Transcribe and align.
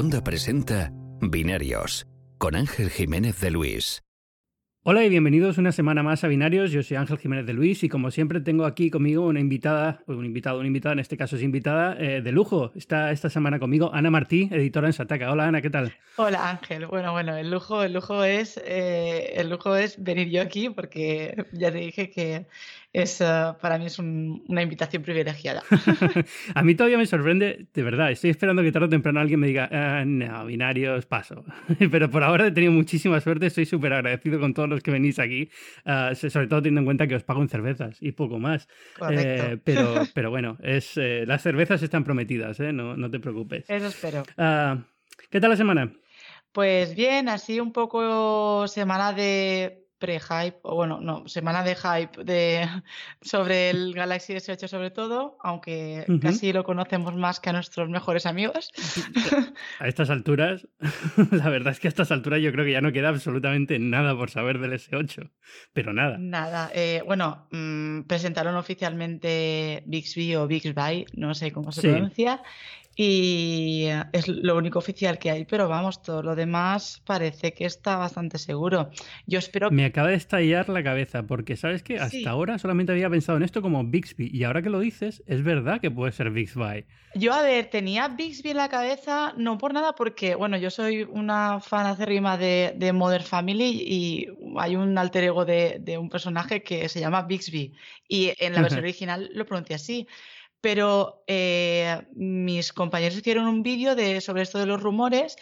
Onda 0.00 0.24
presenta 0.24 0.90
Binarios 1.20 2.06
con 2.38 2.56
Ángel 2.56 2.88
Jiménez 2.88 3.38
de 3.38 3.50
Luis. 3.50 4.02
Hola 4.82 5.04
y 5.04 5.10
bienvenidos 5.10 5.58
una 5.58 5.72
semana 5.72 6.02
más 6.02 6.24
a 6.24 6.28
Binarios. 6.28 6.72
Yo 6.72 6.82
soy 6.82 6.96
Ángel 6.96 7.18
Jiménez 7.18 7.44
de 7.44 7.52
Luis 7.52 7.84
y 7.84 7.90
como 7.90 8.10
siempre 8.10 8.40
tengo 8.40 8.64
aquí 8.64 8.88
conmigo 8.88 9.26
una 9.26 9.40
invitada, 9.40 10.02
un 10.06 10.24
invitado, 10.24 10.58
una 10.58 10.68
invitada, 10.68 10.94
en 10.94 11.00
este 11.00 11.18
caso 11.18 11.36
es 11.36 11.42
invitada 11.42 11.98
eh, 12.00 12.22
de 12.22 12.32
lujo. 12.32 12.72
Está 12.74 13.12
esta 13.12 13.28
semana 13.28 13.58
conmigo 13.58 13.90
Ana 13.92 14.10
Martí, 14.10 14.48
editora 14.50 14.86
en 14.86 14.94
Sataka. 14.94 15.30
Hola 15.30 15.48
Ana, 15.48 15.60
¿qué 15.60 15.68
tal? 15.68 15.92
Hola 16.16 16.48
Ángel. 16.48 16.86
Bueno, 16.86 17.12
bueno, 17.12 17.36
el 17.36 17.50
lujo, 17.50 17.82
el 17.82 17.92
lujo 17.92 18.24
es, 18.24 18.58
eh, 18.64 19.34
el 19.34 19.50
lujo 19.50 19.76
es 19.76 20.02
venir 20.02 20.30
yo 20.30 20.40
aquí 20.40 20.70
porque 20.70 21.44
ya 21.52 21.70
te 21.70 21.76
dije 21.76 22.08
que 22.08 22.46
es, 22.92 23.20
uh, 23.20 23.56
para 23.60 23.78
mí 23.78 23.86
es 23.86 23.98
un, 23.98 24.44
una 24.48 24.62
invitación 24.62 25.02
privilegiada. 25.02 25.62
a 26.54 26.62
mí 26.62 26.74
todavía 26.74 26.98
me 26.98 27.06
sorprende, 27.06 27.66
de 27.72 27.82
verdad, 27.82 28.10
estoy 28.10 28.30
esperando 28.30 28.62
que 28.62 28.72
tarde 28.72 28.86
o 28.86 28.88
temprano 28.88 29.20
alguien 29.20 29.38
me 29.38 29.46
diga, 29.46 29.68
ah, 29.70 30.04
no, 30.04 30.46
binarios, 30.46 31.06
paso. 31.06 31.44
Pero 31.90 32.10
por 32.10 32.24
ahora 32.24 32.48
he 32.48 32.50
tenido 32.50 32.72
muchísima 32.72 33.20
suerte, 33.20 33.46
estoy 33.46 33.66
súper 33.66 33.92
agradecido 33.92 34.40
con 34.40 34.54
todos 34.54 34.68
los 34.68 34.82
que 34.82 34.90
venís 34.90 35.18
aquí, 35.18 35.50
uh, 35.86 36.14
sobre 36.14 36.48
todo 36.48 36.62
teniendo 36.62 36.80
en 36.80 36.84
cuenta 36.86 37.06
que 37.06 37.14
os 37.14 37.22
pago 37.22 37.42
en 37.42 37.48
cervezas 37.48 37.98
y 38.00 38.12
poco 38.12 38.38
más. 38.38 38.68
Eh, 39.10 39.58
pero, 39.62 39.94
pero 40.14 40.30
bueno, 40.30 40.58
es, 40.62 40.96
eh, 40.96 41.24
las 41.26 41.42
cervezas 41.42 41.82
están 41.82 42.02
prometidas, 42.02 42.58
¿eh? 42.58 42.72
no, 42.72 42.96
no 42.96 43.10
te 43.10 43.20
preocupes. 43.20 43.68
Eso 43.68 43.86
espero. 43.86 44.22
Uh, 44.36 44.80
¿Qué 45.30 45.40
tal 45.40 45.50
la 45.50 45.56
semana? 45.56 45.92
Pues 46.52 46.96
bien, 46.96 47.28
así 47.28 47.60
un 47.60 47.72
poco 47.72 48.66
semana 48.66 49.12
de 49.12 49.86
pre-hype, 50.00 50.58
o 50.62 50.74
bueno, 50.74 50.98
no, 51.00 51.28
semana 51.28 51.62
de 51.62 51.76
hype 51.76 52.24
de, 52.24 52.66
sobre 53.22 53.70
el 53.70 53.94
Galaxy 53.94 54.32
S8 54.34 54.66
sobre 54.66 54.90
todo, 54.90 55.36
aunque 55.44 56.04
uh 56.08 56.12
-huh. 56.12 56.20
casi 56.20 56.52
lo 56.52 56.64
conocemos 56.64 57.14
más 57.14 57.38
que 57.38 57.50
a 57.50 57.52
nuestros 57.52 57.88
mejores 57.88 58.26
amigos. 58.26 58.72
A 59.78 59.86
estas 59.86 60.10
alturas, 60.10 60.66
la 61.30 61.48
verdad 61.48 61.72
es 61.72 61.80
que 61.80 61.88
a 61.88 61.90
estas 61.90 62.10
alturas 62.10 62.40
yo 62.40 62.50
creo 62.52 62.64
que 62.64 62.72
ya 62.72 62.80
no 62.80 62.92
queda 62.92 63.08
absolutamente 63.08 63.78
nada 63.78 64.16
por 64.16 64.30
saber 64.30 64.58
del 64.58 64.72
S8, 64.72 65.30
pero 65.72 65.92
nada. 65.92 66.16
Nada, 66.18 66.70
eh, 66.74 67.02
bueno, 67.06 67.46
mmm, 67.50 68.02
presentaron 68.02 68.56
oficialmente 68.56 69.82
Bixby 69.86 70.36
o 70.36 70.46
Bixby, 70.46 71.06
no 71.14 71.34
sé 71.34 71.52
cómo 71.52 71.72
se 71.72 71.82
sí. 71.82 71.88
pronuncia, 71.88 72.42
y 72.96 73.86
es 74.12 74.28
lo 74.28 74.56
único 74.56 74.78
oficial 74.78 75.18
que 75.18 75.30
hay, 75.30 75.44
pero 75.44 75.68
vamos, 75.68 76.02
todo 76.02 76.22
lo 76.22 76.34
demás 76.34 77.00
parece 77.06 77.54
que 77.54 77.64
está 77.64 77.96
bastante 77.96 78.36
seguro. 78.36 78.90
Yo 79.26 79.38
espero. 79.38 79.70
Me 79.70 79.84
acaba 79.84 80.08
de 80.08 80.16
estallar 80.16 80.68
la 80.68 80.82
cabeza, 80.82 81.22
porque 81.22 81.56
sabes 81.56 81.82
que 81.82 81.96
hasta 81.96 82.10
sí. 82.10 82.26
ahora 82.26 82.58
solamente 82.58 82.92
había 82.92 83.08
pensado 83.08 83.38
en 83.38 83.44
esto 83.44 83.62
como 83.62 83.84
Bixby, 83.84 84.30
y 84.32 84.44
ahora 84.44 84.60
que 84.60 84.70
lo 84.70 84.80
dices, 84.80 85.22
es 85.26 85.42
verdad 85.42 85.80
que 85.80 85.90
puede 85.90 86.12
ser 86.12 86.30
Bixby. 86.30 86.84
Yo, 87.14 87.32
a 87.32 87.42
ver, 87.42 87.70
tenía 87.70 88.08
Bixby 88.08 88.50
en 88.50 88.56
la 88.56 88.68
cabeza, 88.68 89.34
no 89.36 89.56
por 89.56 89.72
nada, 89.72 89.94
porque, 89.94 90.34
bueno, 90.34 90.56
yo 90.58 90.70
soy 90.70 91.04
una 91.04 91.60
fan 91.60 91.86
acérrima 91.86 92.36
de, 92.36 92.74
de 92.76 92.92
Modern 92.92 93.24
Family 93.24 93.82
y 93.86 94.28
hay 94.58 94.76
un 94.76 94.98
alter 94.98 95.24
ego 95.24 95.44
de, 95.44 95.78
de 95.80 95.96
un 95.96 96.08
personaje 96.08 96.62
que 96.62 96.88
se 96.88 97.00
llama 97.00 97.22
Bixby, 97.22 97.72
y 98.08 98.32
en 98.38 98.52
la 98.52 98.62
versión 98.62 98.80
original 98.84 99.30
lo 99.32 99.46
pronuncia 99.46 99.76
así 99.76 100.06
pero 100.60 101.24
eh, 101.26 102.02
mis 102.12 102.72
compañeros 102.72 103.16
hicieron 103.16 103.46
un 103.46 103.62
vídeo 103.62 103.94
sobre 104.20 104.42
esto 104.42 104.58
de 104.58 104.66
los 104.66 104.82
rumores 104.82 105.36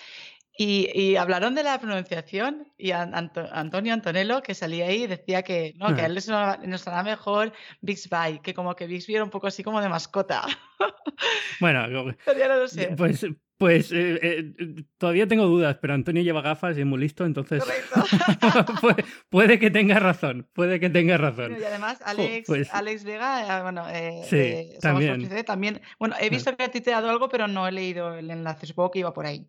y, 0.61 0.91
y, 0.93 1.15
hablaron 1.15 1.55
de 1.55 1.63
la 1.63 1.79
pronunciación 1.79 2.73
y 2.77 2.91
Anto, 2.91 3.49
Antonio 3.53 3.95
Antonello, 3.95 4.43
que 4.43 4.55
salía 4.55 4.87
ahí, 4.87 5.07
decía 5.07 5.45
que, 5.45 5.75
no, 5.77 5.95
que 5.95 6.03
a 6.03 6.07
él 6.07 6.15
le 6.15 6.21
sonaba, 6.21 7.03
mejor 7.05 7.53
Bixby, 7.81 8.41
que 8.43 8.55
como 8.55 8.75
que 8.75 8.89
Bixby 8.89 9.15
era 9.15 9.23
un 9.23 9.31
poco 9.31 9.47
así 9.47 9.63
como 9.63 9.81
de 9.81 9.89
mascota. 9.89 10.45
Bueno, 11.61 11.87
pero 12.25 12.39
ya 12.39 12.49
no 12.49 12.57
lo 12.57 12.67
sé. 12.67 12.93
Pues, 12.97 13.25
pues 13.59 13.91
eh, 13.91 14.19
eh, 14.23 14.85
todavía 14.99 15.27
tengo 15.27 15.45
dudas, 15.47 15.79
pero 15.81 15.93
Antonio 15.93 16.23
lleva 16.23 16.41
gafas 16.41 16.79
y 16.79 16.81
es 16.81 16.87
muy 16.87 17.01
listo, 17.01 17.27
entonces 17.27 17.65
puede, 18.81 19.05
puede, 19.29 19.59
que 19.59 19.71
tenga 19.71 19.99
razón, 19.99 20.49
puede 20.53 20.79
que 20.79 20.89
tenga 20.89 21.19
razón. 21.19 21.57
Y 21.61 21.65
además 21.65 22.01
Alex, 22.05 22.47
pues... 22.47 22.73
Alex 22.73 23.03
Vega, 23.03 23.63
bueno, 23.63 23.85
eh, 23.91 24.23
sí, 24.25 24.79
también. 24.81 25.29
también. 25.45 25.81
Bueno, 25.99 26.15
he 26.21 26.31
visto 26.31 26.57
que 26.57 26.63
ha 26.63 26.71
titeado 26.71 27.11
algo, 27.11 27.29
pero 27.29 27.49
no 27.49 27.67
he 27.67 27.73
leído 27.73 28.15
el 28.15 28.31
enlace, 28.31 28.67
supongo 28.67 28.93
que 28.93 29.01
iba 29.01 29.13
por 29.13 29.27
ahí. 29.27 29.47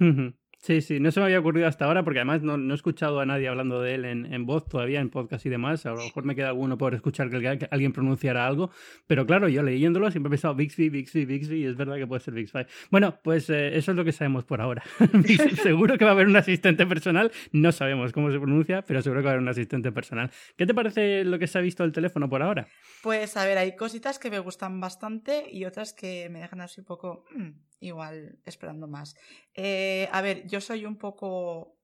Uh 0.00 0.04
-huh. 0.04 0.34
Sí, 0.60 0.80
sí, 0.80 0.98
no 0.98 1.12
se 1.12 1.20
me 1.20 1.26
había 1.26 1.38
ocurrido 1.38 1.68
hasta 1.68 1.84
ahora 1.84 2.02
porque 2.02 2.18
además 2.18 2.42
no, 2.42 2.58
no 2.58 2.74
he 2.74 2.76
escuchado 2.76 3.20
a 3.20 3.26
nadie 3.26 3.48
hablando 3.48 3.80
de 3.80 3.94
él 3.94 4.04
en, 4.04 4.32
en, 4.32 4.44
voz 4.44 4.66
todavía, 4.66 5.00
en 5.00 5.08
podcast 5.08 5.46
y 5.46 5.48
demás. 5.48 5.86
A 5.86 5.90
lo 5.90 6.02
mejor 6.02 6.24
me 6.24 6.34
queda 6.34 6.48
alguno 6.48 6.76
por 6.76 6.94
escuchar 6.94 7.30
que, 7.30 7.38
que 7.40 7.68
alguien 7.70 7.92
pronunciara 7.92 8.44
algo. 8.44 8.70
Pero 9.06 9.24
claro, 9.24 9.48
yo 9.48 9.62
leyéndolo 9.62 10.10
siempre 10.10 10.28
he 10.28 10.32
pensado 10.32 10.56
Bixby, 10.56 10.88
Bixby, 10.88 11.24
Bixby 11.26 11.62
y 11.62 11.64
es 11.64 11.76
verdad 11.76 11.96
que 11.96 12.08
puede 12.08 12.20
ser 12.20 12.34
Bixby. 12.34 12.66
Bueno, 12.90 13.18
pues 13.22 13.48
eh, 13.50 13.76
eso 13.76 13.92
es 13.92 13.96
lo 13.96 14.04
que 14.04 14.10
sabemos 14.12 14.44
por 14.44 14.60
ahora. 14.60 14.82
seguro 15.62 15.96
que 15.96 16.04
va 16.04 16.10
a 16.10 16.14
haber 16.14 16.26
un 16.26 16.36
asistente 16.36 16.86
personal. 16.86 17.30
No 17.52 17.70
sabemos 17.70 18.12
cómo 18.12 18.32
se 18.32 18.38
pronuncia, 18.38 18.82
pero 18.82 19.00
seguro 19.00 19.20
que 19.20 19.26
va 19.26 19.30
a 19.30 19.34
haber 19.34 19.42
un 19.42 19.48
asistente 19.48 19.92
personal. 19.92 20.30
¿Qué 20.56 20.66
te 20.66 20.74
parece 20.74 21.24
lo 21.24 21.38
que 21.38 21.46
se 21.46 21.58
ha 21.58 21.60
visto 21.60 21.84
del 21.84 21.92
teléfono 21.92 22.28
por 22.28 22.42
ahora? 22.42 22.66
Pues 23.02 23.36
a 23.36 23.46
ver, 23.46 23.58
hay 23.58 23.76
cositas 23.76 24.18
que 24.18 24.28
me 24.28 24.40
gustan 24.40 24.80
bastante 24.80 25.46
y 25.50 25.64
otras 25.66 25.92
que 25.92 26.28
me 26.30 26.40
dejan 26.40 26.60
así 26.60 26.80
un 26.80 26.86
poco 26.86 27.24
mmm, 27.30 27.50
igual 27.80 28.38
esperando 28.44 28.88
más. 28.88 29.16
Eh, 29.54 30.08
a 30.12 30.20
ver, 30.22 30.46
yo 30.46 30.60
soy 30.60 30.84
un 30.84 30.96
poco 30.96 31.78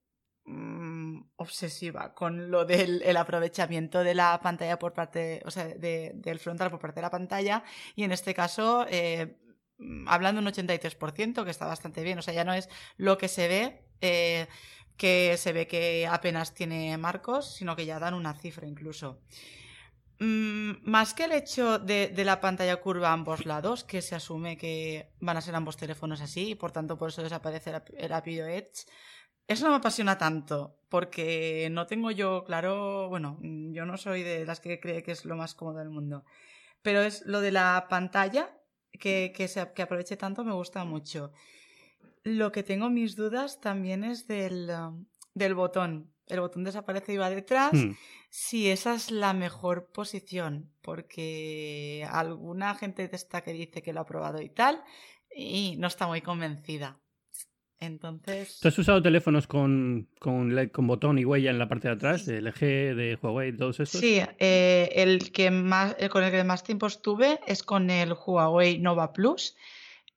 mmm, 0.44 1.20
obsesiva 1.36 2.14
con 2.14 2.50
lo 2.50 2.64
del 2.64 3.02
el 3.02 3.16
aprovechamiento 3.16 4.04
de 4.04 4.14
la 4.14 4.40
pantalla 4.42 4.78
por 4.78 4.92
parte, 4.92 5.42
o 5.44 5.50
sea, 5.50 5.66
de, 5.66 6.12
del 6.14 6.38
frontal 6.38 6.70
por 6.70 6.80
parte 6.80 6.96
de 6.96 7.02
la 7.02 7.10
pantalla 7.10 7.64
y 7.94 8.04
en 8.04 8.12
este 8.12 8.34
caso, 8.34 8.86
eh, 8.88 9.36
hablando 10.06 10.40
un 10.40 10.46
83%, 10.46 11.44
que 11.44 11.50
está 11.50 11.66
bastante 11.66 12.02
bien, 12.02 12.18
o 12.18 12.22
sea, 12.22 12.34
ya 12.34 12.44
no 12.44 12.54
es 12.54 12.68
lo 12.96 13.18
que 13.18 13.28
se 13.28 13.48
ve. 13.48 13.84
Eh, 14.00 14.46
que 14.96 15.36
se 15.36 15.52
ve 15.52 15.66
que 15.66 16.06
apenas 16.06 16.54
tiene 16.54 16.96
marcos, 16.98 17.54
sino 17.54 17.74
que 17.74 17.86
ya 17.86 17.98
dan 17.98 18.14
una 18.14 18.34
cifra 18.34 18.66
incluso. 18.68 19.20
Mm, 20.20 20.88
más 20.88 21.12
que 21.12 21.24
el 21.24 21.32
hecho 21.32 21.78
de, 21.78 22.08
de, 22.08 22.24
la 22.24 22.40
pantalla 22.40 22.76
curva 22.76 23.10
a 23.10 23.12
ambos 23.14 23.46
lados, 23.46 23.82
que 23.82 24.00
se 24.00 24.14
asume 24.14 24.56
que 24.56 25.10
van 25.20 25.36
a 25.36 25.40
ser 25.40 25.54
ambos 25.56 25.76
teléfonos 25.76 26.20
así 26.20 26.50
y 26.50 26.54
por 26.54 26.70
tanto 26.70 26.96
por 26.96 27.08
eso 27.08 27.22
desaparece 27.22 27.70
el, 27.70 27.82
el 27.96 28.12
Apio 28.12 28.46
Edge, 28.46 28.86
eso 29.46 29.64
no 29.64 29.72
me 29.72 29.76
apasiona 29.76 30.16
tanto, 30.16 30.78
porque 30.88 31.68
no 31.70 31.86
tengo 31.86 32.10
yo 32.10 32.44
claro, 32.44 33.08
bueno, 33.08 33.38
yo 33.42 33.84
no 33.84 33.98
soy 33.98 34.22
de 34.22 34.46
las 34.46 34.60
que 34.60 34.80
cree 34.80 35.02
que 35.02 35.12
es 35.12 35.24
lo 35.24 35.36
más 35.36 35.54
cómodo 35.54 35.78
del 35.78 35.90
mundo, 35.90 36.24
pero 36.82 37.02
es 37.02 37.26
lo 37.26 37.40
de 37.40 37.52
la 37.52 37.86
pantalla 37.90 38.56
que, 38.92 39.32
que, 39.36 39.48
se, 39.48 39.72
que 39.74 39.82
aproveche 39.82 40.16
tanto 40.16 40.44
me 40.44 40.54
gusta 40.54 40.84
mucho. 40.84 41.32
Lo 42.22 42.52
que 42.52 42.62
tengo 42.62 42.88
mis 42.88 43.16
dudas 43.16 43.60
también 43.60 44.04
es 44.04 44.26
del, 44.26 44.70
del 45.34 45.54
botón. 45.54 46.13
El 46.26 46.40
botón 46.40 46.64
desaparece 46.64 47.12
y 47.12 47.16
va 47.16 47.30
detrás. 47.30 47.72
Hmm. 47.72 47.92
Si 48.30 48.68
esa 48.68 48.94
es 48.94 49.10
la 49.10 49.32
mejor 49.32 49.90
posición, 49.92 50.70
porque 50.82 52.06
alguna 52.10 52.74
gente 52.74 53.08
está 53.12 53.42
que 53.42 53.52
dice 53.52 53.82
que 53.82 53.92
lo 53.92 54.00
ha 54.00 54.06
probado 54.06 54.40
y 54.40 54.48
tal, 54.48 54.82
y 55.34 55.76
no 55.78 55.86
está 55.86 56.06
muy 56.06 56.20
convencida. 56.20 56.98
Entonces. 57.80 58.58
¿Tú 58.60 58.68
has 58.68 58.78
usado 58.78 59.02
teléfonos 59.02 59.46
con, 59.46 60.08
con 60.18 60.86
botón 60.86 61.18
y 61.18 61.24
huella 61.24 61.50
en 61.50 61.58
la 61.58 61.68
parte 61.68 61.88
de 61.88 61.94
atrás? 61.94 62.24
¿De 62.24 62.40
LG, 62.40 62.60
de 62.96 63.18
Huawei, 63.20 63.56
todos 63.56 63.80
estos? 63.80 64.00
Sí, 64.00 64.20
eh, 64.38 64.90
el 64.94 65.32
que 65.32 65.50
más, 65.50 65.96
el 65.98 66.08
con 66.08 66.24
el 66.24 66.30
que 66.30 66.44
más 66.44 66.64
tiempo 66.64 66.86
estuve 66.86 67.40
es 67.46 67.62
con 67.62 67.90
el 67.90 68.14
Huawei 68.14 68.78
Nova 68.78 69.12
Plus. 69.12 69.56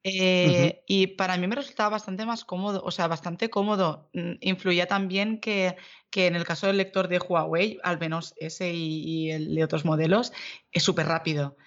Eh, 0.03 0.47
uh 0.47 0.77
-huh. 0.77 0.83
Y 0.87 1.07
para 1.07 1.37
mí 1.37 1.47
me 1.47 1.55
resultaba 1.55 1.89
bastante 1.89 2.25
más 2.25 2.45
cómodo, 2.45 2.81
o 2.83 2.91
sea, 2.91 3.07
bastante 3.07 3.49
cómodo. 3.49 4.09
Influía 4.41 4.87
también 4.87 5.39
que, 5.39 5.75
que 6.09 6.27
en 6.27 6.35
el 6.35 6.45
caso 6.45 6.67
del 6.67 6.77
lector 6.77 7.07
de 7.07 7.19
Huawei, 7.19 7.79
al 7.83 7.99
menos 7.99 8.33
ese 8.37 8.71
y, 8.73 9.03
y 9.03 9.31
el 9.31 9.55
de 9.55 9.63
otros 9.63 9.85
modelos, 9.85 10.31
es 10.71 10.83
súper 10.83 11.07
rápido. 11.07 11.57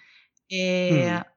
Eh, 0.49 1.11
mm. 1.11 1.31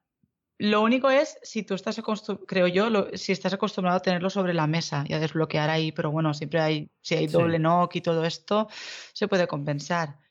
Lo 0.58 0.82
único 0.82 1.10
es 1.10 1.36
si 1.42 1.64
tú 1.64 1.74
estás 1.74 2.00
creo 2.46 2.68
yo, 2.68 2.88
lo, 2.88 3.08
si 3.16 3.32
estás 3.32 3.52
acostumbrado 3.52 3.98
a 3.98 4.02
tenerlo 4.02 4.30
sobre 4.30 4.54
la 4.54 4.68
mesa 4.68 5.04
y 5.06 5.12
a 5.12 5.18
desbloquear 5.18 5.68
ahí, 5.68 5.90
pero 5.90 6.12
bueno, 6.12 6.32
siempre 6.32 6.60
hay, 6.60 6.90
si 7.02 7.16
hay 7.16 7.26
doble 7.26 7.56
sí. 7.56 7.62
knock 7.62 7.96
y 7.96 8.00
todo 8.00 8.24
esto, 8.24 8.68
se 9.12 9.26
puede 9.26 9.48
compensar. 9.48 10.23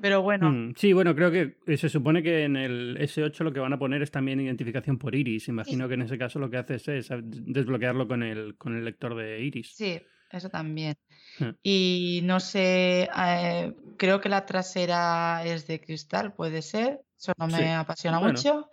Pero 0.00 0.22
bueno. 0.22 0.50
Mm, 0.50 0.74
sí, 0.76 0.92
bueno, 0.92 1.14
creo 1.14 1.30
que 1.30 1.56
eh, 1.66 1.76
se 1.76 1.88
supone 1.88 2.22
que 2.22 2.44
en 2.44 2.56
el 2.56 2.96
S8 2.98 3.40
lo 3.44 3.52
que 3.52 3.60
van 3.60 3.72
a 3.72 3.78
poner 3.78 4.02
es 4.02 4.10
también 4.10 4.40
identificación 4.40 4.98
por 4.98 5.14
iris. 5.14 5.48
Imagino 5.48 5.84
sí. 5.84 5.88
que 5.88 5.94
en 5.94 6.02
ese 6.02 6.18
caso 6.18 6.38
lo 6.38 6.50
que 6.50 6.58
haces 6.58 6.88
es 6.88 7.08
desbloquearlo 7.10 8.06
con 8.06 8.22
el, 8.22 8.56
con 8.56 8.76
el 8.76 8.84
lector 8.84 9.14
de 9.14 9.42
iris. 9.42 9.74
Sí, 9.74 10.00
eso 10.30 10.48
también. 10.48 10.96
Mm. 11.38 11.50
Y 11.62 12.20
no 12.24 12.40
sé, 12.40 13.08
eh, 13.16 13.72
creo 13.96 14.20
que 14.20 14.28
la 14.28 14.46
trasera 14.46 15.44
es 15.44 15.66
de 15.66 15.80
cristal, 15.80 16.34
puede 16.34 16.62
ser. 16.62 17.00
Eso 17.18 17.32
no 17.38 17.46
me 17.46 17.58
sí. 17.58 17.64
apasiona 17.64 18.18
bueno. 18.18 18.34
mucho. 18.34 18.70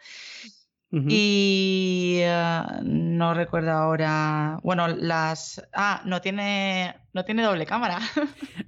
Y 0.92 2.18
eh, 2.20 2.62
no 2.84 3.34
recuerdo 3.34 3.72
ahora. 3.72 4.60
Bueno, 4.62 4.90
las. 4.90 5.66
Ah, 5.74 6.02
no 6.06 6.20
tiene. 6.22 6.96
No 7.14 7.24
tiene 7.24 7.44
doble 7.44 7.66
cámara. 7.66 8.00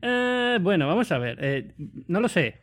Eh, 0.05 0.57
bueno, 0.61 0.85
vamos 0.85 1.09
a 1.13 1.17
ver. 1.17 1.37
Eh, 1.39 1.73
no 2.09 2.19
lo 2.19 2.27
sé. 2.27 2.59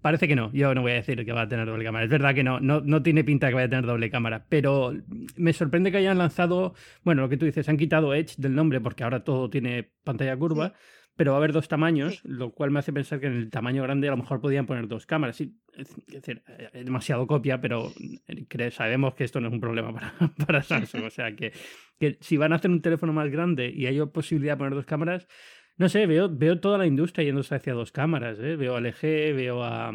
Parece 0.00 0.28
que 0.28 0.36
no. 0.36 0.52
Yo 0.52 0.72
no 0.76 0.82
voy 0.82 0.92
a 0.92 0.94
decir 0.94 1.24
que 1.24 1.32
va 1.32 1.42
a 1.42 1.48
tener 1.48 1.66
doble 1.66 1.84
cámara. 1.84 2.04
Es 2.04 2.10
verdad 2.10 2.32
que 2.34 2.44
no. 2.44 2.60
No, 2.60 2.80
no 2.82 3.02
tiene 3.02 3.24
pinta 3.24 3.48
que 3.48 3.54
vaya 3.54 3.66
a 3.66 3.70
tener 3.70 3.84
doble 3.84 4.10
cámara. 4.10 4.46
Pero 4.48 4.94
me 5.36 5.52
sorprende 5.52 5.90
que 5.90 5.96
hayan 5.96 6.18
lanzado. 6.18 6.74
Bueno, 7.02 7.22
lo 7.22 7.28
que 7.28 7.36
tú 7.36 7.46
dices, 7.46 7.68
han 7.68 7.76
quitado 7.76 8.14
Edge 8.14 8.34
del 8.38 8.54
nombre 8.54 8.80
porque 8.80 9.02
ahora 9.02 9.24
todo 9.24 9.50
tiene 9.50 9.90
pantalla 10.04 10.36
curva 10.36 10.74
pero 11.16 11.32
va 11.32 11.36
a 11.36 11.38
haber 11.38 11.52
dos 11.52 11.68
tamaños, 11.68 12.20
lo 12.24 12.52
cual 12.52 12.70
me 12.70 12.80
hace 12.80 12.92
pensar 12.92 13.20
que 13.20 13.26
en 13.26 13.34
el 13.34 13.50
tamaño 13.50 13.82
grande 13.82 14.08
a 14.08 14.10
lo 14.10 14.16
mejor 14.16 14.40
podían 14.40 14.66
poner 14.66 14.88
dos 14.88 15.06
cámaras. 15.06 15.36
Sí, 15.36 15.56
es 15.72 15.96
decir, 16.08 16.42
es 16.72 16.84
demasiado 16.84 17.26
copia, 17.26 17.60
pero 17.60 17.92
eh, 18.26 18.70
sabemos 18.70 19.14
que 19.14 19.24
esto 19.24 19.40
no 19.40 19.48
es 19.48 19.54
un 19.54 19.60
problema 19.60 19.92
para, 19.92 20.12
para 20.46 20.62
Samsung. 20.62 21.04
O 21.04 21.10
sea, 21.10 21.36
que, 21.36 21.52
que, 21.98 22.18
si 22.20 22.36
van 22.36 22.52
a 22.52 22.56
hacer 22.56 22.70
un 22.70 22.82
teléfono 22.82 23.12
más 23.12 23.30
grande 23.30 23.70
y 23.70 23.86
hay 23.86 24.04
posibilidad 24.06 24.54
de 24.54 24.58
poner 24.58 24.74
dos 24.74 24.86
cámaras, 24.86 25.28
no 25.76 25.88
sé, 25.88 26.06
veo, 26.06 26.28
veo 26.28 26.60
toda 26.60 26.78
la 26.78 26.86
industria 26.86 27.24
yéndose 27.24 27.54
hacia 27.54 27.74
dos 27.74 27.92
cámaras. 27.92 28.38
¿eh? 28.40 28.56
Veo 28.56 28.76
a 28.76 28.80
LG, 28.80 29.34
veo 29.34 29.62
a, 29.62 29.92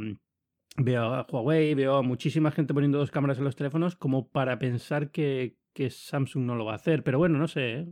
veo 0.77 1.03
a 1.03 1.27
Huawei, 1.29 1.73
veo 1.73 1.97
a 1.97 2.01
muchísima 2.01 2.51
gente 2.51 2.73
poniendo 2.73 2.97
dos 2.97 3.11
cámaras 3.11 3.37
en 3.37 3.43
los 3.43 3.55
teléfonos 3.55 3.95
como 3.95 4.29
para 4.29 4.57
pensar 4.57 5.11
que, 5.11 5.57
que 5.73 5.89
Samsung 5.89 6.45
no 6.45 6.55
lo 6.55 6.65
va 6.65 6.73
a 6.73 6.75
hacer. 6.75 7.03
Pero 7.03 7.17
bueno, 7.17 7.37
no 7.37 7.47
sé. 7.47 7.79
¿eh? 7.79 7.87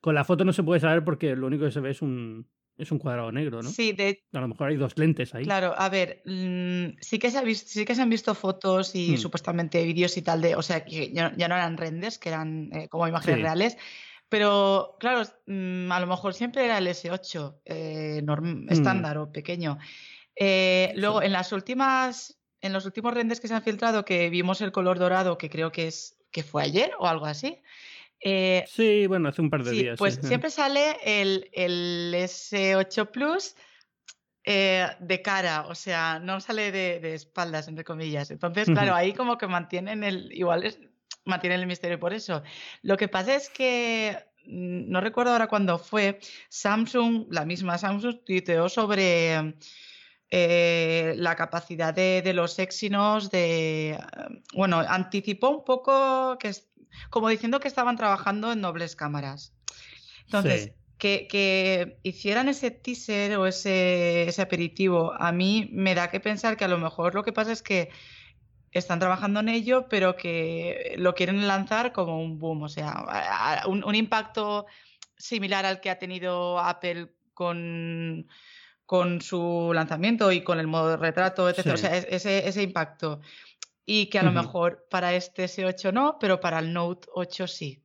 Con 0.00 0.14
la 0.14 0.24
foto 0.24 0.44
no 0.44 0.52
se 0.52 0.62
puede 0.62 0.80
saber 0.80 1.04
porque 1.04 1.36
lo 1.36 1.46
único 1.46 1.64
que 1.64 1.70
se 1.70 1.80
ve 1.80 1.90
es 1.90 2.02
un, 2.02 2.48
es 2.76 2.90
un 2.90 2.98
cuadrado 2.98 3.30
negro, 3.30 3.62
¿no? 3.62 3.70
Sí, 3.70 3.92
de... 3.92 4.24
A 4.32 4.40
lo 4.40 4.48
mejor 4.48 4.68
hay 4.68 4.76
dos 4.76 4.96
lentes 4.98 5.34
ahí. 5.34 5.44
Claro, 5.44 5.74
a 5.76 5.88
ver, 5.88 6.22
mm, 6.24 6.96
sí, 7.00 7.18
que 7.18 7.30
se 7.30 7.38
ha 7.38 7.42
visto, 7.42 7.68
sí 7.68 7.84
que 7.84 7.94
se 7.94 8.02
han 8.02 8.10
visto 8.10 8.34
fotos 8.34 8.94
y 8.94 9.12
hmm. 9.12 9.18
supuestamente 9.18 9.84
vídeos 9.84 10.16
y 10.16 10.22
tal 10.22 10.40
de, 10.40 10.56
o 10.56 10.62
sea, 10.62 10.84
que 10.84 11.12
ya, 11.12 11.30
no 11.30 11.44
eran 11.44 11.76
renders, 11.76 12.18
que 12.18 12.30
eran 12.30 12.70
eh, 12.72 12.88
como 12.88 13.06
imágenes 13.06 13.42
reales, 13.42 13.76
pero 14.28 14.96
claro, 14.98 15.22
mm, 15.46 15.92
a 15.92 16.00
lo 16.00 16.06
mejor 16.06 16.34
siempre 16.34 16.64
era 16.64 16.78
el 16.78 16.88
S8 16.88 17.60
eh, 17.64 18.22
hmm. 18.26 18.68
estándar 18.70 19.18
o 19.18 19.30
pequeño. 19.30 19.78
Eh, 20.34 20.92
luego, 20.96 21.22
en 21.22 21.32
las 21.32 21.52
últimas, 21.52 22.40
en 22.60 22.72
los 22.72 22.86
últimos 22.86 23.14
renders 23.14 23.40
que 23.40 23.46
se 23.46 23.54
han 23.54 23.62
filtrado, 23.62 24.04
que 24.04 24.30
vimos 24.30 24.60
el 24.60 24.72
color 24.72 24.98
dorado, 24.98 25.38
que 25.38 25.48
creo 25.48 25.70
que 25.70 25.86
es 25.86 26.18
que 26.32 26.42
fue 26.42 26.64
ayer 26.64 26.90
o 26.98 27.06
algo 27.06 27.26
así. 27.26 27.62
Eh, 28.26 28.64
sí, 28.66 29.06
bueno, 29.06 29.28
hace 29.28 29.42
un 29.42 29.50
par 29.50 29.62
de 29.62 29.70
días. 29.70 29.98
Pues 29.98 30.18
siempre 30.22 30.48
sale 30.48 30.96
el, 31.04 31.50
el 31.52 32.14
S8 32.14 33.10
Plus 33.10 33.54
eh, 34.44 34.88
de 34.98 35.20
cara, 35.20 35.66
o 35.68 35.74
sea, 35.74 36.18
no 36.20 36.40
sale 36.40 36.72
de, 36.72 37.14
espaldas, 37.14 37.68
entre 37.68 37.84
comillas. 37.84 38.30
Entonces, 38.30 38.66
claro, 38.66 38.94
ahí 38.94 39.12
como 39.12 39.36
que 39.36 39.46
mantienen 39.46 40.02
el, 40.02 40.32
igual 40.32 40.64
es, 40.64 40.80
mantienen 41.26 41.60
el 41.60 41.66
misterio 41.66 42.00
por 42.00 42.14
eso. 42.14 42.42
Lo 42.80 42.96
que 42.96 43.08
pasa 43.08 43.34
es 43.34 43.50
que 43.50 44.16
mm, 44.46 44.90
no 44.90 45.02
recuerdo 45.02 45.32
ahora 45.32 45.46
cuándo 45.46 45.78
fue, 45.78 46.18
Samsung, 46.48 47.26
la 47.30 47.44
misma 47.44 47.76
Samsung, 47.76 48.24
tuiteó 48.24 48.70
sobre 48.70 49.54
eh, 50.30 51.12
la 51.18 51.36
capacidad 51.36 51.92
de, 51.92 52.22
de, 52.22 52.32
los 52.32 52.58
Exynos 52.58 53.30
de, 53.30 53.98
bueno, 54.54 54.78
anticipó 54.78 55.50
un 55.50 55.64
poco 55.64 56.38
que 56.38 56.54
como 57.10 57.28
diciendo 57.28 57.60
que 57.60 57.68
estaban 57.68 57.96
trabajando 57.96 58.52
en 58.52 58.62
dobles 58.62 58.96
cámaras. 58.96 59.52
Entonces, 60.24 60.72
que, 60.98 61.98
hicieran 62.02 62.48
ese 62.48 62.70
teaser 62.70 63.36
o 63.36 63.46
ese, 63.46 64.34
aperitivo, 64.38 65.12
a 65.12 65.32
mí 65.32 65.68
me 65.72 65.94
da 65.94 66.10
que 66.10 66.20
pensar 66.20 66.56
que 66.56 66.64
a 66.64 66.68
lo 66.68 66.78
mejor 66.78 67.14
lo 67.14 67.22
que 67.22 67.32
pasa 67.32 67.52
es 67.52 67.62
que 67.62 67.90
están 68.72 68.98
trabajando 68.98 69.40
en 69.40 69.48
ello, 69.48 69.86
pero 69.88 70.16
que 70.16 70.94
lo 70.98 71.14
quieren 71.14 71.46
lanzar 71.46 71.92
como 71.92 72.20
un 72.20 72.38
boom, 72.38 72.62
o 72.62 72.68
sea, 72.68 73.04
un, 73.66 73.94
impacto 73.94 74.66
similar 75.16 75.64
al 75.64 75.80
que 75.80 75.90
ha 75.90 75.98
tenido 75.98 76.58
Apple 76.58 77.08
con, 77.34 78.26
con 78.84 79.20
su 79.20 79.70
lanzamiento 79.72 80.32
y 80.32 80.42
con 80.42 80.58
el 80.58 80.66
modo 80.66 80.90
de 80.90 80.96
retrato, 80.96 81.48
etc. 81.48 81.66
O 81.72 81.76
sea, 81.76 81.96
ese, 81.96 82.48
ese 82.48 82.62
impacto 82.62 83.20
y 83.86 84.06
que 84.06 84.18
a 84.18 84.22
lo 84.22 84.32
mejor 84.32 84.86
para 84.90 85.14
este 85.14 85.44
S8 85.44 85.92
no, 85.92 86.16
pero 86.20 86.40
para 86.40 86.58
el 86.58 86.72
Note 86.72 87.08
8 87.12 87.46
sí. 87.46 87.80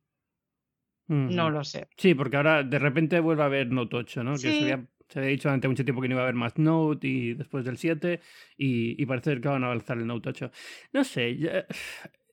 No 1.08 1.50
lo 1.50 1.64
sé. 1.64 1.88
Sí, 1.96 2.14
porque 2.14 2.36
ahora 2.36 2.62
de 2.62 2.78
repente 2.78 3.18
vuelve 3.18 3.42
a 3.42 3.46
haber 3.46 3.68
Note 3.70 3.96
8, 3.96 4.22
¿no? 4.22 4.32
Que 4.34 4.38
se 4.38 4.62
había, 4.62 4.86
se 5.08 5.18
había, 5.18 5.30
dicho 5.30 5.48
durante 5.48 5.66
mucho 5.66 5.84
tiempo 5.84 6.00
que 6.00 6.08
no 6.08 6.14
iba 6.14 6.20
a 6.20 6.24
haber 6.24 6.36
más 6.36 6.56
Note 6.56 7.06
y 7.06 7.34
después 7.34 7.64
del 7.64 7.78
7 7.78 8.20
y, 8.56 9.02
y 9.02 9.06
parece 9.06 9.40
que 9.40 9.48
van 9.48 9.64
a 9.64 9.66
avanzar 9.66 9.98
el 9.98 10.06
Note 10.06 10.28
8. 10.28 10.52
No 10.92 11.02
sé, 11.02 11.66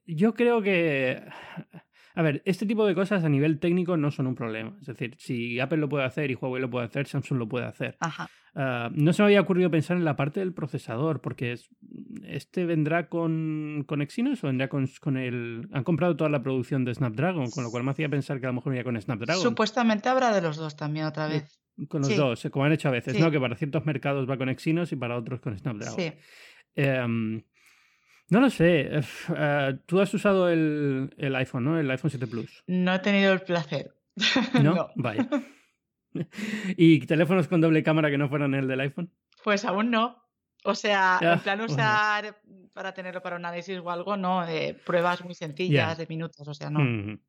yo 0.06 0.34
creo 0.36 0.62
que 0.62 1.24
a 2.18 2.24
ver, 2.24 2.42
este 2.46 2.66
tipo 2.66 2.84
de 2.88 2.96
cosas 2.96 3.24
a 3.24 3.30
nivel 3.30 3.60
técnico 3.60 3.96
no 3.96 4.10
son 4.10 4.26
un 4.26 4.34
problema. 4.34 4.76
Es 4.82 4.88
decir, 4.88 5.14
si 5.20 5.60
Apple 5.60 5.78
lo 5.78 5.88
puede 5.88 6.04
hacer 6.04 6.32
y 6.32 6.34
Huawei 6.34 6.60
lo 6.60 6.68
puede 6.68 6.88
hacer, 6.88 7.06
Samsung 7.06 7.38
lo 7.38 7.48
puede 7.48 7.68
hacer. 7.68 7.96
Ajá. 8.00 8.28
Ah, 8.56 8.90
no 8.92 9.14
se 9.14 9.22
me 9.22 9.28
había 9.28 9.40
ocurrido 9.40 9.70
pensar 9.70 9.98
en 9.98 10.04
la 10.04 10.16
parte 10.16 10.40
del 10.40 10.52
procesador, 10.52 11.22
porque 11.22 11.60
este 12.24 12.66
vendrá 12.66 13.08
con, 13.08 13.84
con 13.86 14.02
Exynos 14.02 14.44
o 14.44 14.48
vendrá 14.48 14.68
con, 14.68 14.90
con, 15.00 15.16
el... 15.16 15.70
Han 15.72 15.84
comprado 15.84 16.18
toda 16.18 16.32
la 16.32 16.42
producción 16.42 16.86
de 16.86 16.96
Snapdragon, 16.96 17.52
con 17.52 17.64
lo 17.64 17.70
cual 17.70 17.84
me 17.84 17.92
hacía 17.92 18.10
pensar 18.10 18.40
que 18.40 18.48
a 18.48 18.50
lo 18.50 18.54
mejor 18.54 18.74
iría 18.74 18.84
con 18.84 19.00
Snapdragon. 19.00 19.44
Supuestamente 19.44 20.10
habrá 20.10 20.34
de 20.34 20.42
los 20.42 20.58
dos 20.58 20.76
también 20.76 21.06
otra 21.06 21.28
vez. 21.28 21.62
Con 21.88 22.02
los 22.02 22.18
dos, 22.18 22.48
como 22.52 22.66
han 22.66 22.72
hecho 22.72 22.88
a 22.88 22.92
veces, 22.94 23.20
¿no? 23.20 23.30
Que 23.30 23.40
para 23.40 23.56
ciertos 23.56 23.86
mercados 23.86 24.28
va 24.28 24.38
con 24.38 24.50
Exynos 24.50 24.92
y 24.92 24.96
para 24.96 25.16
otros 25.16 25.40
con 25.40 25.56
Snapdragon. 25.56 26.00
Sí. 26.00 26.14
Em, 26.74 27.44
no 28.30 28.42
lo 28.42 28.50
sé. 28.50 28.90
Eh, 28.92 29.78
tú 29.86 30.00
has 30.00 30.14
usado 30.14 30.50
el, 30.50 31.14
el, 31.18 31.36
iPhone, 31.36 31.64
¿no? 31.64 31.80
El 31.80 31.90
iPhone 31.90 32.12
7 32.12 32.28
Plus. 32.28 32.64
No 32.68 32.94
he 32.94 33.00
tenido 33.00 33.34
el 33.34 33.42
placer. 33.42 33.96
¿No? 34.62 34.90
Vaya. 34.96 35.28
¿Y 36.78 37.06
teléfonos 37.06 37.48
con 37.48 37.62
doble 37.62 37.84
cámara 37.84 38.10
que 38.10 38.18
no 38.18 38.30
fueran 38.30 38.54
el 38.54 38.68
del 38.68 38.80
iPhone? 38.82 39.12
Pues 39.44 39.66
aún 39.66 39.92
no. 39.92 40.24
O 40.64 40.76
sea, 40.76 41.20
en 41.22 41.40
plan 41.40 41.62
usar 41.62 42.42
para 42.74 42.94
tenerlo 42.94 43.22
para 43.22 43.38
un 43.38 43.46
análisis 43.46 43.80
o 43.80 43.90
algo, 43.90 44.18
no. 44.18 44.46
pruebas 44.86 45.24
muy 45.24 45.34
sencillas 45.34 45.98
de 45.98 46.08
minutos, 46.08 46.46
o 46.48 46.54
sea, 46.54 46.70
no. 46.70 47.20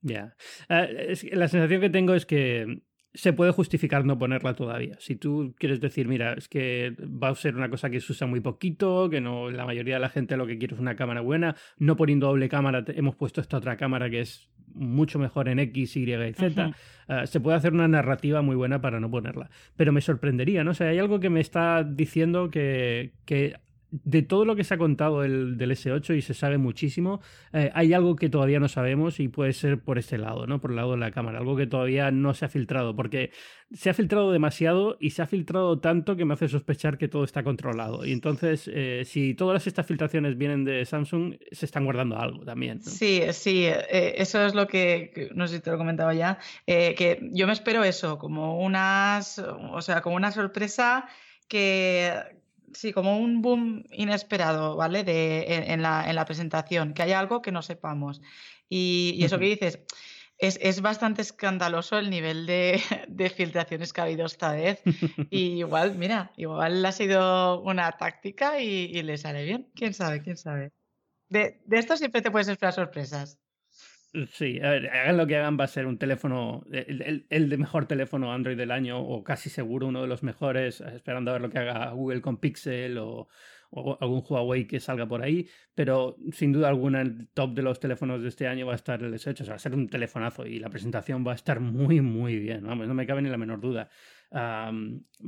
Ya. 0.00 0.34
Eh, 0.68 1.14
la 1.32 1.48
sensación 1.48 1.80
que 1.80 1.90
tengo 1.90 2.14
es 2.14 2.26
que 2.26 2.82
se 3.16 3.32
puede 3.32 3.50
justificar 3.50 4.04
no 4.04 4.18
ponerla 4.18 4.54
todavía. 4.54 4.96
Si 5.00 5.16
tú 5.16 5.54
quieres 5.58 5.80
decir, 5.80 6.06
mira, 6.06 6.34
es 6.34 6.48
que 6.48 6.94
va 7.00 7.30
a 7.30 7.34
ser 7.34 7.56
una 7.56 7.70
cosa 7.70 7.88
que 7.88 8.00
se 8.00 8.12
usa 8.12 8.26
muy 8.26 8.40
poquito, 8.40 9.08
que 9.08 9.22
no 9.22 9.50
la 9.50 9.64
mayoría 9.64 9.94
de 9.94 10.00
la 10.00 10.10
gente 10.10 10.36
lo 10.36 10.46
que 10.46 10.58
quiere 10.58 10.74
es 10.74 10.80
una 10.80 10.96
cámara 10.96 11.22
buena, 11.22 11.56
no 11.78 11.96
poniendo 11.96 12.26
doble 12.26 12.50
cámara 12.50 12.84
hemos 12.88 13.16
puesto 13.16 13.40
esta 13.40 13.56
otra 13.56 13.76
cámara 13.78 14.10
que 14.10 14.20
es 14.20 14.50
mucho 14.74 15.18
mejor 15.18 15.48
en 15.48 15.58
X, 15.58 15.96
Y 15.96 16.12
y 16.12 16.32
Z. 16.34 16.72
Ah, 17.08 17.26
se 17.26 17.40
puede 17.40 17.56
hacer 17.56 17.72
una 17.72 17.88
narrativa 17.88 18.42
muy 18.42 18.54
buena 18.54 18.82
para 18.82 19.00
no 19.00 19.10
ponerla. 19.10 19.48
Pero 19.76 19.92
me 19.92 20.02
sorprendería, 20.02 20.62
¿no? 20.62 20.72
O 20.72 20.74
sea, 20.74 20.88
hay 20.88 20.98
algo 20.98 21.18
que 21.18 21.30
me 21.30 21.40
está 21.40 21.84
diciendo 21.84 22.50
que, 22.50 23.12
que 23.24 23.54
de 23.90 24.22
todo 24.22 24.44
lo 24.44 24.56
que 24.56 24.64
se 24.64 24.74
ha 24.74 24.78
contado 24.78 25.20
del, 25.20 25.58
S8 25.58 26.16
y 26.16 26.22
se 26.22 26.34
sabe 26.34 26.58
muchísimo, 26.58 27.20
eh, 27.52 27.70
hay 27.74 27.92
algo 27.92 28.16
que 28.16 28.28
todavía 28.28 28.58
no 28.58 28.68
sabemos 28.68 29.20
y 29.20 29.28
puede 29.28 29.52
ser 29.52 29.80
por 29.80 29.98
este 29.98 30.18
lado, 30.18 30.46
¿no? 30.46 30.60
Por 30.60 30.70
el 30.70 30.76
lado 30.76 30.92
de 30.92 30.98
la 30.98 31.12
cámara, 31.12 31.38
algo 31.38 31.56
que 31.56 31.66
todavía 31.66 32.10
no 32.10 32.34
se 32.34 32.44
ha 32.44 32.48
filtrado, 32.48 32.96
porque 32.96 33.30
se 33.72 33.90
ha 33.90 33.94
filtrado 33.94 34.32
demasiado 34.32 34.96
y 35.00 35.10
se 35.10 35.22
ha 35.22 35.26
filtrado 35.26 35.78
tanto 35.78 36.16
que 36.16 36.24
me 36.24 36.34
hace 36.34 36.48
sospechar 36.48 36.98
que 36.98 37.08
todo 37.08 37.24
está 37.24 37.44
controlado. 37.44 38.04
Y 38.04 38.12
entonces, 38.12 38.68
eh, 38.72 39.02
si 39.04 39.34
todas 39.34 39.66
estas 39.66 39.86
filtraciones 39.86 40.36
vienen 40.36 40.64
de 40.64 40.84
Samsung, 40.84 41.36
se 41.52 41.66
están 41.66 41.84
guardando 41.84 42.18
algo 42.18 42.44
también. 42.44 42.80
Sí, 42.82 43.22
sí, 43.32 43.66
eh, 43.66 44.14
eso 44.16 44.44
es 44.44 44.54
lo 44.54 44.66
que, 44.66 45.30
no 45.34 45.46
sé 45.46 45.56
si 45.56 45.62
te 45.62 45.70
lo 45.70 45.78
comentaba 45.78 46.14
ya, 46.14 46.38
que 46.66 47.28
yo 47.32 47.46
me 47.46 47.52
espero 47.52 47.84
eso, 47.84 48.18
como 48.18 48.58
unas, 48.58 49.38
o 49.38 49.80
sea, 49.80 50.00
como 50.00 50.16
una 50.16 50.32
sorpresa 50.32 51.06
que, 51.48 52.12
sí, 52.76 52.92
como 52.92 53.18
un 53.18 53.42
boom 53.42 53.84
inesperado, 53.90 54.76
¿vale? 54.76 55.04
De, 55.04 55.46
en, 55.48 55.82
la, 55.82 56.08
en 56.08 56.14
la 56.14 56.24
presentación, 56.24 56.94
que 56.94 57.02
haya 57.02 57.18
algo 57.18 57.42
que 57.42 57.52
no 57.52 57.62
sepamos. 57.62 58.20
Y, 58.68 59.18
eso 59.24 59.38
que 59.38 59.46
dices, 59.46 59.80
es, 60.38 60.58
es, 60.60 60.80
bastante 60.80 61.22
escandaloso 61.22 61.98
el 61.98 62.10
nivel 62.10 62.46
de, 62.46 62.80
de, 63.08 63.30
filtraciones 63.30 63.92
que 63.92 64.00
ha 64.00 64.04
habido 64.04 64.26
esta 64.26 64.52
vez. 64.52 64.82
Y 65.30 65.58
igual, 65.58 65.96
mira, 65.96 66.32
igual 66.36 66.84
ha 66.84 66.92
sido 66.92 67.60
una 67.62 67.92
táctica 67.92 68.60
y, 68.60 68.90
y 68.92 69.02
le 69.02 69.18
sale 69.18 69.44
bien. 69.44 69.70
¿Quién 69.74 69.94
sabe? 69.94 70.22
¿Quién 70.22 70.36
sabe? 70.36 70.72
De, 71.28 71.60
de 71.64 71.78
esto 71.78 71.96
siempre 71.96 72.22
te 72.22 72.30
puedes 72.30 72.48
esperar 72.48 72.74
sorpresas. 72.74 73.38
Sí, 74.32 74.58
a 74.62 74.70
ver, 74.70 74.88
hagan 74.88 75.16
lo 75.16 75.26
que 75.26 75.36
hagan, 75.36 75.58
va 75.58 75.64
a 75.64 75.68
ser 75.68 75.86
un 75.86 75.98
teléfono, 75.98 76.64
el, 76.72 77.26
el, 77.28 77.48
de 77.48 77.58
mejor 77.58 77.86
teléfono 77.86 78.32
Android 78.32 78.56
del 78.56 78.70
año, 78.70 78.98
o 78.98 79.22
casi 79.22 79.50
seguro 79.50 79.86
uno 79.86 80.00
de 80.00 80.08
los 80.08 80.22
mejores, 80.22 80.80
esperando 80.80 81.30
a 81.30 81.34
ver 81.34 81.42
lo 81.42 81.50
que 81.50 81.58
haga 81.58 81.90
Google 81.90 82.22
con 82.22 82.38
Pixel 82.38 82.98
o, 82.98 83.28
algún 84.00 84.22
Huawei 84.26 84.66
que 84.66 84.80
salga 84.80 85.06
por 85.06 85.22
ahí, 85.22 85.48
pero 85.74 86.16
sin 86.32 86.52
duda 86.52 86.68
alguna 86.68 87.02
el 87.02 87.28
top 87.28 87.52
de 87.52 87.62
los 87.62 87.78
teléfonos 87.78 88.22
de 88.22 88.28
este 88.28 88.46
año 88.46 88.64
va 88.64 88.72
a 88.72 88.76
estar 88.76 89.02
el 89.02 89.12
S8, 89.12 89.40
o 89.40 89.44
sea, 89.44 89.50
va 89.50 89.56
a 89.56 89.58
ser 89.58 89.74
un 89.74 89.88
telefonazo 89.88 90.46
y 90.46 90.60
la 90.60 90.70
presentación 90.70 91.26
va 91.26 91.32
a 91.32 91.34
estar 91.34 91.60
muy, 91.60 92.00
muy 92.00 92.38
bien, 92.38 92.64
vamos, 92.64 92.86
no 92.86 92.94
me 92.94 93.06
cabe 93.06 93.20
ni 93.20 93.28
la 93.28 93.36
menor 93.36 93.60
duda. 93.60 93.90
va 94.32 94.70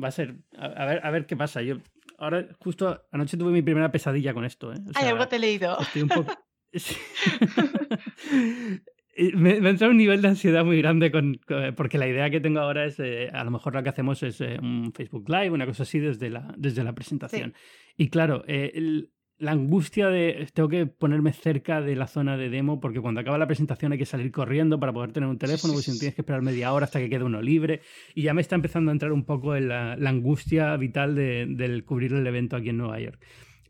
a 0.08 0.10
ser, 0.10 0.36
a, 0.56 0.86
ver, 0.86 1.00
a 1.04 1.10
ver 1.10 1.26
qué 1.26 1.36
pasa. 1.36 1.60
Yo 1.60 1.78
ahora 2.16 2.46
justo 2.58 3.06
anoche 3.12 3.36
tuve 3.36 3.50
mi 3.50 3.60
primera 3.60 3.90
pesadilla 3.90 4.32
con 4.32 4.44
esto. 4.44 4.72
¿eh? 4.72 4.76
Ay, 4.94 5.08
algo 5.08 5.28
te 5.28 5.36
he 5.36 5.40
leído. 5.40 5.78
Estoy 5.78 6.02
un 6.02 6.08
poco... 6.08 6.32
me, 9.34 9.60
me 9.60 9.70
entra 9.70 9.88
un 9.88 9.96
nivel 9.96 10.22
de 10.22 10.28
ansiedad 10.28 10.64
muy 10.64 10.78
grande 10.78 11.10
con, 11.10 11.40
porque 11.76 11.98
la 11.98 12.06
idea 12.06 12.30
que 12.30 12.40
tengo 12.40 12.60
ahora 12.60 12.84
es, 12.84 13.00
eh, 13.00 13.30
a 13.32 13.42
lo 13.44 13.50
mejor 13.50 13.74
lo 13.74 13.82
que 13.82 13.88
hacemos 13.88 14.22
es 14.22 14.40
eh, 14.40 14.58
un 14.60 14.92
Facebook 14.92 15.28
Live, 15.28 15.50
una 15.50 15.66
cosa 15.66 15.82
así 15.82 15.98
desde 15.98 16.30
la, 16.30 16.54
desde 16.56 16.84
la 16.84 16.94
presentación. 16.94 17.54
Y 17.96 18.08
claro, 18.08 18.44
eh, 18.46 19.08
la 19.38 19.52
angustia 19.52 20.08
de 20.08 20.48
tengo 20.52 20.68
que 20.68 20.86
ponerme 20.86 21.32
cerca 21.32 21.80
de 21.80 21.94
la 21.94 22.08
zona 22.08 22.36
de 22.36 22.50
demo 22.50 22.80
porque 22.80 23.00
cuando 23.00 23.20
acaba 23.20 23.38
la 23.38 23.46
presentación 23.46 23.92
hay 23.92 23.98
que 23.98 24.06
salir 24.06 24.32
corriendo 24.32 24.80
para 24.80 24.92
poder 24.92 25.12
tener 25.12 25.28
un 25.28 25.38
teléfono, 25.38 25.74
porque 25.74 25.84
si 25.84 25.92
no 25.92 25.98
tienes 25.98 26.14
que 26.14 26.22
esperar 26.22 26.42
media 26.42 26.72
hora 26.72 26.84
hasta 26.84 26.98
que 26.98 27.08
quede 27.08 27.24
uno 27.24 27.40
libre. 27.40 27.80
Y 28.14 28.22
ya 28.22 28.34
me 28.34 28.40
está 28.40 28.56
empezando 28.56 28.90
a 28.90 28.92
entrar 28.92 29.12
un 29.12 29.24
poco 29.24 29.56
en 29.56 29.68
la, 29.68 29.92
angustia 29.92 30.76
vital 30.76 31.14
de, 31.14 31.46
del 31.48 31.84
cubrir 31.84 32.12
el 32.12 32.26
evento 32.26 32.56
aquí 32.56 32.70
en 32.70 32.78
Nueva 32.78 33.00
York. 33.00 33.20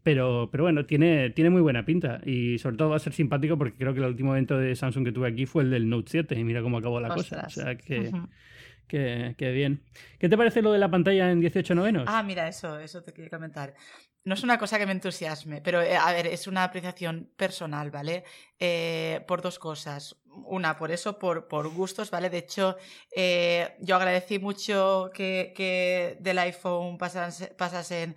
Pero, 0.08 0.48
pero 0.50 0.64
bueno, 0.64 0.86
tiene, 0.86 1.28
tiene 1.28 1.50
muy 1.50 1.60
buena 1.60 1.84
pinta 1.84 2.22
y 2.24 2.56
sobre 2.56 2.78
todo 2.78 2.88
va 2.88 2.96
a 2.96 2.98
ser 2.98 3.12
simpático 3.12 3.58
porque 3.58 3.76
creo 3.76 3.92
que 3.92 4.00
el 4.00 4.06
último 4.06 4.32
evento 4.32 4.56
de 4.56 4.74
Samsung 4.74 5.04
que 5.04 5.12
tuve 5.12 5.28
aquí 5.28 5.44
fue 5.44 5.64
el 5.64 5.70
del 5.70 5.86
Note 5.86 6.10
7 6.10 6.34
y 6.34 6.44
mira 6.44 6.62
cómo 6.62 6.78
acabó 6.78 6.98
la 6.98 7.10
cosa. 7.10 7.44
O 7.46 7.50
sea 7.50 7.76
que, 7.76 8.10
que, 8.86 9.50
bien. 9.52 9.82
¿Qué 10.18 10.30
te 10.30 10.38
parece 10.38 10.62
lo 10.62 10.72
de 10.72 10.78
la 10.78 10.90
pantalla 10.90 11.30
en 11.30 11.40
18 11.40 11.74
novenos? 11.74 12.04
Ah, 12.06 12.22
mira, 12.22 12.48
eso, 12.48 12.78
eso 12.78 13.02
te 13.02 13.12
quería 13.12 13.28
comentar. 13.28 13.74
No 14.24 14.32
es 14.32 14.42
una 14.42 14.58
cosa 14.58 14.78
que 14.78 14.86
me 14.86 14.92
entusiasme, 14.92 15.60
pero 15.60 15.82
eh, 15.82 15.96
a 15.96 16.10
ver, 16.12 16.26
es 16.26 16.46
una 16.46 16.64
apreciación 16.64 17.30
personal, 17.36 17.90
¿vale? 17.90 18.24
Eh, 18.58 19.22
por 19.28 19.42
dos 19.42 19.58
cosas. 19.58 20.16
Una, 20.24 20.78
por 20.78 20.90
eso, 20.90 21.18
por, 21.18 21.48
por 21.48 21.68
gustos, 21.68 22.10
¿vale? 22.10 22.30
De 22.30 22.38
hecho, 22.38 22.76
eh, 23.14 23.76
yo 23.80 23.96
agradecí 23.96 24.38
mucho 24.38 25.10
que, 25.12 25.52
que 25.54 26.16
del 26.20 26.38
iPhone 26.38 26.96
pasasen 26.96 28.16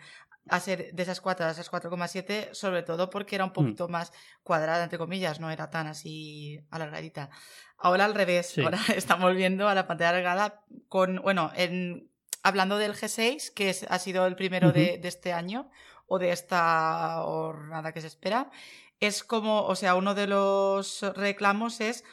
a 0.49 0.59
ser 0.59 0.93
de 0.93 1.03
esas 1.03 1.21
4 1.21 1.45
a 1.45 1.51
esas 1.51 1.71
4,7, 1.71 2.53
sobre 2.53 2.83
todo 2.83 3.09
porque 3.09 3.35
era 3.35 3.45
un 3.45 3.51
mm. 3.51 3.53
poquito 3.53 3.87
más 3.87 4.11
cuadrada, 4.43 4.83
entre 4.83 4.97
comillas, 4.97 5.39
no 5.39 5.51
era 5.51 5.69
tan 5.69 5.87
así 5.87 6.59
alargadita. 6.69 7.29
Ahora 7.77 8.05
al 8.05 8.15
revés, 8.15 8.57
ahora 8.57 8.79
estamos 8.95 9.35
viendo 9.35 9.67
a 9.67 9.75
la 9.75 9.87
pantalla 9.87 10.09
alargada 10.09 10.63
con, 10.87 11.21
bueno, 11.21 11.51
en, 11.55 12.09
hablando 12.43 12.77
del 12.77 12.93
G6, 12.93 13.53
que 13.53 13.75
ha 13.87 13.99
sido 13.99 14.25
el 14.25 14.35
primero 14.35 14.71
de, 14.71 14.97
de, 14.97 15.07
este 15.07 15.33
año, 15.33 15.69
o 16.07 16.19
de 16.19 16.31
esta 16.31 17.21
jornada 17.23 17.93
que 17.93 18.01
se 18.01 18.07
espera, 18.07 18.51
es 18.99 19.23
como, 19.23 19.63
o 19.63 19.75
sea, 19.75 19.95
uno 19.95 20.13
de 20.13 20.27
los 20.27 21.01
reclamos 21.15 21.81
es 21.81 22.03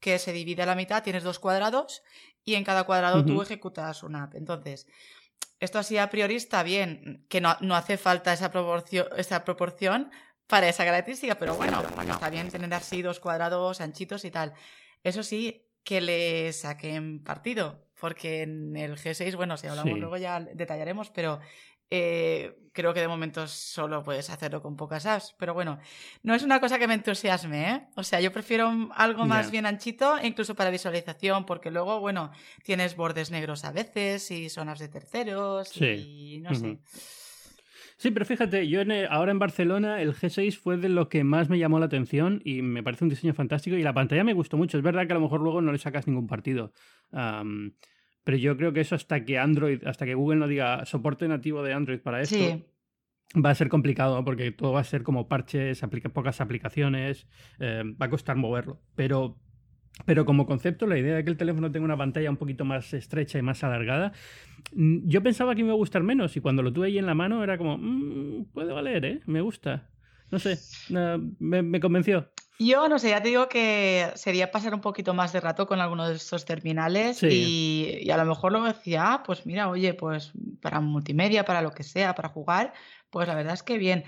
que 0.00 0.18
se 0.18 0.32
divide 0.32 0.62
a 0.62 0.66
la 0.66 0.74
mitad, 0.74 1.02
tienes 1.02 1.22
dos 1.22 1.38
cuadrados, 1.38 2.02
y 2.44 2.56
en 2.56 2.64
cada 2.64 2.84
cuadrado 2.84 3.24
tú 3.24 3.40
ejecutas 3.40 4.02
una 4.02 4.24
app. 4.24 4.34
Entonces, 4.34 4.86
esto 5.60 5.78
así 5.78 5.98
a 5.98 6.10
priori 6.10 6.36
está 6.36 6.62
bien, 6.62 7.24
que 7.28 7.40
no, 7.40 7.56
no 7.60 7.74
hace 7.74 7.96
falta 7.96 8.32
esa 8.32 8.50
proporción, 8.50 9.06
esa 9.16 9.44
proporción 9.44 10.10
para 10.46 10.68
esa 10.68 10.84
característica, 10.84 11.36
pero 11.36 11.54
bueno, 11.54 11.82
está 12.08 12.28
bien 12.30 12.50
tener 12.50 12.72
así 12.74 13.02
dos 13.02 13.20
cuadrados 13.20 13.80
anchitos 13.80 14.24
y 14.24 14.30
tal. 14.30 14.52
Eso 15.02 15.22
sí, 15.22 15.66
que 15.84 16.00
le 16.00 16.52
saquen 16.52 17.22
partido, 17.22 17.86
porque 18.00 18.42
en 18.42 18.76
el 18.76 18.96
G6, 18.96 19.36
bueno, 19.36 19.56
si 19.56 19.66
hablamos 19.66 19.98
luego 19.98 20.16
ya 20.16 20.40
detallaremos, 20.40 21.10
pero 21.10 21.40
eh, 21.96 22.56
creo 22.72 22.92
que 22.92 22.98
de 22.98 23.06
momento 23.06 23.46
solo 23.46 24.02
puedes 24.02 24.28
hacerlo 24.30 24.60
con 24.60 24.76
pocas 24.76 25.06
apps, 25.06 25.34
pero 25.38 25.54
bueno, 25.54 25.78
no 26.24 26.34
es 26.34 26.42
una 26.42 26.58
cosa 26.58 26.76
que 26.76 26.88
me 26.88 26.94
entusiasme, 26.94 27.70
¿eh? 27.70 27.86
O 27.94 28.02
sea, 28.02 28.20
yo 28.20 28.32
prefiero 28.32 28.90
algo 28.96 29.26
más 29.26 29.52
bien 29.52 29.64
anchito, 29.64 30.16
incluso 30.20 30.56
para 30.56 30.70
visualización, 30.70 31.46
porque 31.46 31.70
luego, 31.70 32.00
bueno, 32.00 32.32
tienes 32.64 32.96
bordes 32.96 33.30
negros 33.30 33.64
a 33.64 33.70
veces 33.70 34.28
y 34.32 34.48
zonas 34.50 34.80
de 34.80 34.88
terceros 34.88 35.70
y 35.80 36.40
no 36.42 36.52
sé. 36.54 36.78
Sí, 37.96 38.10
pero 38.10 38.26
fíjate, 38.26 38.66
yo 38.66 38.80
ahora 39.08 39.30
en 39.30 39.38
Barcelona 39.38 40.02
el 40.02 40.12
G6 40.12 40.58
fue 40.58 40.76
de 40.76 40.88
lo 40.88 41.08
que 41.08 41.22
más 41.22 41.48
me 41.48 41.60
llamó 41.60 41.78
la 41.78 41.86
atención 41.86 42.42
y 42.44 42.60
me 42.60 42.82
parece 42.82 43.04
un 43.04 43.08
diseño 43.08 43.34
fantástico 43.34 43.76
y 43.76 43.84
la 43.84 43.94
pantalla 43.94 44.24
me 44.24 44.34
gustó 44.34 44.56
mucho. 44.56 44.76
Es 44.76 44.82
verdad 44.82 45.06
que 45.06 45.12
a 45.12 45.14
lo 45.14 45.20
mejor 45.20 45.40
luego 45.40 45.62
no 45.62 45.70
le 45.70 45.78
sacas 45.78 46.08
ningún 46.08 46.26
partido. 46.26 46.72
Pero 48.24 48.38
yo 48.38 48.56
creo 48.56 48.72
que 48.72 48.80
eso 48.80 48.94
hasta 48.94 49.24
que 49.24 49.38
Android, 49.38 49.84
hasta 49.86 50.06
que 50.06 50.14
Google 50.14 50.40
no 50.40 50.48
diga 50.48 50.84
soporte 50.86 51.28
nativo 51.28 51.62
de 51.62 51.74
Android 51.74 52.00
para 52.00 52.22
esto, 52.22 52.62
va 53.34 53.50
a 53.50 53.54
ser 53.54 53.68
complicado 53.68 54.24
porque 54.24 54.50
todo 54.50 54.72
va 54.72 54.80
a 54.80 54.84
ser 54.84 55.02
como 55.02 55.28
parches, 55.28 55.82
pocas 56.12 56.40
aplicaciones, 56.40 57.26
eh, 57.58 57.82
va 58.00 58.06
a 58.06 58.10
costar 58.10 58.36
moverlo. 58.36 58.80
Pero, 58.94 59.38
pero 60.06 60.24
como 60.24 60.46
concepto, 60.46 60.86
la 60.86 60.98
idea 60.98 61.16
de 61.16 61.24
que 61.24 61.30
el 61.30 61.36
teléfono 61.36 61.70
tenga 61.70 61.84
una 61.84 61.98
pantalla 61.98 62.30
un 62.30 62.38
poquito 62.38 62.64
más 62.64 62.94
estrecha 62.94 63.38
y 63.38 63.42
más 63.42 63.62
alargada, 63.62 64.12
mm, 64.74 65.06
yo 65.06 65.22
pensaba 65.22 65.54
que 65.54 65.62
me 65.62 65.68
iba 65.68 65.74
a 65.74 65.76
gustar 65.76 66.02
menos 66.02 66.36
y 66.36 66.40
cuando 66.40 66.62
lo 66.62 66.72
tuve 66.72 66.86
ahí 66.86 66.98
en 66.98 67.06
la 67.06 67.14
mano 67.14 67.44
era 67.44 67.58
como, 67.58 67.76
mm, 67.78 68.46
puede 68.54 68.72
valer, 68.72 69.04
¿eh? 69.04 69.20
Me 69.26 69.42
gusta. 69.42 69.90
No 70.30 70.38
sé, 70.38 70.58
me 71.38 71.80
convenció. 71.80 72.28
Yo 72.58 72.88
no 72.88 73.00
sé, 73.00 73.10
ya 73.10 73.20
te 73.20 73.28
digo 73.28 73.48
que 73.48 74.12
sería 74.14 74.52
pasar 74.52 74.74
un 74.74 74.80
poquito 74.80 75.12
más 75.12 75.32
de 75.32 75.40
rato 75.40 75.66
con 75.66 75.80
alguno 75.80 76.08
de 76.08 76.14
estos 76.14 76.44
terminales 76.44 77.20
y, 77.22 78.08
a 78.10 78.16
lo 78.16 78.24
mejor 78.24 78.52
luego 78.52 78.68
decía, 78.68 79.12
ah, 79.12 79.22
pues 79.24 79.44
mira, 79.44 79.68
oye, 79.68 79.92
pues 79.94 80.32
para 80.62 80.80
multimedia, 80.80 81.44
para 81.44 81.62
lo 81.62 81.72
que 81.72 81.82
sea, 81.82 82.14
para 82.14 82.28
jugar, 82.28 82.72
pues 83.10 83.26
la 83.26 83.34
verdad 83.34 83.54
es 83.54 83.64
que 83.64 83.76
bien. 83.76 84.04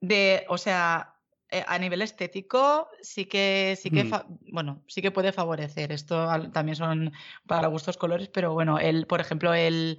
De, 0.00 0.44
o 0.48 0.56
sea, 0.56 1.16
eh, 1.50 1.64
a 1.66 1.78
nivel 1.78 2.00
estético 2.00 2.88
sí 3.02 3.26
que 3.26 3.76
sí 3.80 3.90
que 3.90 4.04
mm. 4.04 4.12
bueno 4.52 4.84
sí 4.86 5.02
que 5.02 5.10
puede 5.10 5.32
favorecer 5.32 5.90
esto 5.90 6.28
también 6.52 6.76
son 6.76 7.12
para 7.44 7.66
gustos 7.66 7.96
colores 7.96 8.28
pero 8.28 8.54
bueno 8.54 8.78
el 8.78 9.06
por 9.08 9.20
ejemplo 9.20 9.52
el 9.52 9.98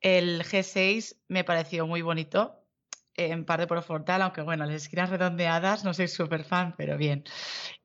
el 0.00 0.44
G6 0.44 1.16
me 1.26 1.42
pareció 1.42 1.88
muy 1.88 2.02
bonito 2.02 2.65
en 3.16 3.44
parte 3.44 3.66
por 3.66 3.82
frontal, 3.82 4.22
aunque 4.22 4.42
bueno, 4.42 4.66
las 4.66 4.74
esquinas 4.76 5.10
redondeadas 5.10 5.84
no 5.84 5.94
soy 5.94 6.08
súper 6.08 6.44
fan, 6.44 6.74
pero 6.76 6.96
bien. 6.96 7.24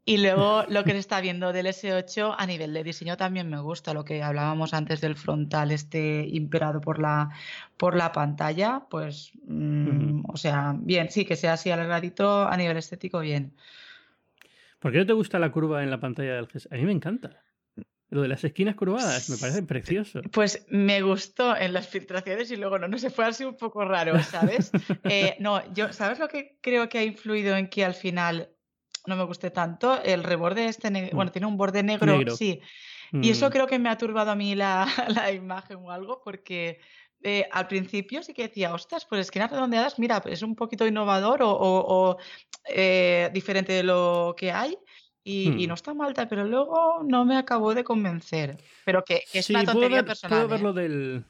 Y 0.04 0.18
luego 0.18 0.64
lo 0.68 0.84
que 0.84 0.92
se 0.92 0.98
está 0.98 1.22
viendo 1.22 1.54
del 1.54 1.68
S8 1.68 2.36
a 2.38 2.46
nivel 2.46 2.74
de 2.74 2.84
diseño 2.84 3.18
también 3.18 3.50
me 3.50 3.60
gusta, 3.60 3.94
lo 3.94 4.04
que 4.04 4.24
hablábamos 4.24 4.74
antes 4.74 5.00
del 5.00 5.16
frontal 5.16 5.72
este 5.72 6.26
imperado 6.28 6.82
por 6.82 7.00
la, 7.00 7.30
por 7.78 7.96
la 7.96 8.12
pantalla, 8.12 8.88
pues, 8.90 9.32
mm, 9.46 10.24
o 10.28 10.38
sea, 10.38 10.76
bien, 10.78 11.10
sí, 11.12 11.24
que 11.24 11.36
sea 11.36 11.54
así 11.54 11.70
alargadito 11.70 12.48
a 12.48 12.58
nivel 12.58 12.78
estético, 12.78 13.20
bien. 13.20 13.54
¿Por 14.80 14.92
qué 14.92 14.98
no 14.98 15.06
te 15.06 15.14
gusta 15.14 15.38
la 15.38 15.52
curva 15.52 15.84
en 15.84 15.92
la 15.92 16.00
pantalla 16.00 16.34
del 16.34 16.48
GS? 16.48 16.68
A 16.72 16.76
mí 16.76 16.84
me 16.84 16.92
encanta. 16.92 17.44
Lo 18.12 18.22
de 18.22 18.28
las 18.28 18.44
esquinas 18.44 18.76
curvadas 18.76 19.30
me 19.30 19.38
parece 19.38 19.64
precioso. 19.64 20.22
Pues 20.34 20.66
me 20.68 21.02
gustó 21.02 21.56
en 21.56 21.72
las 21.72 21.88
filtraciones 21.88 22.52
y 22.52 22.58
luego 22.58 22.78
no, 22.78 22.90
no 22.90 22.98
se 22.98 23.10
fue 23.10 23.26
así 23.26 23.46
un 23.46 23.56
poco 23.56 23.86
raro, 23.86 24.22
¿sabes? 24.24 24.72
Eh, 25.06 25.36
no, 25.40 25.74
yo, 25.74 25.92
¿sabes 25.94 26.20
lo 26.20 26.28
que 26.28 26.58
creo 26.62 26.90
que 26.90 27.00
ha 27.00 27.04
influido 27.04 27.56
en 27.56 27.68
que 27.68 27.84
al 27.84 27.94
final 27.94 28.50
no 29.08 29.16
me 29.16 29.24
guste 29.24 29.50
tanto? 29.50 30.02
El 30.04 30.24
reborde 30.24 30.66
este, 30.66 30.92
mm. 30.92 31.16
bueno, 31.16 31.32
tiene 31.32 31.48
un 31.48 31.58
borde 31.58 31.84
negro, 31.84 32.36
sí. 32.36 32.62
Y 33.14 33.30
eso 33.30 33.48
mm. 33.48 33.52
creo 33.52 33.68
que 33.68 33.80
me 33.80 33.90
ha 33.90 33.98
turbado 33.98 34.32
a 34.32 34.36
mí 34.36 34.56
la, 34.56 34.88
la 35.08 35.32
imagen 35.32 35.78
o 35.78 35.92
algo, 35.92 36.22
porque 36.24 36.80
eh, 37.24 37.48
al 37.52 37.68
principio 37.68 38.24
sí 38.24 38.34
que 38.34 38.44
decía, 38.44 38.74
ostras, 38.74 39.06
pues 39.06 39.22
esquinas 39.22 39.52
redondeadas, 39.52 40.00
mira, 40.00 40.22
es 40.26 40.42
un 40.42 40.56
poquito 40.56 40.88
innovador 40.88 41.44
o, 41.44 41.52
o, 41.52 42.18
eh, 42.68 43.30
diferente 43.34 43.74
de 43.74 43.84
lo 43.84 44.36
que 44.38 44.52
hay. 44.52 44.78
Y, 45.24 45.68
no 45.68 45.74
hmm. 45.74 45.76
está 45.76 45.94
malta, 45.94 46.28
pero 46.28 46.46
luego 46.46 47.04
no 47.04 47.26
me 47.26 47.38
acabó 47.38 47.76
de 47.76 47.84
convencer. 47.84 48.58
Pero 48.86 49.04
que, 49.04 49.24
es 49.34 49.50
una 49.50 49.64
tontería 49.64 50.04
personal. 50.04 50.48
Puedo 50.48 50.80
¿eh? 50.80 50.82
del, 50.82 51.26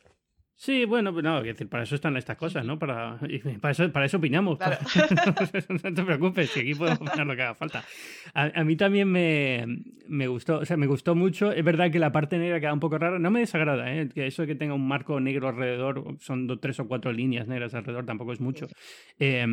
Sí, 0.62 0.86
bueno, 0.86 1.12
no, 1.12 1.41
decir, 1.41 1.68
para 1.68 1.82
eso 1.82 1.96
están 1.96 2.15
estas 2.18 2.38
cosas, 2.38 2.63
¿no? 2.63 2.77
Para, 2.77 3.18
para, 3.60 3.72
eso, 3.72 3.91
para 3.91 4.06
eso 4.06 4.18
opinamos. 4.18 4.60
no 5.84 5.94
te 5.96 6.03
preocupes, 6.03 6.51
que 6.51 6.60
aquí 6.60 6.75
podemos 6.75 7.01
opinar 7.01 7.25
lo 7.25 7.36
que 7.36 7.41
haga 7.41 7.56
falta. 7.56 7.84
A, 8.36 8.63
mí 8.63 8.75
también 8.75 9.12
me, 9.12 9.65
me, 10.08 10.27
gustó, 10.27 10.60
o 10.60 10.65
sea, 10.65 10.77
me 10.77 10.86
gustó 10.86 11.15
mucho. 11.15 11.51
Es 11.51 11.63
verdad 11.65 11.89
que 11.89 11.98
la 11.98 12.12
parte 12.12 12.38
negra 12.38 12.60
queda 12.60 12.74
un 12.74 12.80
poco 12.80 13.00
rara. 13.00 13.18
No 13.18 13.32
me 13.32 13.39
desagrada, 13.39 13.91
¿eh? 13.91 14.08
Que 14.13 14.27
eso 14.27 14.44
de 14.44 14.50
que 14.50 14.53
tenga 14.53 14.75
un 14.75 14.88
marco 14.88 15.20
negro 15.20 15.50
alrededor, 15.50 16.18
son 16.20 16.48
tres 16.60 16.80
o 16.80 16.88
cuatro 16.88 17.12
líneas 17.12 17.48
negras 17.48 17.74
alrededor, 17.74 18.06
tampoco 18.06 18.32
es 18.32 18.39
mucho. 18.39 18.68
Eh, 19.18 19.44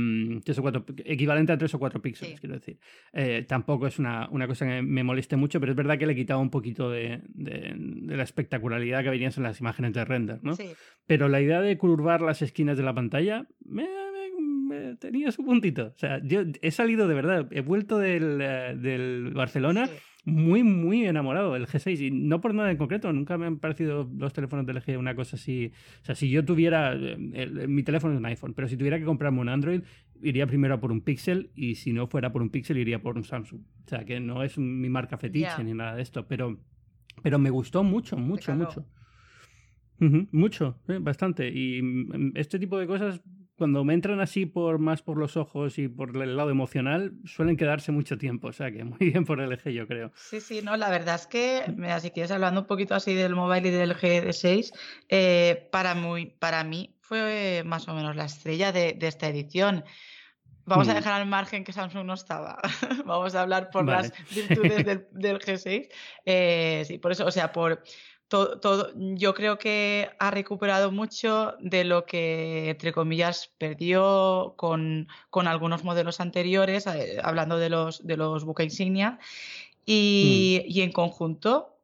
tres 0.45 0.59
o 0.59 0.61
cuatro, 0.61 0.85
equivalente 1.07 1.53
a 1.53 1.57
tres 1.57 1.73
o 1.73 1.79
cuatro 1.79 2.03
píxeles, 2.03 2.39
quiero 2.39 2.57
decir. 2.57 2.79
Eh, 3.15 3.47
tampoco 3.49 3.87
es 3.87 3.99
una, 3.99 4.29
una, 4.31 4.47
cosa 4.47 4.67
que 4.67 4.83
me 4.83 5.03
moleste 5.03 5.37
mucho, 5.37 5.59
pero 5.59 5.73
es 5.73 5.77
verdad 5.77 5.97
que 5.97 6.05
le 6.05 6.15
quitaba 6.15 6.39
un 6.39 6.51
poquito 6.51 6.91
de, 6.91 7.23
de, 7.29 7.73
de 7.75 8.15
la 8.15 8.25
espectacularidad 8.25 9.03
que 9.03 9.09
venían 9.09 9.33
en 9.35 9.43
las 9.43 9.59
imágenes 9.59 9.95
de 9.95 10.05
render, 10.05 10.41
¿no? 10.43 10.55
Sí. 10.55 10.69
Pero 11.09 11.29
la 11.29 11.41
idea 11.41 11.63
de 11.63 11.79
curvar 11.79 12.21
las 12.21 12.43
esquinas 12.43 12.77
de 12.77 12.83
la 12.83 12.95
pantalla 12.95 13.47
me, 13.65 13.87
tenía 15.01 15.33
su 15.33 15.43
puntito. 15.43 15.87
O 15.87 15.99
sea, 15.99 16.21
yo 16.23 16.43
he 16.61 16.71
salido 16.71 17.09
de 17.09 17.15
verdad, 17.15 17.49
he 17.51 17.63
vuelto 17.63 17.99
del, 17.99 18.39
eh, 18.43 18.77
del 18.77 19.33
Barcelona 19.33 19.89
muy, 20.27 20.63
muy 20.63 21.07
enamorado 21.07 21.55
del 21.55 21.67
G6 21.67 21.99
y 21.99 22.11
no 22.11 22.43
por 22.43 22.53
nada 22.53 22.71
en 22.71 22.77
concreto, 22.77 23.11
nunca 23.11 23.39
me 23.39 23.47
han 23.47 23.59
parecido 23.59 24.07
los 24.19 24.35
teléfonos 24.35 24.67
de 24.67 24.75
LG 24.75 24.99
una 24.99 25.15
cosa 25.15 25.37
así. 25.37 25.73
O 26.03 26.05
sea, 26.05 26.15
si 26.15 26.29
yo 26.29 26.45
tuviera, 26.45 26.93
eh, 26.93 27.67
mi 27.67 27.83
teléfono 27.85 28.13
es 28.13 28.19
un 28.19 28.27
iPhone, 28.27 28.53
pero 28.53 28.69
si 28.69 28.77
tuviera 28.77 28.99
que 28.99 29.07
comprarme 29.07 29.41
un 29.41 29.49
Android, 29.49 29.81
iría 30.23 30.47
primero 30.47 30.75
a 30.75 30.81
por 30.81 30.93
un 30.93 31.01
Pixel 31.01 31.53
y 31.55 31.77
si 31.77 31.95
no 31.95 32.07
fuera 32.07 32.33
por 32.33 32.43
un 32.43 32.51
Pixel, 32.51 32.77
iría 32.77 33.01
por 33.01 33.17
un 33.17 33.25
Samsung. 33.25 33.63
O 33.87 33.89
sea, 33.89 34.05
que 34.05 34.21
no 34.21 34.43
es 34.43 34.59
mi 34.59 34.91
marca 34.91 35.17
fetiche 35.17 35.65
ni 35.65 35.73
nada 35.73 35.97
de 35.97 36.03
esto, 36.03 36.27
pero, 36.29 36.59
pero 37.23 37.39
me 37.39 37.49
gustó 37.49 37.83
mucho, 37.83 38.19
mucho, 38.19 38.55
mucho 38.55 38.85
mucho, 39.99 40.79
bastante. 40.87 41.49
Y 41.49 41.83
mm, 41.83 42.33
este 42.37 42.59
tipo 42.59 42.79
de 42.79 42.87
cosas 42.87 43.21
cuando 43.59 43.83
me 43.85 43.93
entran 43.93 44.21
así 44.21 44.47
por 44.47 44.79
más 44.79 45.03
por 45.03 45.19
los 45.19 45.37
ojos 45.37 45.79
y 45.79 45.89
por 45.89 46.17
el 46.17 46.37
lado 46.37 46.51
emocional, 46.51 47.15
suelen 47.25 47.57
quedarse 47.57 47.91
mucho 47.91 48.17
tiempo. 48.17 48.49
O 48.49 48.53
sea 48.53 48.71
que 48.71 48.85
muy 48.85 48.99
bien 49.11 49.25
por 49.25 49.41
LG, 49.41 49.71
yo 49.71 49.87
creo. 49.87 50.13
Sí, 50.15 50.41
sí, 50.41 50.63
no, 50.63 50.77
la 50.77 50.89
verdad 50.89 51.17
es 51.17 51.27
que, 51.27 51.65
mira, 51.77 51.99
si 51.99 52.13
quieres 52.13 52.31
hablando 52.31 52.61
un 52.63 52.67
poquito 52.67 52.95
así 52.95 53.15
del 53.15 53.35
mobile 53.35 53.69
y 53.69 53.73
del 53.73 53.91
LG 53.91 54.33
6 54.33 54.73
eh, 55.09 55.69
para, 55.73 55.95
muy, 55.97 56.27
para 56.27 56.63
mí 56.63 56.95
fue 57.01 57.63
más 57.67 57.89
o 57.89 57.95
menos 57.95 58.15
la 58.15 58.27
estrella 58.27 58.71
de, 58.71 58.97
esta 59.01 59.29
edición. 59.29 59.85
Vamos 60.65 60.89
a 60.89 60.93
mm. 60.93 60.97
dejar 60.97 61.21
al 61.21 61.27
margen 61.27 61.65
que 61.65 61.73
Samsung 61.73 62.07
no 62.07 62.15
estaba. 62.15 62.59
Vamos 63.07 63.35
a 63.35 63.41
hablar 63.41 63.71
por 63.71 63.87
las 63.87 64.13
virtudes 64.33 64.85
del, 65.11 65.39
G6. 65.41 65.89
Eh, 66.27 66.85
sí, 66.87 66.99
por 66.99 67.11
eso, 67.11 67.27
o 67.27 67.31
sea, 67.31 67.51
por 67.51 67.83
todo, 68.29 68.93
yo 68.95 69.35
creo 69.35 69.59
que 69.59 70.11
ha 70.19 70.31
recuperado 70.31 70.93
mucho 70.93 71.55
de 71.61 71.85
lo 71.85 72.05
que, 72.05 72.71
entre 72.71 72.93
comillas, 72.93 73.53
perdió 73.59 74.55
con, 74.57 75.09
algunos 75.33 75.83
modelos 75.85 76.21
anteriores, 76.21 76.87
eh, 76.87 77.19
hablando 77.23 77.59
de 77.59 77.71
los, 77.71 78.07
de 78.07 78.17
los 78.17 78.45
buque 78.45 78.65
insignia, 78.65 79.13
mm. 79.13 79.17
y, 79.87 80.81
en 80.83 80.93
conjunto, 80.93 81.79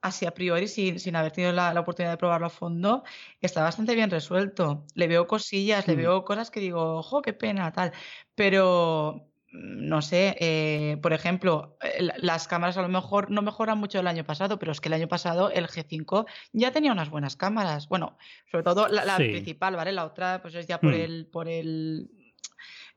así 0.00 0.26
a 0.26 0.32
priori, 0.32 0.68
sin, 0.68 1.00
sin 1.00 1.16
haber 1.16 1.32
tenido 1.32 1.52
la, 1.52 1.78
oportunidad 1.80 2.12
de 2.12 2.18
probarlo 2.18 2.46
a 2.46 2.50
fondo, 2.50 3.02
está 3.40 3.62
bastante 3.62 3.94
bien 3.96 4.10
resuelto. 4.10 4.84
Le 4.94 5.08
veo 5.08 5.26
cosillas, 5.26 5.88
le 5.88 5.94
mm. 5.94 5.98
veo 5.98 6.24
cosas 6.24 6.50
que 6.50 6.60
digo, 6.60 6.98
ojo, 6.98 7.20
qué 7.20 7.32
pena, 7.32 7.72
tal, 7.72 7.92
pero 8.36 9.26
no 9.54 10.02
sé, 10.02 10.36
eh, 10.40 10.98
por 11.00 11.12
ejemplo, 11.12 11.78
eh, 11.80 12.08
las 12.18 12.48
cámaras 12.48 12.76
a 12.76 12.82
lo 12.82 12.88
mejor 12.88 13.30
no 13.30 13.40
mejoran 13.40 13.78
mucho 13.78 14.00
el 14.00 14.08
año 14.08 14.24
pasado, 14.24 14.58
pero 14.58 14.72
es 14.72 14.80
que 14.80 14.88
el 14.88 14.94
año 14.94 15.06
pasado 15.06 15.48
el 15.50 15.68
G5 15.68 16.26
ya 16.52 16.72
tenía 16.72 16.90
unas 16.90 17.08
buenas 17.08 17.36
cámaras. 17.36 17.88
Bueno, 17.88 18.18
sobre 18.50 18.64
todo 18.64 18.88
la, 18.88 19.16
principal, 19.16 19.76
¿vale? 19.76 19.92
La 19.92 20.06
otra, 20.06 20.42
pues 20.42 20.56
es 20.56 20.66
ya 20.66 20.80
por 20.80 20.90
hmm. 20.90 21.00
el, 21.00 21.26
por 21.26 21.48
el 21.48 22.10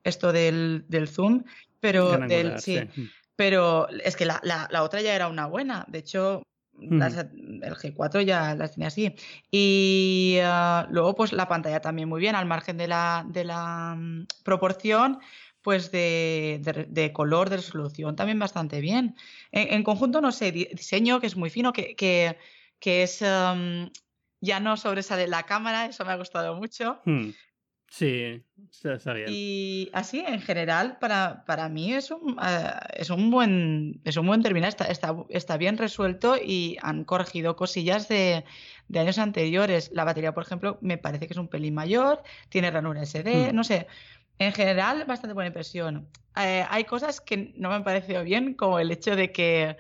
esto 0.03 0.31
del, 0.31 0.85
del 0.87 1.07
zoom, 1.07 1.43
pero 1.79 2.17
del, 2.17 2.59
sí, 2.59 2.79
Pero 3.35 3.87
es 3.89 4.15
que 4.15 4.25
la, 4.25 4.41
la, 4.43 4.81
otra 4.81 5.01
ya 5.01 5.13
era 5.13 5.27
una 5.27 5.45
buena. 5.45 5.85
De 5.87 5.99
hecho, 5.99 6.41
hmm. 6.73 7.01
el 7.61 7.75
G4 7.75 8.23
ya 8.23 8.55
las 8.55 8.73
tenía 8.73 8.87
así. 8.87 9.15
Y 9.51 10.39
ah, 10.41 10.87
luego, 10.89 11.13
pues 11.13 11.33
la 11.33 11.47
pantalla 11.47 11.81
también 11.81 12.09
muy 12.09 12.19
bien, 12.19 12.33
al 12.33 12.47
margen 12.47 12.77
de 12.77 12.87
la, 12.87 13.23
de 13.29 13.43
la 13.43 13.93
mm, 13.95 14.25
proporción 14.43 15.19
pues 15.61 15.91
de, 15.91 17.11
color, 17.13 17.49
de 17.49 17.57
resolución, 17.57 18.15
también 18.15 18.39
bastante 18.39 18.79
bien. 18.81 19.15
En, 19.51 19.83
conjunto, 19.83 20.21
no 20.21 20.31
sé, 20.31 20.51
diseño 20.51 21.19
que 21.19 21.27
es 21.27 21.35
muy 21.35 21.49
fino, 21.49 21.73
que, 21.73 21.95
que, 21.95 23.03
es 23.03 23.21
em, 23.21 23.89
ya 24.39 24.59
no 24.59 24.77
sobresale 24.77 25.27
la 25.27 25.43
cámara, 25.43 25.85
eso 25.87 26.05
me 26.05 26.11
ha 26.11 26.17
gustado 26.17 26.55
mucho. 26.55 27.01
Hmm. 27.05 27.31
Sí, 27.89 28.43
está 28.83 29.13
bien. 29.13 29.27
Y 29.29 29.89
así, 29.93 30.19
en 30.19 30.41
general, 30.41 30.97
para, 30.99 31.45
para 31.45 31.69
mí 31.69 31.93
es 31.93 32.11
un, 32.11 32.37
eh, 32.41 32.71
es 32.95 33.09
un 33.09 33.31
buen 33.31 34.01
es 34.03 34.17
un 34.17 34.27
buen 34.27 34.43
terminal, 34.43 34.69
está, 34.69 34.85
está, 35.29 35.57
bien 35.57 35.77
resuelto 35.77 36.35
y 36.35 36.77
han 36.81 37.05
corregido 37.05 37.55
cosillas 37.55 38.09
de, 38.09 38.43
años 38.93 39.17
anteriores. 39.19 39.89
La 39.93 40.03
batería, 40.03 40.33
por 40.33 40.43
ejemplo, 40.43 40.77
me 40.81 40.97
parece 40.97 41.27
que 41.27 41.33
es 41.33 41.39
un 41.39 41.47
pelín 41.47 41.75
mayor, 41.75 42.23
tiene 42.49 42.71
ranura 42.71 43.05
SD, 43.05 43.51
hmm. 43.51 43.55
no 43.55 43.63
sé. 43.63 43.87
En 44.39 44.53
general, 44.53 45.05
bastante 45.05 45.33
buena 45.33 45.47
impresión. 45.47 46.07
Eh, 46.35 46.65
hay 46.69 46.83
cosas 46.83 47.21
que 47.21 47.53
no 47.57 47.69
me 47.69 47.75
han 47.75 47.83
parecido 47.83 48.23
bien, 48.23 48.53
como 48.53 48.79
el 48.79 48.91
hecho 48.91 49.15
de 49.15 49.31
que 49.31 49.77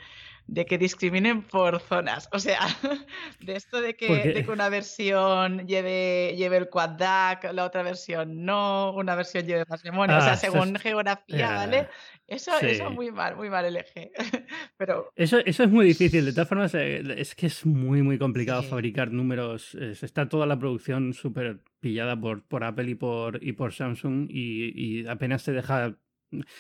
de 0.47 0.65
que 0.65 0.77
discriminen 0.77 1.41
por 1.43 1.79
zonas. 1.81 2.29
O 2.31 2.39
sea, 2.39 2.59
de 3.41 3.55
esto 3.55 3.81
de 3.81 3.95
que, 3.95 4.45
una 4.51 4.69
versión 4.69 5.67
lleve, 5.67 6.35
lleve 6.37 6.57
el 6.57 6.69
quad 6.69 6.91
DAC, 6.91 7.51
la 7.53 7.65
otra 7.65 7.83
versión 7.83 8.45
no, 8.45 8.93
una 8.93 9.15
versión 9.15 9.45
lleve 9.45 9.65
más 9.67 9.83
memoria. 9.83 10.17
o 10.17 10.21
sea, 10.21 10.33
ah, 10.33 10.37
según 10.37 10.75
geografía, 10.75 11.51
¿vale? 11.51 11.89
Eso, 12.27 12.57
eso 12.59 12.89
muy 12.89 13.11
mal, 13.11 13.35
muy 13.35 13.49
mal 13.49 13.65
el 13.65 13.77
eje. 13.77 14.11
Pero... 14.77 15.11
Eso, 15.15 15.39
eso 15.39 15.63
es 15.63 15.69
muy 15.69 15.85
difícil. 15.85 16.25
De 16.25 16.31
todas 16.31 16.49
formas, 16.49 16.73
eh, 16.75 17.03
es 17.17 17.35
que 17.35 17.47
es 17.47 17.65
muy, 17.65 18.01
muy 18.01 18.17
complicado 18.17 18.63
fabricar 18.63 19.11
números. 19.11 19.75
está 19.75 20.27
toda 20.27 20.45
la 20.45 20.57
producción 20.57 21.13
súper 21.13 21.61
pillada 21.79 22.19
por, 22.19 22.43
por 22.43 22.63
Apple 22.63 22.89
y 22.89 22.95
por, 22.95 23.43
y 23.43 23.53
por 23.53 23.73
Samsung 23.73 24.27
y, 24.29 24.71
y 24.75 25.07
apenas 25.07 25.41
se 25.41 25.51
deja 25.51 25.95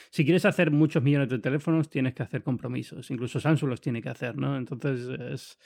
si 0.09 0.23
quieres 0.23 0.45
hacer 0.45 0.71
muchos 0.71 1.03
millones 1.03 1.29
de 1.29 1.39
teléfonos, 1.39 1.89
tienes 1.89 2.13
que 2.13 2.23
hacer 2.23 2.43
compromisos. 2.43 3.09
Incluso 3.11 3.39
Samsung 3.39 3.69
los 3.69 3.81
tiene 3.81 4.01
que 4.01 4.09
hacer, 4.09 4.37
¿no? 4.37 4.57
Entonces 4.57 5.07
es, 5.19 5.59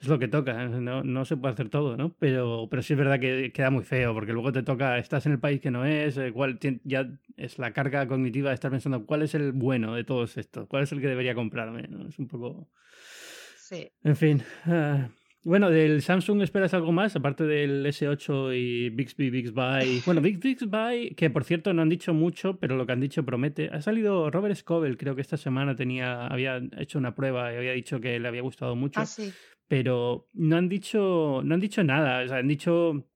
es 0.00 0.08
lo 0.08 0.18
que 0.18 0.28
toca. 0.28 0.66
No, 0.68 1.02
no, 1.02 1.24
se 1.24 1.36
puede 1.36 1.54
hacer 1.54 1.68
todo, 1.68 1.96
¿no? 1.96 2.14
Pero, 2.18 2.68
pero 2.70 2.82
sí 2.82 2.94
es 2.94 2.98
verdad 2.98 3.20
que 3.20 3.52
queda 3.52 3.70
muy 3.70 3.84
feo, 3.84 4.14
porque 4.14 4.32
luego 4.32 4.52
te 4.52 4.62
toca, 4.62 4.98
estás 4.98 5.26
en 5.26 5.32
el 5.32 5.38
país 5.38 5.60
que 5.60 5.70
no 5.70 5.84
es, 5.84 6.16
eh, 6.16 6.32
cuál, 6.32 6.58
ya 6.84 7.08
es 7.36 7.58
la 7.58 7.72
carga 7.72 8.06
cognitiva 8.06 8.50
de 8.50 8.54
estar 8.54 8.70
pensando 8.70 9.06
cuál 9.06 9.22
es 9.22 9.34
el 9.34 9.52
bueno 9.52 9.94
de 9.94 10.04
todos 10.04 10.36
estos, 10.38 10.66
cuál 10.68 10.84
es 10.84 10.92
el 10.92 11.00
que 11.00 11.08
debería 11.08 11.34
comprarme, 11.34 11.82
¿no? 11.88 12.08
Es 12.08 12.18
un 12.18 12.28
poco... 12.28 12.68
Sí. 13.56 13.90
En 14.04 14.16
fin. 14.16 14.42
Ah, 14.66 15.08
bueno, 15.44 15.70
del 15.70 16.02
Samsung 16.02 16.42
esperas 16.42 16.72
algo 16.72 16.92
más, 16.92 17.16
aparte 17.16 17.44
del 17.44 17.84
S8 17.84 18.56
y 18.56 18.90
Bixby 18.90 19.30
Bixby. 19.30 20.02
Bueno, 20.06 20.20
Bixby 20.20 20.54
Bixby, 20.54 21.14
que 21.16 21.30
por 21.30 21.44
cierto 21.44 21.72
no 21.72 21.82
han 21.82 21.88
dicho 21.88 22.14
mucho, 22.14 22.58
pero 22.60 22.76
lo 22.76 22.86
que 22.86 22.92
han 22.92 23.00
dicho 23.00 23.24
promete. 23.24 23.68
Ha 23.72 23.82
salido 23.82 24.30
Robert 24.30 24.54
Scoble, 24.54 24.96
creo 24.96 25.16
que 25.16 25.20
esta 25.20 25.36
semana 25.36 25.74
tenía, 25.74 26.28
había 26.28 26.60
hecho 26.78 26.98
una 26.98 27.16
prueba 27.16 27.52
y 27.52 27.56
había 27.56 27.72
dicho 27.72 28.00
que 28.00 28.20
le 28.20 28.28
había 28.28 28.42
gustado 28.42 28.76
mucho. 28.76 29.00
Ah, 29.00 29.06
sí. 29.06 29.32
Pero 29.66 30.28
no 30.32 30.56
han 30.56 30.68
dicho, 30.68 31.40
no 31.44 31.54
han 31.54 31.60
dicho 31.60 31.82
nada. 31.82 32.22
O 32.24 32.28
sea, 32.28 32.36
han 32.36 32.48
dicho 32.48 33.08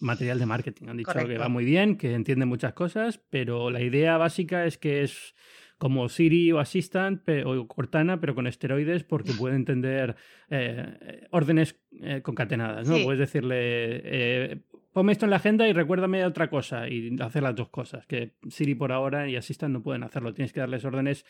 material 0.00 0.38
de 0.38 0.46
marketing. 0.46 0.86
Han 0.88 0.96
dicho 0.96 1.12
que 1.12 1.38
va 1.38 1.48
muy 1.48 1.64
bien, 1.64 1.96
que 1.96 2.14
entiende 2.14 2.46
muchas 2.46 2.72
cosas, 2.72 3.18
pero 3.30 3.70
la 3.70 3.82
idea 3.82 4.16
básica 4.16 4.64
es 4.64 4.78
que 4.78 5.02
es 5.02 5.34
como 5.78 6.08
Siri 6.08 6.52
o 6.52 6.58
Assistant 6.58 7.22
o 7.46 7.66
Cortana, 7.68 8.20
pero 8.20 8.34
con 8.34 8.46
esteroides 8.46 9.04
porque 9.04 9.32
puede 9.32 9.56
entender 9.56 10.16
eh, 10.50 11.26
órdenes 11.30 11.76
eh, 12.02 12.20
concatenadas, 12.22 12.88
¿no? 12.88 12.96
Puedes 13.04 13.20
decirle, 13.20 13.56
eh, 13.56 14.60
ponme 14.92 15.12
esto 15.12 15.24
en 15.24 15.30
la 15.30 15.36
agenda 15.36 15.68
y 15.68 15.72
recuérdame 15.72 16.24
otra 16.24 16.50
cosa 16.50 16.88
y 16.88 17.16
hacer 17.20 17.44
las 17.44 17.54
dos 17.54 17.68
cosas, 17.68 18.06
que 18.06 18.32
Siri 18.48 18.74
por 18.74 18.92
ahora 18.92 19.28
y 19.28 19.36
Assistant 19.36 19.72
no 19.72 19.82
pueden 19.82 20.02
hacerlo. 20.02 20.34
Tienes 20.34 20.52
que 20.52 20.60
darles 20.60 20.84
órdenes 20.84 21.24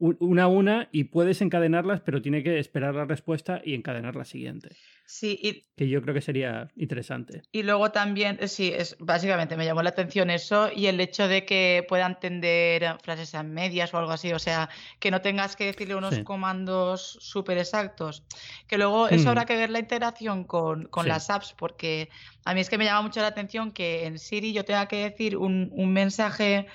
una 0.00 0.44
a 0.44 0.48
una 0.48 0.88
y 0.92 1.04
puedes 1.04 1.42
encadenarlas, 1.42 2.00
pero 2.00 2.22
tiene 2.22 2.42
que 2.42 2.58
esperar 2.58 2.94
la 2.94 3.04
respuesta 3.04 3.60
y 3.64 3.74
encadenar 3.74 4.16
la 4.16 4.24
siguiente. 4.24 4.70
Sí, 5.04 5.38
y, 5.42 5.66
que 5.76 5.88
yo 5.88 6.00
creo 6.02 6.14
que 6.14 6.20
sería 6.20 6.70
interesante. 6.76 7.42
Y 7.52 7.64
luego 7.64 7.90
también, 7.90 8.38
eh, 8.40 8.48
sí, 8.48 8.72
es, 8.74 8.96
básicamente 9.00 9.56
me 9.56 9.64
llamó 9.64 9.82
la 9.82 9.90
atención 9.90 10.30
eso 10.30 10.70
y 10.74 10.86
el 10.86 11.00
hecho 11.00 11.28
de 11.28 11.44
que 11.44 11.84
pueda 11.88 12.06
entender 12.06 12.96
frases 13.02 13.34
a 13.34 13.42
medias 13.42 13.92
o 13.92 13.98
algo 13.98 14.12
así, 14.12 14.32
o 14.32 14.38
sea, 14.38 14.70
que 15.00 15.10
no 15.10 15.20
tengas 15.20 15.56
que 15.56 15.66
decirle 15.66 15.96
unos 15.96 16.20
comandos 16.20 17.18
súper 17.20 17.58
exactos. 17.58 18.22
Que 18.68 18.78
luego 18.78 19.08
eso 19.08 19.28
habrá 19.28 19.42
mm. 19.42 19.46
que 19.46 19.56
ver 19.56 19.70
la 19.70 19.80
interacción 19.80 20.44
con, 20.44 20.88
las 21.04 21.28
apps, 21.28 21.54
porque 21.58 22.08
a 22.44 22.54
mí 22.54 22.60
es 22.60 22.70
que 22.70 22.78
me 22.78 22.84
llama 22.84 23.02
mucho 23.02 23.20
la 23.20 23.26
atención 23.26 23.72
que 23.72 24.06
en 24.06 24.18
Siri 24.18 24.52
yo 24.52 24.64
tenga 24.64 24.86
que 24.86 25.10
decir 25.10 25.36
un, 25.36 25.70
un 25.72 25.92
mensaje 25.92 26.68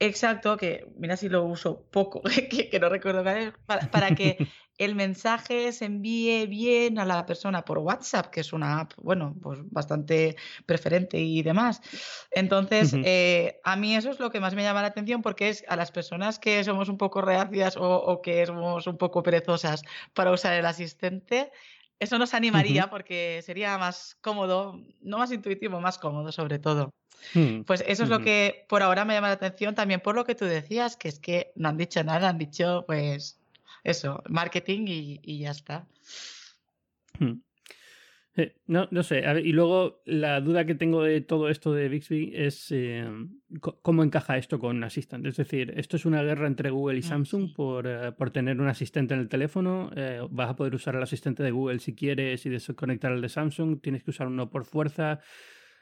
Exacto, 0.00 0.56
que 0.56 0.86
mira 0.96 1.16
si 1.16 1.28
lo 1.28 1.44
uso 1.44 1.82
poco, 1.90 2.22
que, 2.70 2.78
no 2.80 2.88
recuerdo 2.88 3.24
para, 3.66 3.90
para 3.90 4.14
que 4.14 4.36
el 4.78 4.94
mensaje 4.94 5.72
se 5.72 5.86
envíe 5.86 6.46
bien 6.46 7.00
a 7.00 7.04
la 7.04 7.26
persona 7.26 7.64
por 7.64 7.78
WhatsApp, 7.78 8.26
que 8.26 8.40
es 8.40 8.52
una 8.52 8.80
app, 8.80 8.92
bueno, 8.96 9.34
pues 9.42 9.58
bastante 9.70 10.36
preferente 10.66 11.18
y 11.18 11.42
demás. 11.42 11.82
Entonces, 12.30 12.94
eh, 13.04 13.60
a 13.64 13.74
mí 13.74 13.96
eso 13.96 14.10
es 14.10 14.20
lo 14.20 14.30
que 14.30 14.38
más 14.38 14.54
me 14.54 14.62
llama 14.62 14.82
la 14.82 14.88
atención 14.88 15.20
porque 15.20 15.48
es 15.48 15.64
a 15.68 15.74
las 15.74 15.90
personas 15.90 16.38
que 16.38 16.62
somos 16.62 16.88
un 16.88 16.96
poco 16.96 17.20
reacias 17.20 17.76
o, 17.76 18.20
que 18.22 18.46
somos 18.46 18.86
un 18.86 18.96
poco 18.96 19.24
perezosas 19.24 19.82
para 20.14 20.30
usar 20.30 20.54
el 20.54 20.64
asistente, 20.64 21.50
eso 22.00 22.18
nos 22.18 22.34
animaría 22.34 22.90
porque 22.90 23.42
sería 23.44 23.76
más 23.78 24.16
cómodo, 24.20 24.80
no 25.00 25.18
más 25.18 25.32
intuitivo, 25.32 25.80
más 25.80 25.98
cómodo 25.98 26.32
sobre 26.32 26.58
todo. 26.58 26.94
Hmm, 27.34 27.62
pues 27.62 27.82
eso 27.86 28.04
es 28.04 28.08
lo 28.08 28.20
que 28.20 28.64
por 28.68 28.82
ahora 28.82 29.04
me 29.04 29.14
llama 29.14 29.28
la 29.28 29.34
atención, 29.34 29.74
también 29.74 30.00
por 30.00 30.14
lo 30.14 30.24
que 30.24 30.36
tú 30.36 30.44
decías, 30.44 30.96
que 30.96 31.08
es 31.08 31.18
que 31.18 31.52
no 31.56 31.68
han 31.68 31.76
dicho 31.76 32.02
nada, 32.04 32.28
han 32.28 32.38
dicho 32.38 32.84
pues 32.86 33.40
eso, 33.82 34.22
marketing 34.28 34.84
y, 34.86 35.38
ya 35.38 35.50
está. 35.50 35.86
Hmm. 37.18 37.40
Eh, 38.38 38.54
no, 38.68 38.86
no 38.92 39.02
sé. 39.02 39.24
y 39.42 39.52
luego 39.52 40.00
la 40.04 40.40
duda 40.40 40.64
que 40.64 40.76
tengo 40.76 41.02
de 41.02 41.20
todo 41.20 41.48
esto 41.48 41.72
de 41.72 41.88
Bixby 41.88 42.30
es 42.36 42.70
eh, 42.70 43.04
cómo 43.82 44.04
encaja 44.04 44.38
esto 44.38 44.60
con 44.60 44.84
Assistant. 44.84 45.26
Es 45.26 45.36
decir, 45.36 45.74
esto 45.76 45.96
es 45.96 46.06
una 46.06 46.22
guerra 46.22 46.46
entre 46.46 46.70
Google 46.70 46.98
y 46.98 47.02
ah, 47.02 47.08
Samsung 47.08 47.52
por, 47.52 47.88
eh, 47.88 48.12
por, 48.12 48.30
tener 48.30 48.60
un 48.60 48.68
asistente 48.68 49.14
en 49.14 49.20
el 49.20 49.28
teléfono. 49.28 49.90
vas 50.30 50.50
a 50.50 50.56
poder 50.56 50.76
usar 50.76 50.94
el 50.94 51.02
asistente 51.02 51.42
de 51.42 51.50
Google 51.50 51.80
si 51.80 51.96
quieres 51.96 52.46
y 52.46 52.48
desconectar 52.48 53.10
el 53.10 53.20
de 53.20 53.28
Samsung. 53.28 53.80
Tienes 53.80 54.04
que 54.04 54.10
usar 54.10 54.28
uno 54.28 54.48
por 54.50 54.64
fuerza. 54.64 55.18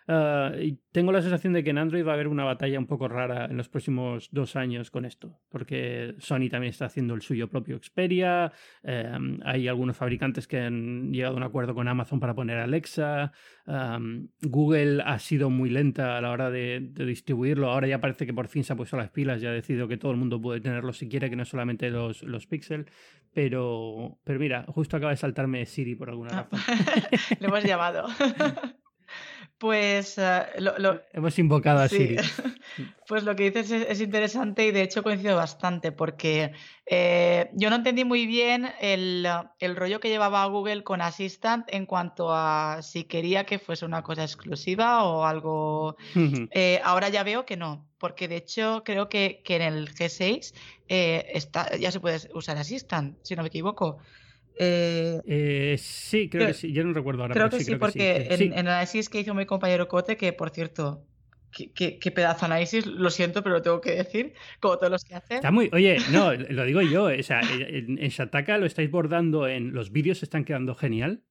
Ah, 0.08 0.52
tengo 0.92 1.10
la 1.10 1.20
sensación 1.20 1.52
de 1.52 1.64
que 1.64 1.70
en 1.70 1.78
Android 1.78 2.06
va 2.06 2.12
a 2.12 2.14
haber 2.14 2.28
una 2.28 2.44
batalla 2.44 2.78
un 2.78 2.86
poco 2.86 3.08
rara 3.08 3.46
en 3.46 3.56
los 3.56 3.68
próximos 3.68 4.28
dos 4.30 4.54
años 4.54 4.90
con 4.90 5.04
esto, 5.04 5.40
porque 5.48 6.14
Sony 6.18 6.48
también 6.48 6.70
está 6.70 6.86
haciendo 6.86 7.14
el 7.14 7.22
suyo 7.22 7.48
propio 7.48 7.76
Xperia, 7.78 8.52
em, 8.84 9.40
hay 9.44 9.66
algunos 9.66 9.96
fabricantes 9.96 10.46
que 10.46 10.60
han 10.60 11.12
llegado 11.12 11.34
a 11.34 11.36
un 11.38 11.42
acuerdo 11.42 11.74
con 11.74 11.88
Amazon 11.88 12.20
para 12.20 12.34
poner 12.34 12.58
Alexa, 12.58 13.32
Google 14.42 15.02
ha 15.04 15.18
sido 15.18 15.50
muy 15.50 15.70
lenta 15.70 16.16
a 16.16 16.20
la 16.20 16.30
hora 16.30 16.50
de, 16.50 16.80
distribuirlo, 16.80 17.70
ahora 17.70 17.88
ya 17.88 18.00
parece 18.00 18.26
que 18.26 18.32
por 18.32 18.46
fin 18.46 18.62
se 18.62 18.72
ha 18.72 18.76
puesto 18.76 18.96
las 18.96 19.10
pilas, 19.10 19.40
ya 19.40 19.48
ha 19.48 19.52
decidido 19.52 19.88
que 19.88 19.96
todo 19.96 20.12
el 20.12 20.18
mundo 20.18 20.40
puede 20.40 20.60
tenerlo 20.60 20.92
si 20.92 21.08
quiere, 21.08 21.30
que 21.30 21.36
no 21.36 21.44
solamente 21.44 21.90
los, 21.90 22.22
los 22.22 22.46
Pixel, 22.46 22.86
pero, 23.34 24.18
pero 24.22 24.38
mira, 24.38 24.64
justo 24.68 24.96
acaba 24.96 25.10
de 25.10 25.16
saltarme 25.16 25.66
Siri 25.66 25.96
por 25.96 26.10
alguna 26.10 26.30
ah, 26.38 26.48
razón. 26.50 26.60
Le 27.40 27.46
hemos 27.48 27.64
llamado. 27.64 28.06
Pues 29.58 30.18
eh, 30.18 30.42
lo, 30.58 31.00
hemos 31.14 31.38
invocado 31.38 31.80
a 31.80 31.88
Siri. 31.88 32.16
Pues 33.08 33.22
lo 33.22 33.36
que 33.36 33.50
dices 33.50 33.70
es, 33.70 34.00
interesante 34.00 34.66
y 34.66 34.72
de 34.72 34.82
hecho 34.82 35.04
coincido 35.04 35.36
bastante 35.36 35.92
porque 35.92 36.52
eh, 36.84 37.48
yo 37.54 37.70
no 37.70 37.76
entendí 37.76 38.04
muy 38.04 38.26
bien 38.26 38.66
el, 38.80 39.26
rollo 39.76 40.00
que 40.00 40.08
llevaba 40.08 40.44
Google 40.46 40.82
con 40.82 41.00
Assistant 41.00 41.64
en 41.68 41.86
cuanto 41.86 42.34
a 42.34 42.80
si 42.82 43.04
quería 43.04 43.44
que 43.44 43.60
fuese 43.60 43.86
una 43.86 44.02
cosa 44.02 44.24
exclusiva 44.24 45.04
o 45.04 45.24
algo. 45.24 45.96
Eh, 46.50 46.80
ahora 46.84 47.08
ya 47.08 47.22
veo 47.22 47.46
que 47.46 47.56
no, 47.56 47.86
porque 47.98 48.26
de 48.26 48.36
hecho 48.36 48.82
creo 48.84 49.08
que, 49.08 49.40
que 49.44 49.56
en 49.56 49.62
el 49.62 49.94
G6 49.94 50.52
está, 50.88 51.76
ya 51.76 51.92
se 51.92 52.00
puede 52.00 52.18
usar 52.34 52.58
Assistant, 52.58 53.16
si 53.22 53.36
no 53.36 53.42
me 53.42 53.48
equivoco. 53.48 53.98
Eh, 54.58 55.20
eh, 55.26 55.76
sí, 55.78 56.28
creo, 56.28 56.48
que 56.48 56.54
sí. 56.54 56.72
Yo 56.72 56.84
no 56.84 56.92
recuerdo 56.92 57.22
ahora. 57.22 57.34
Creo 57.34 57.50
que 57.50 57.60
sí, 57.60 57.76
porque 57.76 58.28
En, 58.30 58.52
el 58.52 58.58
análisis 58.58 59.08
que 59.08 59.20
hizo 59.20 59.34
mi 59.34 59.46
compañero 59.46 59.86
Cote, 59.88 60.16
que 60.16 60.32
por 60.32 60.50
cierto, 60.50 61.04
qué, 61.50 62.12
pedazo 62.14 62.40
de 62.40 62.46
análisis, 62.46 62.86
lo 62.86 63.10
siento, 63.10 63.42
pero 63.42 63.56
lo 63.56 63.62
tengo 63.62 63.80
que 63.80 63.92
decir, 63.92 64.32
como 64.60 64.78
todos 64.78 64.90
los 64.90 65.04
que 65.04 65.14
hacen. 65.14 65.36
Está 65.36 65.50
muy. 65.50 65.68
Oye, 65.72 65.98
no, 66.10 66.32
lo 66.32 66.64
digo 66.64 66.80
yo. 66.80 67.04
O 67.04 67.22
sea, 67.22 67.40
en, 67.40 67.98
en 68.02 68.08
Shataka 68.08 68.58
lo 68.58 68.66
estáis 68.66 68.90
bordando 68.90 69.46
en. 69.46 69.72
Los 69.72 69.92
vídeos 69.92 70.22
están 70.22 70.44
quedando 70.44 70.74
genial. 70.74 71.22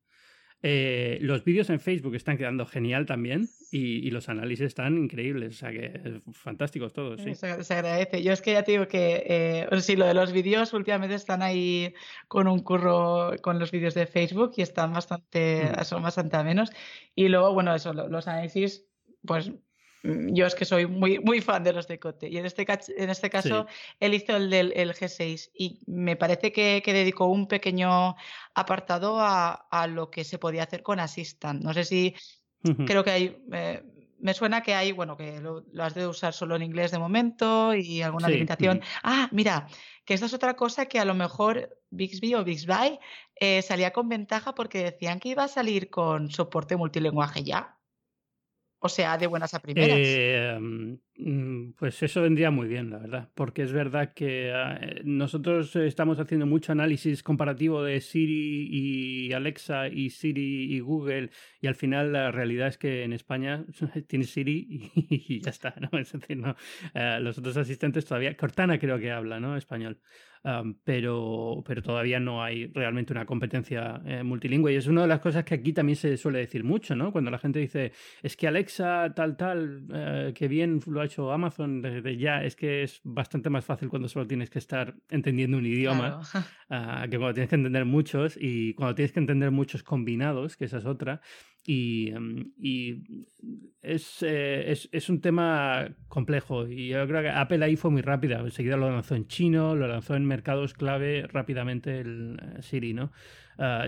Eh, 0.64 1.20
los 1.22 1.44
vídeos 1.44 1.70
en 1.70 1.80
Facebook 1.80 2.16
están 2.16 2.38
quedando 2.38 2.66
genial 2.66 3.06
también 3.06 3.48
y, 3.72 4.10
los 4.10 4.30
análisis 4.30 4.66
están 4.66 4.98
increíbles, 4.98 5.56
o 5.56 5.58
sea 5.58 5.72
que 5.72 6.22
fantásticos 6.32 6.94
todos. 6.94 7.22
Sí. 7.22 7.36
Se, 7.36 7.74
agradece. 7.74 8.24
Yo 8.24 8.32
es 8.32 8.42
que 8.42 8.54
ya 8.54 8.64
te 8.64 8.72
digo 8.72 8.88
que, 8.88 9.24
eh, 9.28 9.82
sí, 9.82 9.96
lo 9.96 10.06
de 10.06 10.14
los 10.14 10.32
vídeos 10.32 10.74
últimamente 10.74 11.16
están 11.16 11.42
ahí 11.42 11.94
con 12.28 12.48
un 12.48 12.60
curro 12.60 13.34
con 13.42 13.60
los 13.60 13.72
vídeos 13.72 13.94
de 13.94 14.08
Facebook 14.08 14.54
y 14.56 14.62
están 14.62 14.94
bastante, 14.94 15.70
mm. 15.78 15.84
son 15.84 16.02
bastante 16.02 16.38
a 16.38 16.44
menos. 16.44 16.72
Y 17.14 17.28
luego, 17.28 17.54
bueno, 17.54 17.76
eso, 17.76 17.94
los 17.94 18.28
análisis, 18.28 18.88
pues 19.26 19.52
yo 20.06 20.46
es 20.46 20.56
que 20.56 20.66
soy 20.66 20.86
muy, 20.86 21.20
muy 21.20 21.42
fan 21.42 21.64
de 21.64 21.74
los 21.74 21.88
de 21.88 22.00
Cote. 22.00 22.30
Y 22.30 22.38
en 22.38 22.46
este, 22.46 22.66
en 22.98 23.10
este 23.10 23.30
caso, 23.30 23.66
él 24.00 24.14
hizo 24.14 24.36
el 24.36 24.50
del 24.50 24.94
G6 24.94 25.52
y 25.54 25.80
me 25.88 26.16
parece 26.16 26.52
que, 26.52 26.82
dedicó 26.86 27.26
un 27.26 27.48
pequeño 27.48 28.16
apartado 28.54 29.18
a, 29.20 29.88
lo 29.88 30.10
que 30.10 30.24
se 30.24 30.38
podía 30.38 30.64
hacer 30.64 30.84
con 30.84 31.00
Assistant. 31.00 31.64
No 31.64 31.74
sé 31.74 31.84
si 31.84 32.16
creo 32.86 33.04
que 33.04 33.12
hay. 33.12 33.46
Eh, 33.52 33.84
me 34.20 34.34
suena 34.34 34.62
que 34.62 34.74
hay, 34.74 34.92
bueno, 34.92 35.18
que 35.18 35.40
lo, 35.40 35.64
has 35.80 35.94
de 35.94 36.08
usar 36.08 36.34
solo 36.34 36.56
en 36.56 36.64
inglés 36.64 36.92
de 36.92 36.98
momento 36.98 37.76
y 37.76 38.02
alguna 38.02 38.28
limitación. 38.28 38.82
Ah, 39.04 39.30
mira, 39.32 39.68
que 40.04 40.14
esta 40.14 40.26
es 40.26 40.34
otra 40.34 40.56
cosa 40.56 40.88
que 40.88 41.00
a 41.00 41.06
lo 41.06 41.14
mejor 41.14 41.78
Bixby 41.92 42.34
o 42.34 42.44
Bixby 42.44 43.00
eh, 43.36 43.62
salía 43.62 43.92
con 43.92 44.10
ventaja 44.10 44.56
porque 44.56 44.84
decían 44.84 45.20
que 45.20 45.30
iba 45.30 45.44
a 45.44 45.48
salir 45.48 45.90
con 45.90 46.32
soporte 46.32 46.76
multilingüe 46.76 47.44
ya. 47.44 47.75
O 48.86 48.90
sea, 48.90 49.18
de 49.18 49.26
buenas 49.26 49.52
a 49.56 49.60
primeras. 49.60 49.98
Eh, 50.00 50.60
mm, 50.60 51.72
pues 51.72 52.04
eso 52.04 52.22
vendría 52.22 52.52
muy 52.52 52.68
bien, 52.68 52.92
la 52.92 53.00
verdad, 53.00 53.30
porque 53.34 53.64
es 53.64 53.74
verdad 53.74 54.14
que 54.14 54.54
ah, 54.54 54.78
eh, 54.80 55.02
nosotros 55.04 55.76
estamos 55.76 56.20
haciendo 56.20 56.46
mucho 56.46 56.72
análisis 56.72 57.24
comparativo 57.24 57.82
de 57.82 58.00
Siri 58.00 58.68
y 58.70 59.34
Alexa 59.34 59.88
y 59.88 60.12
Siri 60.12 60.72
y 60.72 60.80
Google 60.82 61.32
y 61.62 61.66
al 61.66 61.74
final 61.74 62.14
la 62.14 62.30
realidad 62.30 62.68
es 62.68 62.78
que 62.78 63.04
en 63.04 63.14
España 63.14 63.66
tienes 64.08 64.30
Siri 64.30 64.92
y, 64.94 65.42
ya 65.42 65.50
está, 65.50 65.74
¿no? 65.92 65.98
Es 65.98 66.12
decir, 66.12 66.38
no, 66.38 66.56
eh, 66.94 67.18
los 67.22 67.40
otros 67.40 67.58
asistentes 67.58 68.06
todavía, 68.06 68.38
Cortana 68.38 68.78
creo 68.78 69.00
que 69.00 69.12
habla, 69.12 69.40
¿no? 69.40 69.58
Español 69.58 70.00
pero, 70.84 71.64
pero 71.66 71.82
todavía 71.82 72.20
no 72.20 72.44
hay 72.44 72.68
realmente 72.68 73.14
una 73.14 73.26
competencia 73.26 74.02
eh, 74.06 74.24
multilingüe. 74.24 74.74
Y 74.74 74.76
es 74.76 74.88
una 74.88 75.02
de 75.02 75.08
las 75.08 75.20
cosas 75.20 75.44
que 75.44 75.56
aquí 75.56 75.74
también 75.74 75.96
se 75.96 76.18
suele 76.18 76.40
decir 76.40 76.64
mucho, 76.64 76.96
¿no? 76.96 77.12
Cuando 77.12 77.32
la 77.32 77.40
gente 77.40 77.60
dice, 77.60 77.94
es 78.22 78.38
que 78.38 78.48
Alexa, 78.48 79.14
tal, 79.16 79.38
tal, 79.38 79.86
eh, 79.92 80.34
que 80.36 80.48
bien 80.48 80.80
lo 80.86 81.02
ha 81.02 81.06
hecho 81.06 81.32
Amazon 81.32 81.82
desde 81.82 82.18
ya, 82.18 82.44
es 82.44 82.56
que 82.56 82.84
es 82.84 83.02
bastante 83.04 83.50
más 83.50 83.66
fácil 83.66 83.90
cuando 83.90 84.08
solo 84.08 84.28
tienes 84.28 84.50
que 84.50 84.60
estar 84.60 84.96
entendiendo 85.10 85.58
un 85.58 85.66
idioma, 85.66 86.22
ah, 86.70 87.08
que 87.10 87.18
cuando 87.18 87.34
tienes 87.34 87.50
que 87.50 87.56
entender 87.56 87.86
muchos 87.86 88.38
y 88.40 88.74
cuando 88.76 88.96
tienes 88.96 89.12
que 89.12 89.20
entender 89.20 89.50
muchos 89.50 89.82
combinados, 89.82 90.58
que 90.58 90.66
esa 90.66 90.78
es 90.78 90.86
otra. 90.86 91.22
Y, 91.68 92.12
em, 92.12 92.52
eh, 92.62 93.02
es, 93.82 94.90
es, 94.92 95.10
un 95.10 95.20
tema 95.20 95.90
complejo 96.08 96.68
y 96.68 96.90
yo 96.90 97.08
creo 97.08 97.24
que 97.24 97.30
Apple 97.30 97.66
ahí 97.66 97.76
fue 97.76 97.90
muy 97.90 98.04
rápida. 98.04 98.40
Enseguida 98.40 98.78
lo 98.78 98.92
lanzó 98.92 99.16
en 99.16 99.28
chino, 99.28 99.76
lo 99.76 99.88
lanzó 99.88 100.16
en 100.16 100.26
mercados 100.26 100.74
clave 100.74 101.26
rápidamente 101.28 102.02
el 102.02 102.40
eh, 102.40 102.62
Siri, 102.62 102.94
¿no? 102.94 103.12
Ah, 103.58 103.88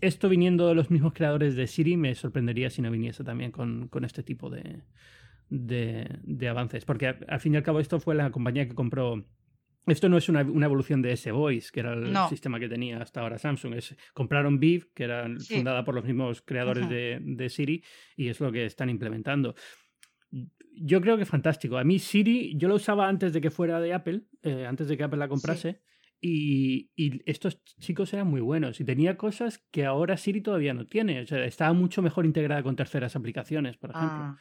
esto 0.00 0.28
viniendo 0.28 0.66
de 0.66 0.74
los 0.74 0.90
mismos 0.90 1.12
creadores 1.12 1.54
de 1.54 1.66
Siri 1.68 1.96
me 1.96 2.14
sorprendería 2.16 2.70
si 2.70 2.82
no 2.82 2.90
viniese 2.90 3.22
también 3.22 3.52
con, 3.52 3.86
con 3.88 4.04
este 4.04 4.24
tipo 4.24 4.50
de, 4.50 4.82
de, 5.48 6.18
de 6.24 6.48
avances. 6.48 6.84
Porque 6.84 7.06
al 7.06 7.40
fin 7.40 7.54
y 7.54 7.56
al 7.56 7.62
cabo 7.62 7.78
esto 7.78 8.00
fue 8.00 8.16
la 8.16 8.30
compañía 8.32 8.66
que 8.66 8.74
compró 8.74 9.24
esto 9.86 10.08
no 10.08 10.16
es 10.16 10.28
una, 10.28 10.40
evolución 10.40 11.02
de 11.02 11.12
S-Voice, 11.12 11.70
que 11.72 11.80
era 11.80 11.94
el 11.94 12.16
sistema 12.28 12.60
que 12.60 12.68
tenía 12.68 12.98
hasta 12.98 13.20
ahora 13.20 13.38
Samsung. 13.38 13.74
Es, 13.74 13.96
compraron 14.14 14.60
Viv, 14.60 14.92
que 14.94 15.04
era 15.04 15.28
fundada 15.48 15.84
por 15.84 15.94
los 15.94 16.04
mismos 16.04 16.42
creadores 16.42 16.88
de, 16.88 17.48
Siri, 17.48 17.82
y 18.16 18.28
es 18.28 18.40
lo 18.40 18.52
que 18.52 18.64
están 18.64 18.90
implementando. 18.90 19.54
Yo 20.74 21.00
creo 21.00 21.16
que 21.16 21.24
es 21.24 21.28
fantástico. 21.28 21.78
A 21.78 21.84
mí 21.84 21.98
Siri, 21.98 22.56
yo 22.56 22.68
lo 22.68 22.76
usaba 22.76 23.08
antes 23.08 23.32
de 23.32 23.40
que 23.40 23.50
fuera 23.50 23.80
de 23.80 23.92
Apple, 23.92 24.22
eh, 24.42 24.66
antes 24.66 24.88
de 24.88 24.96
que 24.96 25.02
Apple 25.02 25.18
la 25.18 25.28
comprase, 25.28 25.80
y, 26.24 26.90
estos 27.26 27.64
chicos 27.80 28.12
eran 28.14 28.28
muy 28.28 28.40
buenos 28.40 28.80
y 28.80 28.84
tenía 28.84 29.16
cosas 29.16 29.58
que 29.72 29.84
ahora 29.84 30.16
Siri 30.16 30.40
todavía 30.40 30.72
no 30.72 30.86
tiene. 30.86 31.20
O 31.20 31.26
sea, 31.26 31.44
estaba 31.44 31.72
mucho 31.72 32.00
mejor 32.00 32.24
integrada 32.24 32.62
con 32.62 32.76
terceras 32.76 33.16
aplicaciones, 33.16 33.76
por 33.76 33.90
ejemplo. 33.90 34.18
Ah. 34.18 34.38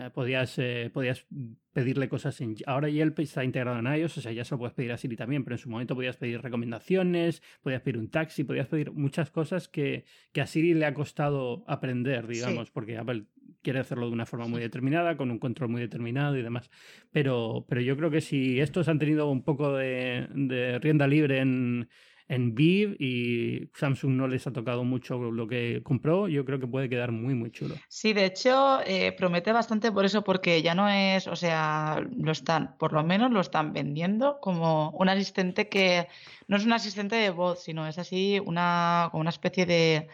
Eh, 0.00 0.10
podías, 0.12 0.58
eh, 0.58 0.90
podías 0.92 1.26
pedirle 1.72 2.08
cosas 2.08 2.40
en... 2.40 2.56
Ahora 2.66 2.88
Yelp 2.88 3.18
está 3.20 3.44
integrado 3.44 3.78
en 3.78 3.86
iOS, 3.86 4.18
o 4.18 4.20
sea, 4.20 4.32
ya 4.32 4.44
se 4.44 4.54
lo 4.54 4.58
puedes 4.58 4.74
pedir 4.74 4.92
a 4.92 4.96
Siri 4.96 5.16
también, 5.16 5.44
pero 5.44 5.54
en 5.54 5.58
su 5.58 5.70
momento 5.70 5.94
podías 5.94 6.16
pedir 6.16 6.40
recomendaciones, 6.40 7.42
podías 7.62 7.82
pedir 7.82 7.98
un 7.98 8.08
taxi, 8.10 8.44
podías 8.44 8.66
pedir 8.66 8.92
muchas 8.92 9.30
cosas 9.30 9.68
que, 9.68 10.04
que 10.32 10.40
a 10.40 10.46
Siri 10.46 10.74
le 10.74 10.86
ha 10.86 10.94
costado 10.94 11.64
aprender, 11.68 12.26
digamos, 12.26 12.70
porque 12.70 12.96
Apple 12.96 13.24
quiere 13.62 13.80
hacerlo 13.80 14.06
de 14.06 14.12
una 14.12 14.26
forma 14.26 14.46
muy 14.46 14.60
determinada, 14.60 15.16
con 15.16 15.30
un 15.30 15.38
control 15.38 15.70
muy 15.70 15.80
determinado 15.80 16.36
y 16.36 16.42
demás. 16.42 16.70
Pero, 17.12 17.64
pero 17.68 17.80
yo 17.80 17.96
creo 17.96 18.10
que 18.10 18.20
si 18.20 18.60
estos 18.60 18.88
han 18.88 18.98
tenido 18.98 19.30
un 19.30 19.42
poco 19.42 19.72
de 19.74 20.78
rienda 20.82 21.06
libre 21.06 21.38
en 21.38 21.88
en 22.28 22.54
Viv 22.54 22.96
y 22.98 23.68
Samsung 23.74 24.12
no 24.12 24.28
les 24.28 24.46
ha 24.46 24.52
tocado 24.52 24.84
mucho 24.84 25.18
lo 25.18 25.46
que 25.46 25.82
compró, 25.82 26.28
yo 26.28 26.44
creo 26.44 26.58
que 26.58 26.66
puede 26.66 26.88
quedar 26.88 27.12
muy, 27.12 27.34
muy 27.34 27.50
chulo. 27.50 27.74
Sí, 27.88 28.12
de 28.12 28.24
hecho, 28.24 28.80
eh, 28.86 29.12
promete 29.12 29.52
bastante 29.52 29.92
por 29.92 30.04
eso, 30.04 30.24
porque 30.24 30.62
ya 30.62 30.74
no 30.74 30.88
es, 30.88 31.26
o 31.26 31.36
sea, 31.36 32.02
lo 32.16 32.32
están, 32.32 32.76
por 32.78 32.92
lo 32.92 33.04
menos 33.04 33.30
lo 33.30 33.40
están 33.40 33.72
vendiendo 33.72 34.38
como 34.40 34.90
un 34.90 35.08
asistente 35.08 35.68
que 35.68 36.08
no 36.48 36.56
es 36.56 36.64
un 36.64 36.72
asistente 36.72 37.16
de 37.16 37.30
voz, 37.30 37.62
sino 37.62 37.86
es 37.86 37.98
así 37.98 38.40
una, 38.44 39.08
como 39.10 39.20
una 39.20 39.30
especie 39.30 39.66
de 39.66 40.08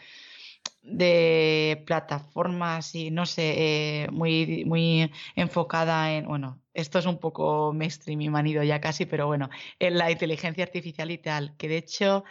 de 0.82 1.82
plataformas 1.86 2.94
y 2.94 3.10
no 3.10 3.26
sé, 3.26 4.04
eh, 4.04 4.08
muy, 4.10 4.64
muy 4.64 5.10
enfocada 5.36 6.12
en, 6.12 6.26
bueno, 6.26 6.60
esto 6.74 6.98
es 6.98 7.06
un 7.06 7.18
poco 7.18 7.72
mainstream 7.72 8.20
y 8.22 8.28
manido 8.30 8.62
ya 8.62 8.80
casi, 8.80 9.06
pero 9.06 9.26
bueno, 9.26 9.50
en 9.78 9.98
la 9.98 10.10
inteligencia 10.10 10.64
artificial 10.64 11.10
y 11.10 11.18
tal, 11.18 11.56
que 11.56 11.68
de 11.68 11.78
hecho, 11.78 12.24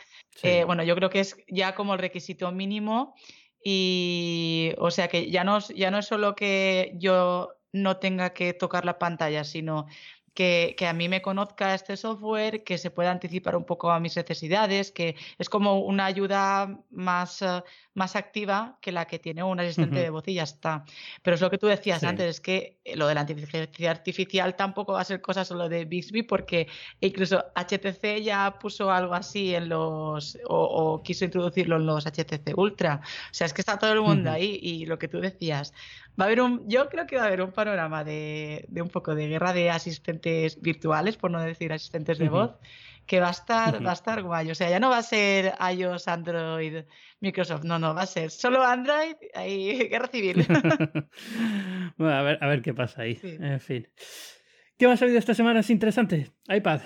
eh, 0.44 0.64
bueno, 0.64 0.84
yo 0.84 0.96
creo 0.96 1.10
que 1.10 1.20
es 1.20 1.36
ya 1.48 1.76
como 1.76 1.94
el 1.94 2.00
requisito 2.00 2.52
mínimo 2.52 3.16
y, 3.64 4.74
o 4.78 4.92
sea, 4.92 5.08
que 5.10 5.30
ya 5.30 5.44
no, 5.44 5.60
ya 5.60 5.92
no 5.92 6.00
es 6.00 6.06
solo 6.08 6.36
que 6.36 6.94
yo 6.98 7.56
no 7.72 7.98
tenga 7.98 8.32
que 8.34 8.54
tocar 8.54 8.86
la 8.86 8.98
pantalla, 8.98 9.44
sino 9.44 9.88
que, 10.34 10.76
que, 10.78 10.88
a 10.88 10.94
mí 10.94 11.10
me 11.10 11.22
conozca 11.22 11.74
este 11.74 11.98
software, 11.98 12.64
que 12.64 12.78
se 12.78 12.92
pueda 12.92 13.12
anticipar 13.12 13.56
un 13.56 13.66
poco 13.66 13.92
a 13.92 14.00
mis 14.00 14.16
necesidades, 14.16 14.92
que 14.92 15.16
es 15.38 15.50
como 15.50 15.80
una 15.82 16.06
ayuda 16.06 16.80
más, 16.90 17.42
uh, 17.42 17.62
más 18.00 18.16
activa 18.16 18.78
que 18.82 18.92
la 18.92 19.04
que 19.06 19.20
tiene 19.20 19.44
un 19.44 19.60
asistente 19.60 19.98
uh 19.98 20.00
-huh. 20.00 20.04
de 20.06 20.10
voz 20.10 20.28
y 20.28 20.34
ya 20.36 20.44
está. 20.44 20.86
Pero 21.22 21.36
es 21.36 21.42
lo 21.42 21.50
que 21.52 21.58
tú 21.58 21.68
decías 21.68 22.00
sí. 22.00 22.06
antes, 22.06 22.28
es 22.36 22.40
que 22.48 22.80
lo 22.96 23.06
de 23.08 23.14
la 23.14 23.22
inteligencia 23.22 23.92
artificial 23.92 24.56
tampoco 24.56 24.94
va 24.94 25.02
a 25.02 25.04
ser 25.12 25.20
cosa 25.22 25.44
solo 25.44 25.68
de 25.68 25.86
Bixby, 25.86 26.24
porque 26.24 26.68
incluso 27.02 27.36
HTC 27.56 28.22
ya 28.24 28.58
puso 28.62 28.90
algo 28.90 29.14
así 29.14 29.54
en 29.54 29.68
los, 29.68 30.38
o, 30.48 30.60
o 30.80 31.04
quiso 31.04 31.26
introducirlo 31.26 31.76
en 31.76 31.86
los 31.86 32.06
HTC 32.06 32.58
Ultra. 32.58 33.02
O 33.04 33.34
sea, 33.34 33.46
es 33.48 33.54
que 33.54 33.62
está 33.62 33.78
todo 33.78 33.92
el 33.92 34.02
mundo 34.02 34.30
uh 34.30 34.34
-huh. 34.34 34.38
ahí 34.38 34.60
y 34.62 34.86
lo 34.86 34.98
que 34.98 35.08
tú 35.10 35.20
decías, 35.20 35.74
va 36.18 36.24
a 36.24 36.28
haber 36.28 36.42
un, 36.42 36.68
yo 36.68 36.88
creo 36.90 37.06
que 37.06 37.18
va 37.18 37.24
a 37.24 37.28
haber 37.28 37.42
un 37.42 37.52
panorama 37.52 38.04
de, 38.04 38.66
de 38.70 38.82
un 38.82 38.90
poco 38.90 39.14
de 39.14 39.28
guerra 39.28 39.52
de 39.54 39.70
asistentes 39.70 40.62
virtuales, 40.62 41.18
por 41.18 41.30
no 41.32 41.40
decir 41.42 41.72
asistentes 41.74 42.18
de 42.18 42.26
uh 42.26 42.32
-huh. 42.32 42.40
voz, 42.40 42.52
que 43.10 43.20
va 43.20 43.30
a 43.30 43.32
estar, 43.32 43.74
uh 43.74 43.80
-huh. 43.80 43.86
va 43.88 43.90
a 43.90 43.94
estar 43.94 44.22
guay. 44.22 44.52
O 44.52 44.56
sea, 44.56 44.70
ya 44.70 44.80
no 44.80 44.92
va 44.92 45.00
a 45.00 45.04
ser 45.04 45.56
iOS, 45.76 46.08
Android, 46.08 46.86
Microsoft, 47.20 47.64
no, 47.64 47.80
no, 47.80 47.96
va 47.96 48.04
a 48.04 48.06
ser 48.06 48.30
solo 48.30 48.64
Android 48.64 49.16
y 49.48 49.90
guerra 49.90 50.08
civil. 50.08 50.46
bueno, 51.98 52.16
a 52.16 52.22
ver, 52.22 52.38
a 52.40 52.48
ver 52.48 52.62
qué 52.62 52.76
pasa 52.76 53.02
ahí. 53.02 53.16
Sí. 53.16 53.36
En 53.42 53.60
fin. 53.60 53.88
¿Qué 54.78 54.88
más 54.88 55.02
ha 55.02 55.06
habido 55.06 55.18
esta 55.18 55.34
semana? 55.34 55.62
Es 55.62 55.72
interesante. 55.72 56.32
iPad. 56.48 56.82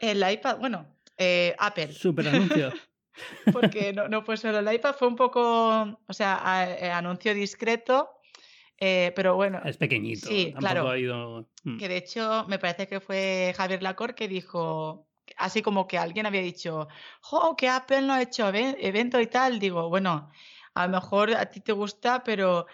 El 0.00 0.28
iPad, 0.28 0.58
bueno, 0.58 0.86
eh, 1.16 1.54
Apple. 1.56 1.92
Super 1.92 2.26
anuncio. 2.26 2.72
Porque 3.52 3.92
no, 3.92 4.08
no 4.08 4.22
fue 4.22 4.36
solo 4.36 4.58
el 4.58 4.74
iPad, 4.74 4.96
fue 4.98 5.06
un 5.06 5.16
poco, 5.16 6.00
o 6.04 6.12
sea, 6.12 6.34
a, 6.34 6.62
a, 6.62 6.70
eh, 6.78 6.90
anuncio 6.90 7.32
discreto. 7.32 8.10
Eh, 8.76 9.12
pero 9.14 9.36
bueno. 9.36 9.60
Es 9.64 9.76
pequeñito. 9.76 10.26
Sí, 10.26 10.52
claro. 10.58 10.88
Ha 10.90 10.98
ido... 10.98 11.48
Mm. 11.62 11.78
Que 11.78 11.88
de 11.88 11.98
hecho, 11.98 12.44
me 12.48 12.58
parece 12.58 12.88
que 12.88 12.98
fue 12.98 13.54
Javier 13.56 13.82
Lacor 13.84 14.16
que 14.16 14.26
dijo, 14.26 15.06
así 15.40 15.62
como 15.62 15.86
que 15.86 15.98
alguien 15.98 16.26
había 16.26 16.42
dicho, 16.42 16.88
¡jo! 17.20 17.56
Que 17.56 17.68
Apple 17.68 18.02
no 18.02 18.12
ha 18.12 18.22
hecho 18.22 18.48
evento 18.48 19.20
y 19.20 19.26
tal. 19.26 19.58
Digo, 19.58 19.88
bueno, 19.88 20.30
a 20.74 20.86
lo 20.86 20.92
mejor 20.92 21.32
a 21.34 21.46
ti 21.46 21.60
te 21.60 21.72
gusta, 21.72 22.22
pero 22.22 22.66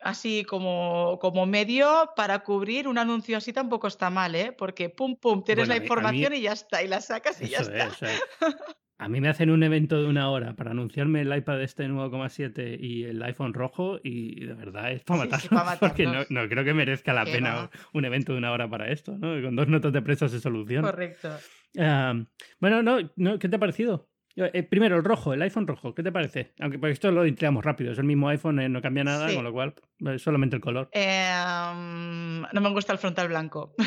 así 0.00 0.44
como, 0.44 1.18
como 1.20 1.46
medio 1.46 2.10
para 2.16 2.40
cubrir 2.40 2.88
un 2.88 2.98
anuncio 2.98 3.36
así 3.36 3.52
tampoco 3.52 3.86
está 3.86 4.10
mal, 4.10 4.34
¿eh? 4.34 4.52
Porque 4.52 4.90
pum, 4.90 5.16
pum, 5.16 5.44
tienes 5.44 5.68
bueno, 5.68 5.78
la 5.78 5.84
información 5.84 6.32
mí... 6.32 6.38
y 6.38 6.42
ya 6.42 6.52
está, 6.52 6.82
y 6.82 6.88
la 6.88 7.00
sacas 7.00 7.40
y 7.40 7.48
ya 7.48 7.58
está. 7.58 7.86
Es, 7.86 8.02
es. 8.02 8.20
A 9.00 9.08
mí 9.08 9.18
me 9.22 9.30
hacen 9.30 9.48
un 9.48 9.62
evento 9.62 9.98
de 10.02 10.06
una 10.06 10.28
hora 10.28 10.54
para 10.56 10.72
anunciarme 10.72 11.22
el 11.22 11.34
iPad 11.34 11.62
este 11.62 11.88
9,7 11.88 12.76
y 12.78 13.04
el 13.04 13.22
iPhone 13.22 13.54
rojo 13.54 13.98
y 14.02 14.44
de 14.44 14.52
verdad 14.52 14.92
es 14.92 15.02
para 15.04 15.20
matarnos, 15.20 15.40
sí, 15.40 15.48
sí, 15.48 15.54
para 15.54 15.76
porque 15.80 16.04
no, 16.04 16.26
no, 16.28 16.46
creo 16.50 16.64
que 16.64 16.74
merezca 16.74 17.14
la 17.14 17.24
pena 17.24 17.62
no. 17.62 17.70
un 17.94 18.04
evento 18.04 18.32
de 18.32 18.38
una 18.38 18.52
hora 18.52 18.68
para 18.68 18.92
esto, 18.92 19.16
¿no? 19.16 19.40
Con 19.42 19.56
dos 19.56 19.68
notas 19.68 19.94
de 19.94 20.02
prensa 20.02 20.28
se 20.28 20.38
soluciona. 20.38 20.86
Correcto. 20.86 21.30
Bueno, 21.74 22.82
no, 22.82 22.98
no, 23.16 23.38
¿qué 23.38 23.48
te 23.48 23.56
ha 23.56 23.60
parecido? 23.60 24.10
Eh, 24.36 24.62
primero, 24.62 24.96
el 24.96 25.04
rojo, 25.04 25.34
el 25.34 25.42
iPhone 25.42 25.66
rojo, 25.66 25.94
¿qué 25.94 26.02
te 26.02 26.12
parece? 26.12 26.54
Aunque 26.60 26.78
por 26.78 26.88
esto 26.90 27.10
lo 27.10 27.24
entregamos 27.24 27.64
rápido, 27.64 27.92
es 27.92 27.98
el 27.98 28.04
mismo 28.04 28.28
iPhone, 28.28 28.60
eh, 28.60 28.68
no 28.68 28.80
cambia 28.80 29.04
nada, 29.04 29.28
sí. 29.28 29.34
con 29.34 29.44
lo 29.44 29.52
cual 29.52 29.74
eh, 30.06 30.18
solamente 30.18 30.56
el 30.56 30.62
color. 30.62 30.88
Eh, 30.92 31.30
um, 31.72 32.42
no 32.52 32.60
me 32.60 32.70
gusta 32.70 32.92
el 32.92 32.98
frontal 32.98 33.28
blanco. 33.28 33.74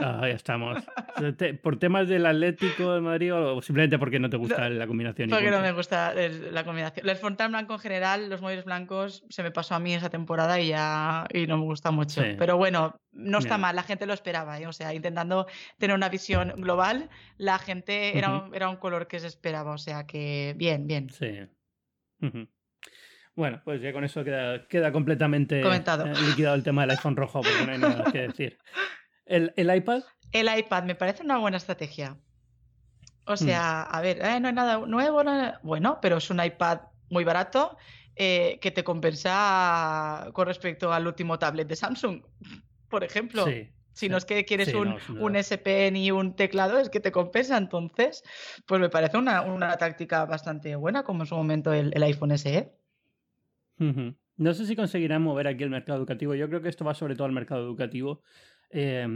Ah, 0.00 0.28
ya 0.28 0.34
estamos. 0.34 0.82
¿Por 1.62 1.78
temas 1.78 2.08
del 2.08 2.26
Atlético 2.26 2.94
de 2.94 3.00
Madrid 3.00 3.32
o 3.32 3.62
simplemente 3.62 3.98
porque 3.98 4.18
no 4.18 4.28
te 4.28 4.36
gusta 4.36 4.68
no, 4.68 4.74
la 4.74 4.86
combinación? 4.86 5.30
Porque 5.30 5.50
no 5.50 5.60
me 5.60 5.72
gusta 5.72 6.12
la 6.14 6.64
combinación. 6.64 7.08
El 7.08 7.16
frontal 7.16 7.48
blanco 7.50 7.74
en 7.74 7.78
general, 7.78 8.28
los 8.28 8.42
móviles 8.42 8.64
blancos, 8.64 9.24
se 9.30 9.42
me 9.42 9.50
pasó 9.50 9.76
a 9.76 9.78
mí 9.78 9.94
esa 9.94 10.10
temporada 10.10 10.60
y 10.60 10.68
ya 10.68 11.26
y 11.32 11.46
no 11.46 11.56
me 11.56 11.64
gusta 11.64 11.90
mucho. 11.90 12.22
Sí. 12.22 12.34
Pero 12.38 12.58
bueno, 12.58 12.96
no 13.14 13.38
está 13.38 13.58
mal, 13.58 13.76
la 13.76 13.82
gente 13.82 14.06
lo 14.06 14.14
esperaba. 14.14 14.58
¿eh? 14.58 14.66
O 14.66 14.72
sea, 14.72 14.92
intentando 14.94 15.46
tener 15.78 15.94
una 15.94 16.08
visión 16.08 16.52
global, 16.56 17.10
la 17.38 17.58
gente 17.58 18.16
era, 18.16 18.30
uh 18.30 18.40
-huh. 18.40 18.48
un, 18.48 18.54
era 18.54 18.68
un 18.68 18.76
color 18.76 19.06
que 19.06 19.20
se 19.20 19.26
esperaba. 19.26 19.72
O 19.72 19.78
sea 19.78 20.06
que 20.06 20.54
bien, 20.56 20.86
bien. 20.86 21.10
Sí. 21.10 21.48
Uh 22.20 22.26
-huh. 22.26 22.48
Bueno, 23.36 23.60
pues 23.64 23.80
ya 23.82 23.92
con 23.92 24.04
eso 24.04 24.22
queda, 24.22 24.66
queda 24.68 24.92
completamente 24.92 25.60
Comentado. 25.60 26.06
Eh, 26.06 26.14
liquidado 26.28 26.54
el 26.54 26.62
tema 26.62 26.82
del 26.82 26.90
iPhone 26.90 27.16
rojo, 27.16 27.40
porque 27.40 27.66
no 27.66 27.72
hay 27.72 27.78
nada 27.78 28.12
que 28.12 28.28
decir. 28.28 28.58
¿El, 29.26 29.52
¿El, 29.56 29.74
iPad? 29.74 30.02
El 30.32 30.48
iPad 30.56 30.84
me 30.84 30.94
parece 30.94 31.24
una 31.24 31.38
buena 31.38 31.56
estrategia. 31.56 32.16
O 33.26 33.36
sea, 33.36 33.88
mm. 33.90 33.96
a 33.96 34.00
ver, 34.02 34.18
eh, 34.22 34.38
no 34.38 34.48
hay 34.48 34.54
nada 34.54 34.78
nuevo, 34.86 35.24
no 35.24 35.54
bueno, 35.62 35.98
pero 36.00 36.18
es 36.18 36.30
un 36.30 36.44
iPad 36.44 36.80
muy 37.10 37.24
barato 37.24 37.76
eh, 38.16 38.58
que 38.60 38.70
te 38.70 38.84
compensa 38.84 40.28
con 40.32 40.46
respecto 40.46 40.92
al 40.92 41.06
último 41.06 41.38
tablet 41.38 41.66
de 41.66 41.74
Samsung, 41.74 42.22
por 42.94 43.02
ejemplo. 43.02 43.44
Sí. 43.44 43.70
Si 43.92 44.08
no 44.08 44.16
es 44.16 44.24
que 44.24 44.44
quieres 44.44 44.68
sí, 44.68 44.74
un, 44.74 44.90
no, 45.08 45.20
un 45.20 45.34
SP 45.38 45.90
ni 45.90 46.12
un 46.12 46.36
teclado, 46.36 46.78
es 46.78 46.88
que 46.90 47.00
te 47.00 47.10
compensa. 47.10 47.56
Entonces, 47.56 48.22
pues 48.66 48.80
me 48.80 48.88
parece 48.88 49.18
una, 49.18 49.42
una 49.42 49.76
táctica 49.76 50.24
bastante 50.26 50.76
buena, 50.76 51.02
como 51.02 51.22
en 51.22 51.26
su 51.26 51.34
momento 51.34 51.72
el, 51.72 51.90
el 51.92 52.02
iPhone 52.04 52.38
SE. 52.38 52.72
Uh 53.80 53.84
-huh. 53.84 54.16
No 54.36 54.54
sé 54.54 54.66
si 54.66 54.76
conseguirán 54.76 55.22
mover 55.22 55.48
aquí 55.48 55.64
el 55.64 55.70
mercado 55.70 55.98
educativo. 55.98 56.36
Yo 56.36 56.48
creo 56.48 56.60
que 56.62 56.68
esto 56.68 56.84
va 56.84 56.94
sobre 56.94 57.16
todo 57.16 57.26
al 57.26 57.32
mercado 57.32 57.62
educativo. 57.64 58.22
Eh, 58.70 59.06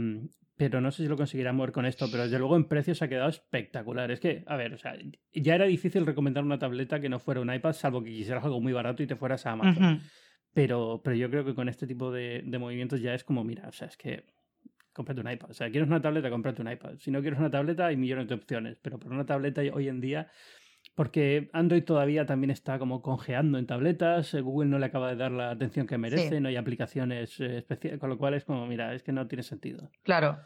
pero 0.57 0.81
no 0.81 0.91
sé 0.91 1.03
si 1.03 1.09
lo 1.09 1.15
conseguirán 1.15 1.55
mover 1.55 1.71
con 1.71 1.85
esto. 1.85 2.07
Pero 2.11 2.23
desde 2.23 2.37
luego 2.37 2.57
en 2.57 2.65
precios 2.65 2.97
se 2.97 3.05
ha 3.05 3.09
quedado 3.09 3.29
espectacular. 3.29 4.11
Es 4.11 4.19
que, 4.19 4.43
a 4.45 4.57
ver, 4.57 4.73
o 4.73 4.77
sea, 4.77 4.93
ya 5.33 5.55
era 5.55 5.65
difícil 5.65 6.05
recomendar 6.05 6.43
una 6.43 6.59
tableta 6.59 6.99
que 6.99 7.07
no 7.07 7.19
fuera 7.19 7.39
un 7.39 7.53
iPad, 7.53 7.73
salvo 7.73 8.03
que 8.03 8.11
quisieras 8.11 8.43
algo 8.43 8.59
muy 8.59 8.73
barato 8.73 9.03
y 9.03 9.07
te 9.07 9.15
fueras 9.15 9.45
a 9.45 9.51
Amazon. 9.51 9.83
Uh 9.83 9.87
-huh. 9.87 10.01
Pero, 10.53 11.01
pero 11.03 11.15
yo 11.15 11.29
creo 11.29 11.45
que 11.45 11.55
con 11.55 11.69
este 11.69 11.87
tipo 11.87 12.11
de, 12.11 12.43
de 12.45 12.59
movimientos 12.59 13.01
ya 13.01 13.13
es 13.13 13.23
como, 13.23 13.43
mira, 13.43 13.67
o 13.67 13.71
sea, 13.71 13.87
es 13.87 13.97
que 13.97 14.25
cómprate 14.93 15.21
un 15.21 15.31
iPad. 15.31 15.51
O 15.51 15.53
sea, 15.53 15.69
quieres 15.69 15.87
una 15.87 16.01
tableta, 16.01 16.29
cómprate 16.29 16.61
un 16.61 16.71
iPad. 16.71 16.97
Si 16.99 17.11
no 17.11 17.21
quieres 17.21 17.39
una 17.39 17.51
tableta, 17.51 17.87
hay 17.87 17.97
millones 17.97 18.27
de 18.27 18.35
opciones. 18.35 18.77
Pero 18.81 18.99
por 18.99 19.11
una 19.11 19.25
tableta 19.25 19.61
hoy 19.73 19.87
en 19.87 20.01
día 20.01 20.29
porque 20.95 21.49
Android 21.53 21.83
todavía 21.83 22.25
también 22.25 22.51
está 22.51 22.77
como 22.77 23.01
congeando 23.01 23.57
en 23.57 23.65
tabletas, 23.65 24.33
eh, 24.33 24.41
Google 24.41 24.69
no 24.69 24.79
le 24.79 24.87
acaba 24.87 25.09
de 25.09 25.15
dar 25.15 25.31
la 25.31 25.51
atención 25.51 25.87
que 25.87 25.97
merece, 25.97 26.29
sí. 26.29 26.39
no 26.41 26.49
hay 26.49 26.57
aplicaciones 26.57 27.39
eh, 27.39 27.59
especiales, 27.59 27.99
con 27.99 28.09
lo 28.09 28.17
cual 28.17 28.33
es 28.33 28.43
como, 28.43 28.65
mira, 28.67 28.93
es 28.93 29.03
que 29.03 29.11
no 29.11 29.27
tiene 29.27 29.43
sentido. 29.43 29.89
Claro. 30.03 30.39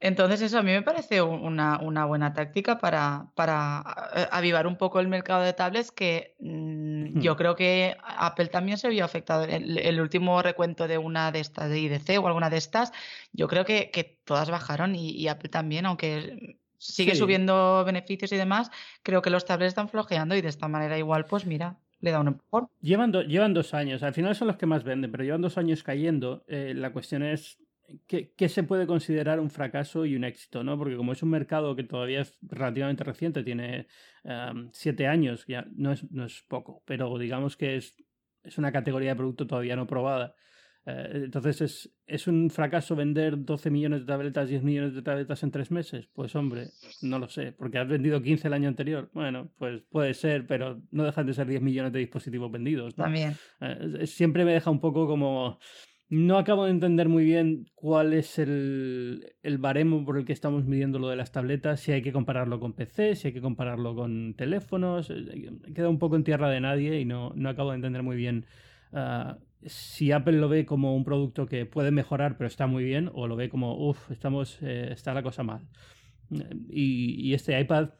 Entonces 0.00 0.40
eso 0.40 0.58
a 0.58 0.62
mí 0.62 0.70
me 0.72 0.82
parece 0.82 1.20
una, 1.20 1.78
una 1.80 2.06
buena 2.06 2.32
táctica 2.32 2.78
para, 2.78 3.30
para, 3.34 3.84
eh, 4.14 4.26
avivar 4.30 4.66
un 4.66 4.76
poco 4.76 5.00
el 5.00 5.08
mercado 5.08 5.42
de 5.42 5.52
tablets 5.52 5.90
que 5.90 6.34
mmm, 6.40 7.20
yo 7.20 7.36
creo 7.36 7.56
que 7.56 7.96
Apple 8.02 8.46
también 8.46 8.78
se 8.78 8.88
vio 8.88 9.04
afectado. 9.04 9.44
El, 9.44 9.78
el, 9.78 10.00
último 10.00 10.40
recuento 10.42 10.88
de 10.88 10.98
una 10.98 11.30
de 11.30 11.40
estas, 11.40 11.68
de 11.68 11.78
IDC 11.78 12.18
o 12.18 12.26
alguna 12.26 12.50
de 12.50 12.56
estas, 12.56 12.92
yo 13.32 13.48
creo 13.48 13.64
que, 13.64 13.90
que 13.90 14.18
todas 14.24 14.50
bajaron 14.50 14.94
y, 14.94 15.10
y 15.10 15.28
Apple 15.28 15.50
también, 15.50 15.86
aunque 15.86 16.58
sigue 16.78 17.12
sí. 17.12 17.18
subiendo 17.18 17.84
beneficios 17.84 18.32
y 18.32 18.36
demás, 18.36 18.70
creo 19.02 19.22
que 19.22 19.30
los 19.30 19.44
tablets 19.44 19.70
están 19.70 19.88
flojeando 19.88 20.34
y 20.36 20.40
de 20.40 20.48
esta 20.48 20.68
manera 20.68 20.98
igual, 20.98 21.26
pues 21.26 21.46
mira, 21.46 21.78
le 22.00 22.10
da 22.10 22.20
un 22.20 22.28
empujón. 22.28 22.68
Llevan, 22.80 23.12
do, 23.12 23.22
llevan 23.22 23.54
dos 23.54 23.74
años, 23.74 24.02
al 24.02 24.14
final 24.14 24.34
son 24.34 24.48
los 24.48 24.56
que 24.56 24.66
más 24.66 24.84
venden, 24.84 25.10
pero 25.10 25.24
llevan 25.24 25.42
dos 25.42 25.58
años 25.58 25.82
cayendo. 25.82 26.44
Eh, 26.48 26.72
la 26.74 26.92
cuestión 26.92 27.22
es 27.22 27.58
¿qué, 28.06 28.32
¿qué, 28.36 28.48
se 28.48 28.62
puede 28.62 28.86
considerar 28.86 29.40
un 29.40 29.50
fracaso 29.50 30.06
y 30.06 30.16
un 30.16 30.24
éxito, 30.24 30.64
¿no? 30.64 30.78
Porque 30.78 30.96
como 30.96 31.12
es 31.12 31.22
un 31.22 31.30
mercado 31.30 31.76
que 31.76 31.84
todavía 31.84 32.20
es 32.20 32.36
relativamente 32.42 33.04
reciente, 33.04 33.42
tiene 33.42 33.86
um, 34.24 34.68
siete 34.72 35.06
años, 35.06 35.44
ya 35.46 35.66
no 35.74 35.92
es, 35.92 36.10
no 36.10 36.24
es 36.24 36.44
poco, 36.48 36.82
pero 36.86 37.16
digamos 37.18 37.56
que 37.56 37.76
es, 37.76 37.96
es 38.42 38.58
una 38.58 38.72
categoría 38.72 39.10
de 39.10 39.16
producto 39.16 39.46
todavía 39.46 39.76
no 39.76 39.86
probada. 39.86 40.34
Eh, 40.86 41.22
entonces, 41.24 41.60
¿es, 41.60 41.94
¿es 42.06 42.28
un 42.28 42.48
fracaso 42.48 42.94
vender 42.94 43.44
12 43.44 43.70
millones 43.70 44.00
de 44.00 44.06
tabletas, 44.06 44.48
10 44.48 44.62
millones 44.62 44.94
de 44.94 45.02
tabletas 45.02 45.42
en 45.42 45.50
tres 45.50 45.70
meses? 45.72 46.08
Pues 46.12 46.34
hombre, 46.36 46.68
no 47.02 47.18
lo 47.18 47.28
sé, 47.28 47.52
porque 47.52 47.78
has 47.78 47.88
vendido 47.88 48.22
15 48.22 48.46
el 48.46 48.54
año 48.54 48.68
anterior. 48.68 49.10
Bueno, 49.12 49.50
pues 49.58 49.82
puede 49.90 50.14
ser, 50.14 50.46
pero 50.46 50.80
no 50.92 51.04
dejan 51.04 51.26
de 51.26 51.34
ser 51.34 51.48
10 51.48 51.60
millones 51.60 51.92
de 51.92 51.98
dispositivos 51.98 52.52
vendidos. 52.52 52.96
¿no? 52.96 53.04
También. 53.04 53.36
Eh, 53.60 54.06
siempre 54.06 54.44
me 54.44 54.52
deja 54.52 54.70
un 54.70 54.80
poco 54.80 55.06
como... 55.06 55.58
No 56.08 56.38
acabo 56.38 56.66
de 56.66 56.70
entender 56.70 57.08
muy 57.08 57.24
bien 57.24 57.66
cuál 57.74 58.12
es 58.12 58.38
el, 58.38 59.34
el, 59.42 59.58
baremo 59.58 60.04
por 60.04 60.18
el 60.18 60.24
que 60.24 60.32
estamos 60.32 60.64
midiendo 60.64 61.00
lo 61.00 61.08
de 61.08 61.16
las 61.16 61.32
tabletas, 61.32 61.80
si 61.80 61.90
hay 61.90 62.00
que 62.00 62.12
compararlo 62.12 62.60
con 62.60 62.74
PC, 62.74 63.16
si 63.16 63.28
hay 63.28 63.34
que 63.34 63.40
compararlo 63.40 63.96
con 63.96 64.34
teléfonos. 64.34 65.10
Eh, 65.10 65.50
queda 65.74 65.88
un 65.88 65.98
poco 65.98 66.14
en 66.14 66.22
tierra 66.22 66.48
de 66.48 66.60
nadie 66.60 67.00
y 67.00 67.04
no, 67.04 67.32
no 67.34 67.48
acabo 67.48 67.70
de 67.70 67.76
entender 67.76 68.04
muy 68.04 68.14
bien 68.16 68.46
uh, 68.92 69.34
si 69.64 70.12
Apple 70.12 70.38
lo 70.38 70.48
ve 70.48 70.64
como 70.64 70.94
un 70.94 71.02
producto 71.02 71.46
que 71.46 71.66
puede 71.66 71.90
mejorar 71.90 72.36
pero 72.36 72.46
está 72.46 72.68
muy 72.68 72.84
bien, 72.84 73.10
o 73.12 73.26
lo 73.26 73.34
ve 73.34 73.48
como, 73.48 73.76
uff, 73.76 74.10
estamos, 74.12 74.58
eh, 74.62 74.92
está 74.92 75.12
la 75.12 75.24
cosa 75.24 75.42
mal. 75.42 75.66
Y, 76.70 77.28
y, 77.30 77.34
este 77.34 77.58
iPad 77.58 77.90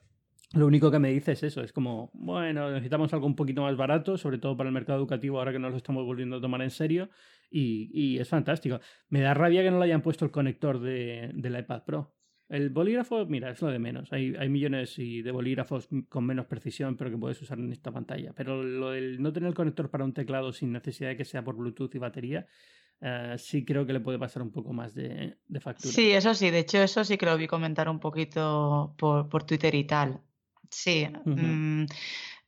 lo 0.52 0.66
único 0.66 0.90
que 0.90 0.98
me 0.98 1.10
dice 1.10 1.32
es 1.32 1.42
eso, 1.42 1.62
es 1.62 1.72
como, 1.72 2.10
bueno, 2.14 2.70
necesitamos 2.70 3.12
algo 3.12 3.26
un 3.26 3.34
poquito 3.34 3.62
más 3.62 3.76
barato, 3.76 4.16
sobre 4.16 4.38
todo 4.38 4.56
para 4.56 4.68
el 4.68 4.74
mercado 4.74 4.98
educativo 4.98 5.38
ahora 5.38 5.52
que 5.52 5.58
nos 5.58 5.72
lo 5.72 5.76
estamos 5.76 6.04
volviendo 6.04 6.36
a 6.36 6.40
tomar 6.40 6.62
en 6.62 6.70
serio, 6.70 7.10
y, 7.50 7.90
y 7.92 8.18
es 8.18 8.28
fantástico. 8.28 8.80
Me 9.08 9.20
da 9.20 9.34
rabia 9.34 9.62
que 9.62 9.70
no 9.70 9.78
le 9.78 9.84
hayan 9.86 10.02
puesto 10.02 10.24
el 10.24 10.30
conector 10.30 10.80
de, 10.80 11.30
del 11.34 11.58
iPad 11.58 11.82
Pro. 11.84 12.12
El 12.48 12.70
bolígrafo, 12.70 13.26
mira, 13.26 13.50
es 13.50 13.60
lo 13.60 13.68
de 13.68 13.80
menos. 13.80 14.12
Hay, 14.12 14.34
hay 14.38 14.48
millones 14.48 14.96
de 14.96 15.30
bolígrafos 15.32 15.88
con 16.08 16.24
menos 16.24 16.46
precisión, 16.46 16.96
pero 16.96 17.10
que 17.10 17.18
puedes 17.18 17.42
usar 17.42 17.58
en 17.58 17.72
esta 17.72 17.90
pantalla. 17.90 18.32
Pero 18.36 18.62
lo 18.62 18.90
del 18.90 19.20
no 19.20 19.32
tener 19.32 19.48
el 19.48 19.54
conector 19.54 19.90
para 19.90 20.04
un 20.04 20.12
teclado 20.12 20.52
sin 20.52 20.70
necesidad 20.70 21.10
de 21.10 21.16
que 21.16 21.24
sea 21.24 21.42
por 21.42 21.56
Bluetooth 21.56 21.92
y 21.96 21.98
batería, 21.98 22.46
eh, 23.00 23.34
sí 23.36 23.64
creo 23.64 23.84
que 23.84 23.92
le 23.92 24.00
puede 24.00 24.18
pasar 24.18 24.42
un 24.42 24.52
poco 24.52 24.72
más 24.72 24.94
de, 24.94 25.36
factura. 25.60 25.92
Sí, 25.92 26.12
eso 26.12 26.34
sí, 26.34 26.50
de 26.50 26.60
hecho 26.60 26.78
eso 26.78 27.04
sí 27.04 27.18
que 27.18 27.26
lo 27.26 27.36
vi 27.36 27.48
comentar 27.48 27.88
un 27.88 27.98
poquito 27.98 28.94
por, 28.96 29.28
por 29.28 29.42
Twitter 29.42 29.74
y 29.74 29.84
tal. 29.84 30.20
Sí. 30.70 31.06
Mm, 31.24 31.86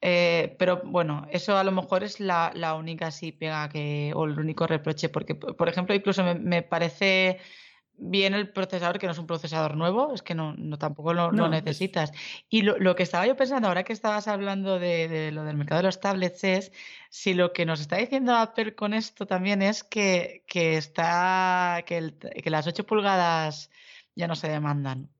eh, 0.01 0.57
pero 0.59 0.83
bueno, 0.85 1.27
eso 1.31 1.57
a 1.57 1.65
lo 1.65 1.73
mejor 1.73 2.05
es 2.05 2.21
la, 2.21 2.53
la, 2.55 2.75
única 2.75 3.11
sí 3.11 3.33
pega 3.33 3.69
que, 3.69 4.13
o 4.15 4.25
el 4.25 4.39
único 4.39 4.67
reproche, 4.67 5.09
porque, 5.09 5.35
por 5.35 5.69
ejemplo, 5.69 5.95
incluso 5.95 6.23
me, 6.23 6.35
me 6.35 6.63
parece 6.63 7.41
bien 7.99 8.33
el 8.35 8.51
procesador, 8.51 8.99
que 8.99 9.07
no 9.07 9.13
es 9.13 9.19
un 9.19 9.27
procesador 9.27 9.77
nuevo, 9.77 10.15
es 10.15 10.23
que 10.23 10.35
no, 10.35 10.55
no 10.57 10.79
tampoco 10.79 11.13
lo, 11.13 11.31
necesitas. 11.49 12.13
Y 12.49 12.63
lo, 12.63 12.79
lo, 12.79 12.95
que 12.95 13.03
estaba 13.03 13.27
yo 13.27 13.37
pensando, 13.37 13.69
ahora 13.69 13.85
que 13.85 13.93
estabas 13.93 14.29
hablando 14.29 14.79
de, 14.79 15.09
de, 15.09 15.33
lo 15.33 15.45
del 15.45 15.57
mercado 15.57 15.81
de 15.81 15.89
los 15.89 16.01
tablets, 16.01 16.45
es 16.45 16.73
si 17.11 17.35
lo 17.35 17.53
que 17.53 17.67
nos 17.67 17.81
está 17.81 17.97
diciendo 17.97 18.35
Apple 18.37 18.75
con 18.75 18.95
esto 18.95 19.27
también 19.27 19.63
es 19.63 19.83
que, 19.85 20.45
que 20.47 20.77
está 20.77 21.83
que, 21.87 21.99
el, 21.99 22.19
que 22.19 22.51
las 22.51 22.67
8 22.67 22.87
pulgadas 22.87 23.71
ya 24.15 24.29
no 24.29 24.37
se 24.37 24.49
demandan. 24.49 25.11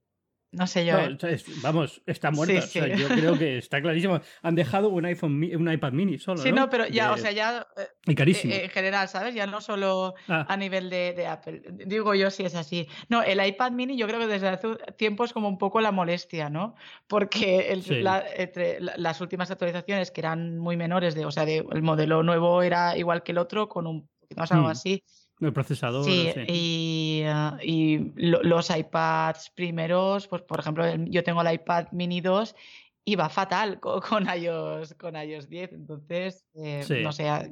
No 0.51 0.65
sé 0.65 0.83
yo. 0.83 0.97
¿eh? 0.97 1.17
vamos, 1.61 2.01
está 2.07 2.31
muerta. 2.31 2.65
yo 2.65 3.07
creo 3.07 3.37
que 3.37 3.59
está 3.59 3.81
clarísimo. 3.81 4.19
Han 4.41 4.55
dejado 4.55 4.89
un 4.89 5.05
iPhone, 5.05 5.43
un 5.55 5.71
iPad 5.71 5.91
mini 5.91 6.17
solo. 6.17 6.41
Sí, 6.41 6.51
no, 6.51 6.69
pero 6.69 6.87
ya, 6.87 7.11
o 7.11 7.17
sea, 7.17 7.31
ya. 7.31 7.67
Eh, 7.77 7.87
y 8.07 8.15
carísimo. 8.15 8.53
Eh, 8.53 8.63
en 8.63 8.69
general, 8.71 9.07
¿sabes? 9.07 9.35
Ya 9.35 9.45
no 9.45 9.61
solo 9.61 10.15
ah. 10.27 10.47
a 10.49 10.57
nivel 10.57 10.89
de, 10.89 11.27
Apple. 11.27 11.61
Digo 11.85 12.15
yo 12.15 12.31
si 12.31 12.43
es 12.43 12.55
así. 12.55 12.87
No, 13.09 13.21
el 13.21 13.45
iPad 13.45 13.71
mini 13.73 13.95
yo 13.95 14.07
creo 14.07 14.19
que 14.19 14.27
desde 14.27 14.47
hace 14.47 14.67
tiempo 14.97 15.23
es 15.23 15.33
como 15.33 15.47
un 15.47 15.59
poco 15.59 15.81
la 15.81 15.91
molestia, 15.91 16.49
¿no? 16.49 16.75
Porque 17.07 17.71
entre 17.71 18.79
las 18.79 19.21
últimas 19.21 19.51
actualizaciones 19.51 20.09
que 20.09 20.21
eran 20.21 20.57
muy 20.57 20.77
menores, 20.77 21.13
de, 21.13 21.25
o 21.25 21.31
sea, 21.31 21.45
de, 21.45 21.63
el 21.71 21.81
modelo 21.83 22.23
nuevo 22.23 22.63
era 22.63 22.97
igual 22.97 23.21
que 23.21 23.33
el 23.33 23.37
otro, 23.37 23.69
con 23.69 23.85
un 23.85 24.09
más 24.35 24.51
algo 24.51 24.67
mm. 24.67 24.71
El 25.39 25.53
procesador. 25.53 26.03
Sí, 26.03 26.31
y, 26.47 27.23
ah, 27.25 27.57
y 27.63 28.11
los 28.15 28.69
iPads 28.69 29.51
primeros, 29.51 30.27
pues 30.27 30.41
por 30.41 30.59
ejemplo, 30.59 30.83
yo 31.05 31.23
tengo 31.23 31.41
el 31.41 31.53
iPad 31.53 31.87
mini 31.91 32.19
2 32.19 32.55
y 33.05 33.15
va 33.15 33.29
fatal 33.29 33.79
con, 33.79 34.27
iOS, 34.27 34.93
con 34.95 35.15
iOS 35.15 35.49
10. 35.49 35.73
Entonces, 35.73 36.45
eh, 36.55 36.85
no 37.03 37.11
sé, 37.11 37.29
ah, 37.29 37.47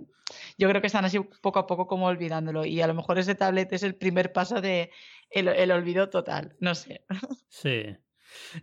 yo 0.58 0.70
creo 0.70 0.82
que 0.82 0.88
están 0.88 1.06
así 1.06 1.20
poco 1.42 1.60
a 1.60 1.68
poco 1.68 1.88
como 1.88 2.08
olvidándolo. 2.08 2.66
Y 2.66 2.82
a 2.82 2.88
lo 2.88 2.94
mejor 2.94 3.20
ese 3.20 3.36
tablet 3.36 3.72
es 3.74 3.84
el 3.84 3.96
primer 3.96 4.34
paso 4.34 4.62
de 4.62 4.92
el, 5.30 5.72
olvido 5.72 6.10
total. 6.10 6.56
No 6.60 6.76
sé. 6.76 7.06
Sí. 7.50 7.96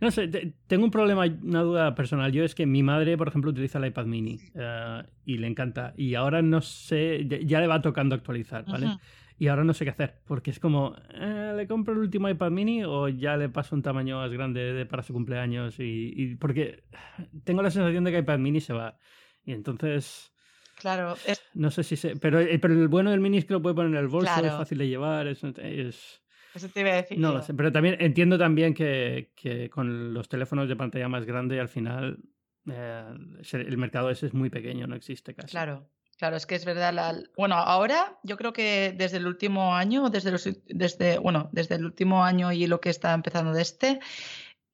No 0.01 0.11
sé, 0.11 0.29
tengo 0.67 0.85
un 0.85 0.91
problema, 0.91 1.25
una 1.43 1.63
duda 1.63 1.95
personal. 1.95 2.33
Yo 2.33 2.45
es 2.45 2.55
que 2.55 2.67
mi 2.67 2.83
madre, 2.83 3.17
por 3.17 3.29
ejemplo, 3.29 3.51
utiliza 3.51 3.79
el 3.79 3.87
iPad 3.87 4.07
mini 4.07 4.41
eh, 4.55 5.03
y 5.25 5.39
le 5.39 5.47
encanta. 5.47 5.95
Y 5.97 6.15
ahora 6.15 6.43
no 6.43 6.61
sé, 6.61 7.27
ya, 7.45 7.61
le 7.61 7.67
va 7.67 7.83
tocando 7.83 8.15
actualizar, 8.15 8.65
¿vale? 8.67 8.99
Y 9.37 9.49
ahora 9.49 9.65
no 9.65 9.75
sé 9.75 9.85
qué 9.85 9.91
hacer, 9.91 10.21
porque 10.27 10.53
es 10.53 10.61
como, 10.61 10.95
eh, 11.13 11.55
¿le 11.57 11.67
compro 11.67 11.93
el 11.93 12.01
último 12.01 12.29
iPad 12.29 12.51
mini 12.53 12.85
o 12.85 13.09
ya 13.09 13.37
le 13.37 13.49
paso 13.49 13.75
un 13.75 13.83
tamaño 13.83 14.19
más 14.19 14.31
grande 14.31 14.87
para 14.87 15.03
su 15.03 15.13
cumpleaños? 15.13 15.75
Y, 15.79 16.37
porque 16.37 16.85
tengo 17.43 17.63
la 17.63 17.71
sensación 17.71 18.05
de 18.05 18.13
que 18.13 18.19
iPad 18.19 18.39
mini 18.39 18.61
se 18.61 18.73
va. 18.73 18.97
Y 19.45 19.53
entonces... 19.53 20.33
Claro. 20.79 21.15
No 21.55 21.71
sé 21.71 21.83
si 21.83 21.97
se... 21.97 22.17
Pero, 22.17 22.41
eh, 22.41 22.59
pero 22.59 22.75
el 22.75 22.89
bueno 22.89 23.11
del 23.11 23.21
mini 23.21 23.39
es 23.39 23.45
que 23.45 23.55
lo 23.55 23.63
puede 23.63 23.75
poner 23.75 23.93
en 23.93 23.99
el 23.99 24.09
bolso, 24.09 24.45
es 24.45 24.53
fácil 24.53 24.79
de 24.79 24.89
llevar, 24.89 25.27
es... 25.27 26.24
Eso 26.55 26.69
te 26.69 26.81
iba 26.81 26.91
a 26.91 26.97
decir. 26.97 27.19
No 27.19 27.33
lo 27.33 27.43
sé, 27.43 27.53
pero 27.55 27.73
también 27.73 27.97
entiendo 27.99 28.39
también 28.39 28.75
que, 28.75 29.33
que, 29.35 29.69
con 29.71 30.15
los 30.15 30.29
teléfonos 30.29 30.69
de 30.69 30.77
pantalla 30.77 31.09
más 31.09 31.25
grande 31.25 31.61
al 31.61 31.69
final 31.69 32.19
eh, 32.71 33.05
el 33.53 33.77
mercado 33.77 34.11
ese 34.11 34.27
es 34.27 34.35
muy 34.35 34.51
pequeño, 34.51 34.87
no 34.87 34.95
existe 34.95 35.35
casi. 35.35 35.49
Claro. 35.49 35.89
Claro, 36.17 36.37
es 36.37 36.47
que 36.47 36.55
es 36.55 36.65
verdad. 36.65 36.95
La... 36.95 37.21
Bueno, 37.37 37.57
ahora 37.57 38.19
yo 38.23 38.37
creo 38.37 38.53
que 38.53 38.95
desde 38.97 39.17
el 39.17 39.27
último 39.27 39.75
año, 39.75 40.11
desde 40.11 40.31
los, 40.31 40.49
desde, 40.67 41.19
bueno, 41.19 41.49
desde 41.53 41.75
el 41.75 41.85
último 41.85 42.25
año 42.25 42.53
y 42.53 42.69
lo 42.69 42.81
que 42.81 42.91
está 42.91 43.13
empezando 43.15 43.53
de 43.53 43.63
este, 43.63 43.99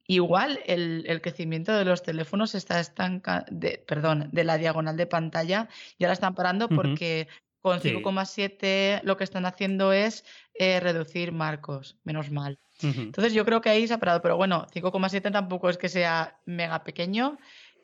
igual 0.06 0.60
el, 0.66 1.04
el 1.06 1.20
crecimiento 1.20 1.72
de 1.72 1.84
los 1.84 2.02
teléfonos 2.02 2.54
está 2.54 2.78
estancando, 2.78 3.46
perdón, 3.86 4.28
de 4.32 4.44
la 4.44 4.58
diagonal 4.58 4.96
de 4.96 5.06
pantalla, 5.06 5.68
ya 5.98 6.08
la 6.08 6.12
están 6.12 6.34
parando 6.34 6.68
porque 6.68 7.26
con 7.61 7.81
5,7 7.81 9.03
lo 9.05 9.16
que 9.16 9.25
están 9.25 9.46
haciendo 9.46 9.92
es 9.92 10.25
eh, 10.55 10.81
reducir 10.81 11.33
marcos, 11.33 11.96
menos 12.05 12.31
mal. 12.31 12.59
Entonces 12.83 13.35
yo 13.35 13.44
creo 13.44 13.61
que 13.61 13.68
ahí 13.68 13.87
se 13.87 13.92
ha 13.92 13.99
parado, 13.99 14.23
pero 14.23 14.38
bueno, 14.38 14.66
5,7 14.73 15.31
tampoco 15.31 15.68
es 15.68 15.77
que 15.77 15.90
sea 15.90 16.38
mega 16.46 16.83
pequeño 16.83 17.37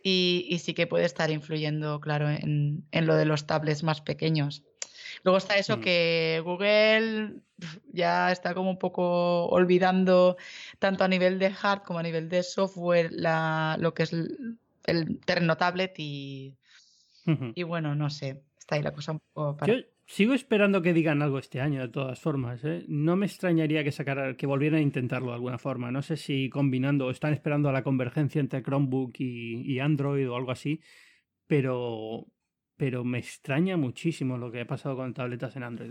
y, 0.02 0.58
sí 0.62 0.72
que 0.72 0.86
puede 0.86 1.04
estar 1.04 1.30
influyendo, 1.30 2.00
claro, 2.00 2.30
en, 2.30 2.86
en, 2.92 3.06
lo 3.06 3.14
de 3.14 3.26
los 3.26 3.46
tablets 3.46 3.82
más 3.82 4.00
pequeños. 4.00 4.62
Luego 5.22 5.38
está 5.38 5.56
eso 5.56 5.76
mm. 5.76 5.80
que 5.80 6.42
Google 6.44 7.40
ya 7.92 8.32
está 8.32 8.54
como 8.54 8.70
un 8.70 8.78
poco 8.78 9.46
olvidando 9.46 10.36
tanto 10.78 11.04
a 11.04 11.08
nivel 11.08 11.38
de 11.38 11.52
hard 11.60 11.82
como 11.82 11.98
a 11.98 12.02
nivel 12.02 12.28
de 12.28 12.42
software 12.42 13.10
la, 13.12 13.76
lo 13.80 13.94
que 13.94 14.04
es 14.04 14.12
el, 14.12 14.58
terreno 15.24 15.56
tablet 15.56 15.94
y, 15.98 16.54
y 17.54 17.62
bueno, 17.64 17.94
no 17.96 18.08
sé, 18.08 18.42
para... 19.56 19.74
Sigo 20.08 20.34
esperando 20.34 20.82
que 20.82 20.92
digan 20.92 21.20
algo 21.20 21.38
este 21.38 21.60
año, 21.60 21.80
de 21.80 21.88
todas 21.88 22.20
formas. 22.20 22.64
¿eh? 22.64 22.84
No 22.86 23.16
me 23.16 23.26
extrañaría 23.26 23.82
que 23.82 23.90
sacara, 23.90 24.36
que 24.36 24.46
volvieran 24.46 24.78
a 24.78 24.82
intentarlo 24.82 25.28
de 25.28 25.34
alguna 25.34 25.58
forma. 25.58 25.90
No 25.90 26.00
sé 26.00 26.16
si 26.16 26.48
combinando, 26.48 27.06
o 27.06 27.10
están 27.10 27.32
esperando 27.32 27.68
a 27.68 27.72
la 27.72 27.82
convergencia 27.82 28.40
entre 28.40 28.62
Chromebook 28.62 29.14
y 29.18 29.80
Android 29.80 30.30
o 30.30 30.36
algo 30.36 30.52
así, 30.52 30.80
pero 31.48 32.28
pero 32.76 33.04
me 33.04 33.18
extraña 33.18 33.76
muchísimo 33.76 34.36
lo 34.36 34.50
que 34.52 34.60
ha 34.60 34.66
pasado 34.66 34.96
con 34.96 35.14
tabletas 35.14 35.56
en 35.56 35.62
Android. 35.62 35.90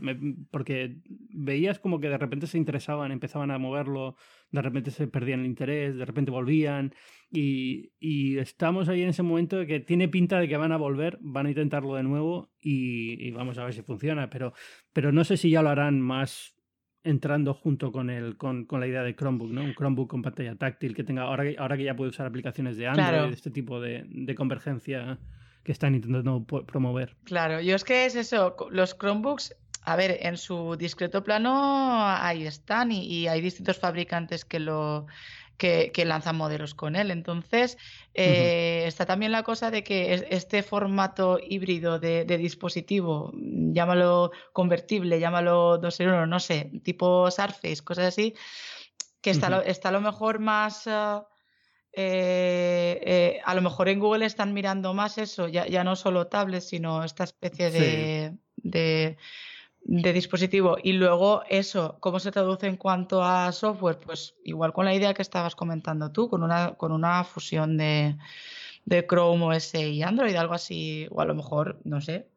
porque 0.51 0.97
veías 1.07 1.79
como 1.79 1.99
que 1.99 2.09
de 2.09 2.17
repente 2.17 2.45
se 2.45 2.59
interesaban, 2.59 3.11
empezaban 3.11 3.49
a 3.49 3.57
moverlo, 3.57 4.15
de 4.51 4.61
repente 4.61 4.91
se 4.91 5.07
perdían 5.07 5.39
el 5.39 5.47
interés, 5.47 5.95
de 5.95 6.05
repente 6.05 6.29
volvían. 6.29 6.93
Y, 7.31 7.91
y 7.99 8.37
estamos 8.37 8.87
ahí 8.87 9.01
en 9.01 9.09
ese 9.09 9.23
momento 9.23 9.57
de 9.57 9.65
que 9.65 9.79
tiene 9.79 10.07
pinta 10.07 10.39
de 10.39 10.47
que 10.47 10.57
van 10.57 10.71
a 10.71 10.77
volver, 10.77 11.17
van 11.21 11.47
a 11.47 11.49
intentarlo 11.49 11.95
de 11.95 12.03
nuevo 12.03 12.51
y, 12.61 13.31
vamos 13.31 13.57
a 13.57 13.65
ver 13.65 13.73
si 13.73 13.81
funciona. 13.81 14.29
Pero, 14.29 14.53
pero 14.93 15.11
no 15.11 15.23
sé 15.23 15.37
si 15.37 15.49
ya 15.49 15.63
lo 15.63 15.69
harán 15.69 15.99
más 15.99 16.55
entrando 17.03 17.53
junto 17.55 17.91
con 17.91 18.09
el 18.09 18.37
con, 18.37 18.65
con, 18.65 18.79
la 18.79 18.87
idea 18.87 19.03
de 19.03 19.15
Chromebook, 19.15 19.51
¿no? 19.51 19.63
Un 19.63 19.73
Chromebook 19.73 20.09
con 20.09 20.21
pantalla 20.21 20.55
táctil 20.55 20.95
que 20.95 21.03
tenga 21.03 21.23
ahora 21.23 21.43
que, 21.43 21.55
ahora 21.57 21.77
que 21.77 21.83
ya 21.83 21.95
puede 21.95 22.09
usar 22.09 22.25
aplicaciones 22.27 22.77
de 22.77 22.87
Android, 22.87 23.31
este 23.31 23.51
tipo 23.51 23.79
de, 23.79 24.05
de 24.07 24.35
convergencia 24.35 25.19
que 25.65 25.71
están 25.71 25.95
intentando 25.95 26.45
promover. 26.45 27.17
Claro, 27.23 27.59
yo 27.59 27.75
es 27.75 27.83
que 27.83 28.05
es 28.05 28.15
eso, 28.15 28.55
los 28.69 28.95
Chromebooks, 28.97 29.55
a 29.81 29.95
ver, 29.95 30.19
en 30.21 30.37
su 30.37 30.75
discreto 30.77 31.23
plano 31.23 32.05
ahí 32.05 32.45
están 32.45 32.91
y, 32.91 33.27
hay 33.27 33.41
distintos 33.41 33.79
fabricantes 33.79 34.45
que 34.45 34.59
lo 34.59 35.07
que, 35.57 35.91
lanzan 36.05 36.35
modelos 36.35 36.75
con 36.75 36.95
él. 36.95 37.09
Entonces, 37.09 37.77
eh, 38.13 38.83
está 38.85 39.07
también 39.07 39.31
la 39.31 39.41
cosa 39.41 39.71
de 39.71 39.83
que 39.83 40.27
este 40.29 40.61
formato 40.61 41.39
híbrido 41.39 41.99
de, 41.99 42.25
dispositivo, 42.25 43.33
llámalo 43.33 44.31
convertible, 44.53 45.19
llámalo 45.19 45.79
2 45.79 45.99
en 45.99 46.09
1, 46.09 46.27
no 46.27 46.39
sé, 46.39 46.71
tipo 46.83 47.31
Surface, 47.31 47.83
cosas 47.83 48.05
así, 48.05 48.35
que 49.19 49.31
está, 49.31 49.49
lo, 49.49 49.61
está 49.63 49.89
a 49.89 49.93
lo 49.93 50.01
mejor 50.01 50.37
más... 50.37 50.85
Ah, 50.85 51.25
eh, 51.97 52.99
eh, 53.03 53.41
a 53.45 53.55
lo 53.55 53.61
mejor 53.61 53.87
en 53.87 53.99
Google 53.99 54.25
están 54.25 54.53
mirando 54.53 54.93
más 54.93 55.17
eso, 55.17 55.47
ya, 55.47 55.65
ya 55.67 55.83
no 55.83 55.95
solo 55.95 56.27
tablets, 56.27 56.65
sino 56.65 57.03
esta 57.03 57.23
especie 57.23 57.71
de, 57.71 58.37
de, 58.57 60.13
dispositivo. 60.13 60.77
Y 60.83 60.93
luego 60.93 61.43
eso, 61.49 61.97
¿cómo 62.01 62.19
se 62.19 62.31
traduce 62.31 62.67
en 62.67 62.75
cuanto 62.75 63.23
a 63.23 63.51
software? 63.53 63.99
Pues 63.99 64.35
igual 64.43 64.73
con 64.73 64.83
la 64.85 64.93
idea 64.93 65.13
que 65.13 65.21
estabas 65.21 65.55
comentando 65.55 66.11
tú, 66.11 66.29
con 66.29 66.43
una, 66.43 66.73
con 66.75 66.91
una 66.91 67.23
fusión 67.23 67.77
de, 67.77 68.17
de 68.83 69.07
Chrome 69.07 69.55
OS 69.55 69.75
y 69.75 70.03
Android, 70.03 70.35
algo 70.35 70.53
así, 70.53 71.07
o 71.11 71.21
a 71.21 71.25
lo 71.25 71.33
mejor, 71.33 71.79
no 71.85 72.01
sé, 72.01 72.27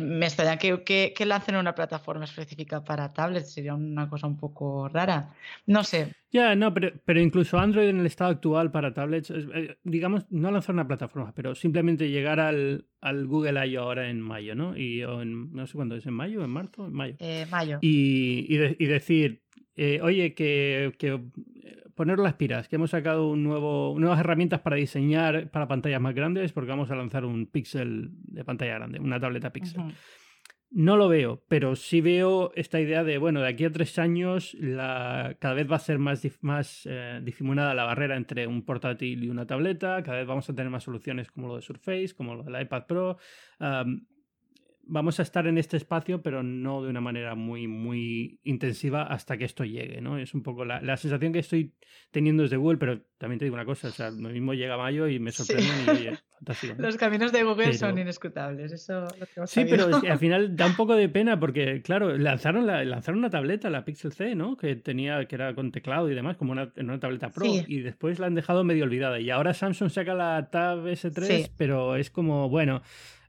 me 0.00 0.26
extraña 0.26 0.56
que, 0.56 1.12
que, 1.14 1.26
lancen 1.26 1.56
una 1.56 1.74
plataforma 1.74 2.24
específica 2.24 2.84
para 2.84 3.12
tablets, 3.12 3.52
sería 3.52 3.74
una 3.74 4.08
cosa 4.08 4.26
un 4.26 4.36
poco 4.36 4.88
rara. 4.88 5.34
No 5.66 5.84
sé. 5.84 6.14
Ya, 6.30 6.54
no, 6.54 6.74
pero, 6.74 6.92
pero 7.04 7.20
incluso 7.20 7.58
Android 7.58 7.88
en 7.88 8.00
el 8.00 8.06
estado 8.06 8.30
actual 8.30 8.70
para 8.70 8.92
tablets, 8.92 9.30
eh, 9.30 9.76
digamos, 9.84 10.26
no 10.30 10.50
lanzar 10.50 10.74
una 10.74 10.86
plataforma, 10.86 11.32
pero 11.34 11.54
simplemente 11.54 12.10
llegar 12.10 12.40
al, 12.40 12.86
al 13.00 13.26
Google 13.26 13.66
I.O. 13.66 13.82
ahora 13.82 14.08
en 14.08 14.20
mayo, 14.20 14.54
¿no? 14.54 14.76
Y 14.76 15.02
en, 15.02 15.52
no 15.52 15.66
sé 15.66 15.74
cuándo 15.74 15.96
es, 15.96 16.06
¿en 16.06 16.14
mayo? 16.14 16.44
¿En 16.44 16.50
marzo? 16.50 16.86
En 16.86 16.92
mayo. 16.92 17.16
Eh, 17.20 17.46
mayo. 17.50 17.78
Y, 17.82 18.46
y, 18.48 18.86
decir, 18.86 19.42
oye, 20.02 20.34
que, 20.34 20.92
que 20.98 21.20
poner 21.94 22.18
las 22.18 22.34
piras, 22.34 22.68
que 22.68 22.76
hemos 22.76 22.90
sacado 22.90 23.28
un 23.28 23.42
nuevo, 23.42 23.94
nuevas 23.98 24.20
herramientas 24.20 24.60
para 24.60 24.76
diseñar 24.76 25.50
para 25.50 25.68
pantallas 25.68 26.00
más 26.00 26.14
grandes, 26.14 26.52
porque 26.52 26.70
vamos 26.70 26.90
a 26.90 26.96
lanzar 26.96 27.24
un 27.24 27.46
Pixel 27.46 28.10
de 28.12 28.44
pantalla 28.44 28.74
grande, 28.74 29.00
una 29.00 29.20
tableta 29.20 29.52
Pixel. 29.52 29.82
No 30.70 30.96
lo 30.96 31.08
veo, 31.08 31.44
pero 31.46 31.76
sí 31.76 32.00
veo 32.00 32.50
esta 32.56 32.80
idea 32.80 33.04
de, 33.04 33.18
bueno, 33.18 33.40
de 33.40 33.48
aquí 33.48 33.64
a 33.64 33.70
tres 33.70 33.96
años 33.96 34.54
la, 34.54 35.36
cada 35.38 35.54
vez 35.54 35.70
va 35.70 35.76
a 35.76 35.78
ser 35.78 36.00
más, 36.00 36.26
más 36.40 36.82
eh, 36.90 37.20
difuminada 37.22 37.74
la 37.74 37.84
barrera 37.84 38.16
entre 38.16 38.48
un 38.48 38.64
portátil 38.64 39.22
y 39.22 39.30
una 39.30 39.46
tableta, 39.46 40.02
cada 40.02 40.18
vez 40.18 40.26
vamos 40.26 40.50
a 40.50 40.54
tener 40.54 40.70
más 40.70 40.82
soluciones 40.82 41.30
como 41.30 41.46
lo 41.46 41.56
de 41.56 41.62
Surface, 41.62 42.12
como 42.16 42.34
lo 42.34 42.42
del 42.42 42.60
iPad 42.60 42.86
Pro 42.86 43.18
vamos 44.86 45.18
a 45.18 45.22
estar 45.22 45.46
en 45.46 45.58
este 45.58 45.76
espacio, 45.76 46.22
pero 46.22 46.42
no 46.42 46.82
de 46.82 46.90
una 46.90 47.00
manera 47.00 47.34
muy, 47.34 47.66
muy 47.66 48.40
intensiva 48.44 49.02
hasta 49.02 49.36
que 49.36 49.44
esto 49.44 49.64
llegue, 49.64 50.00
¿no? 50.00 50.18
Es 50.18 50.34
un 50.34 50.42
poco 50.42 50.64
la, 50.64 50.80
la 50.80 50.96
sensación 50.96 51.32
que 51.32 51.38
estoy 51.40 51.74
teniendo 52.10 52.42
desde 52.42 52.56
Google, 52.56 52.78
pero 52.78 53.04
también 53.24 53.38
te 53.38 53.46
digo 53.46 53.54
una 53.54 53.64
cosa, 53.64 53.88
o 53.88 53.90
sea, 53.90 54.10
lo 54.10 54.28
mismo 54.28 54.52
llega 54.52 54.76
mayo 54.76 55.08
y 55.08 55.18
me 55.18 55.32
sorprende 55.32 55.94
y 55.94 56.34
fantástico. 56.36 56.74
Los 56.78 56.98
caminos 56.98 57.32
de 57.32 57.42
Google 57.42 57.72
son 57.72 57.96
inescrutables, 57.96 58.70
eso 58.70 59.08
lo 59.34 59.46
Sí, 59.46 59.64
pero 59.64 59.86
al 59.86 60.18
final 60.18 60.54
da 60.54 60.66
un 60.66 60.76
poco 60.76 60.94
de 60.94 61.08
pena 61.08 61.40
porque, 61.40 61.80
claro, 61.80 62.18
lanzaron, 62.18 62.66
la, 62.66 62.84
lanzaron 62.84 63.20
una 63.20 63.30
tableta, 63.30 63.70
la 63.70 63.86
Pixel 63.86 64.12
C, 64.12 64.34
¿no? 64.34 64.58
Que 64.58 64.76
tenía, 64.76 65.24
que 65.24 65.36
era 65.36 65.54
con 65.54 65.72
teclado 65.72 66.10
y 66.10 66.14
demás, 66.14 66.36
como 66.36 66.52
una, 66.52 66.70
una 66.76 67.00
tableta 67.00 67.30
Pro, 67.30 67.46
y 67.66 67.80
después 67.80 68.18
la 68.18 68.26
han 68.26 68.34
dejado 68.34 68.62
medio 68.62 68.84
olvidada. 68.84 69.18
Y 69.18 69.30
ahora 69.30 69.54
Samsung 69.54 69.88
saca 69.88 70.12
la 70.12 70.50
Tab 70.50 70.84
S3, 70.84 71.50
pero 71.56 71.96
es 71.96 72.10
como, 72.10 72.50
bueno, 72.50 72.82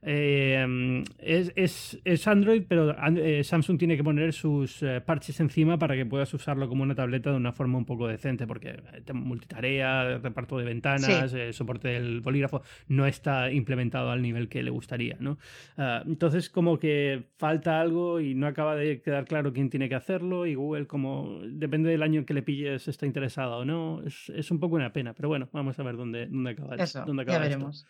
eh, 0.08 1.02
es, 1.18 1.98
es, 2.04 2.28
Android, 2.28 2.62
pero 2.68 2.94
eh, 3.16 3.42
Samsung 3.42 3.76
tiene 3.76 3.96
que 3.96 4.04
poner 4.04 4.32
sus 4.32 4.80
eh, 4.84 5.00
parches 5.00 5.40
encima 5.40 5.78
para 5.78 5.96
que 5.96 6.06
puedas 6.06 6.32
usarlo 6.32 6.68
como 6.68 6.84
una 6.84 6.94
tableta 6.94 7.30
de 7.30 7.36
una 7.36 7.50
forma 7.50 7.78
un 7.78 7.84
poco 7.84 8.06
decente, 8.06 8.46
porque 8.46 8.80
multitarea, 9.12 9.85
reparto 10.22 10.58
de 10.58 10.64
ventanas, 10.64 11.34
soporte 11.52 11.88
del 11.88 12.20
bolígrafo, 12.20 12.62
no 12.88 13.06
está 13.06 13.50
implementado 13.50 14.10
al 14.10 14.22
nivel 14.22 14.48
que 14.48 14.62
le 14.62 14.70
gustaría. 14.70 15.16
¿no? 15.20 15.38
Ah, 15.76 16.02
entonces, 16.06 16.50
como 16.50 16.78
que 16.78 17.30
falta 17.36 17.80
algo 17.80 18.20
y 18.20 18.34
no 18.34 18.46
acaba 18.46 18.76
de 18.76 19.00
quedar 19.00 19.24
claro 19.26 19.52
quién 19.52 19.70
tiene 19.70 19.88
que 19.88 19.94
hacerlo, 19.94 20.46
y 20.46 20.54
Google, 20.54 20.86
como 20.86 21.40
depende 21.44 21.90
del 21.90 22.02
año 22.02 22.24
que 22.24 22.34
le 22.34 22.42
pilles, 22.42 22.88
está 22.88 23.06
interesado 23.06 23.58
o 23.58 23.64
no. 23.64 24.02
Es, 24.04 24.50
un 24.50 24.60
poco 24.60 24.76
una 24.76 24.92
pena, 24.92 25.14
pero 25.14 25.28
bueno, 25.28 25.48
vamos 25.52 25.78
a 25.78 25.82
ver 25.82 25.96
dónde, 25.96 26.26
dónde 26.26 26.50
acaba, 26.50 26.76
Eso, 26.76 27.04
dónde 27.04 27.22
acaba 27.22 27.38
ya 27.38 27.42
veremos. 27.44 27.86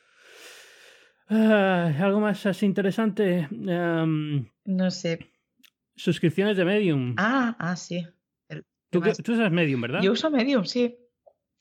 Ah, 1.29 1.93
¿Algo 2.01 2.21
más 2.21 2.47
así 2.47 2.67
interesante? 2.67 3.49
no 3.51 4.91
sé. 4.91 5.33
Suscripciones 5.97 6.57
de 6.57 6.65
Medium. 6.65 7.15
Ah, 7.17 7.57
ah, 7.59 7.77
sí. 7.77 8.07
¿Tú, 8.91 9.01
usas 9.01 9.51
Medium, 9.51 9.81
¿verdad? 9.81 10.01
Yo 10.03 10.13
uso 10.13 10.31
Medium, 10.31 10.65
sí. 10.65 10.97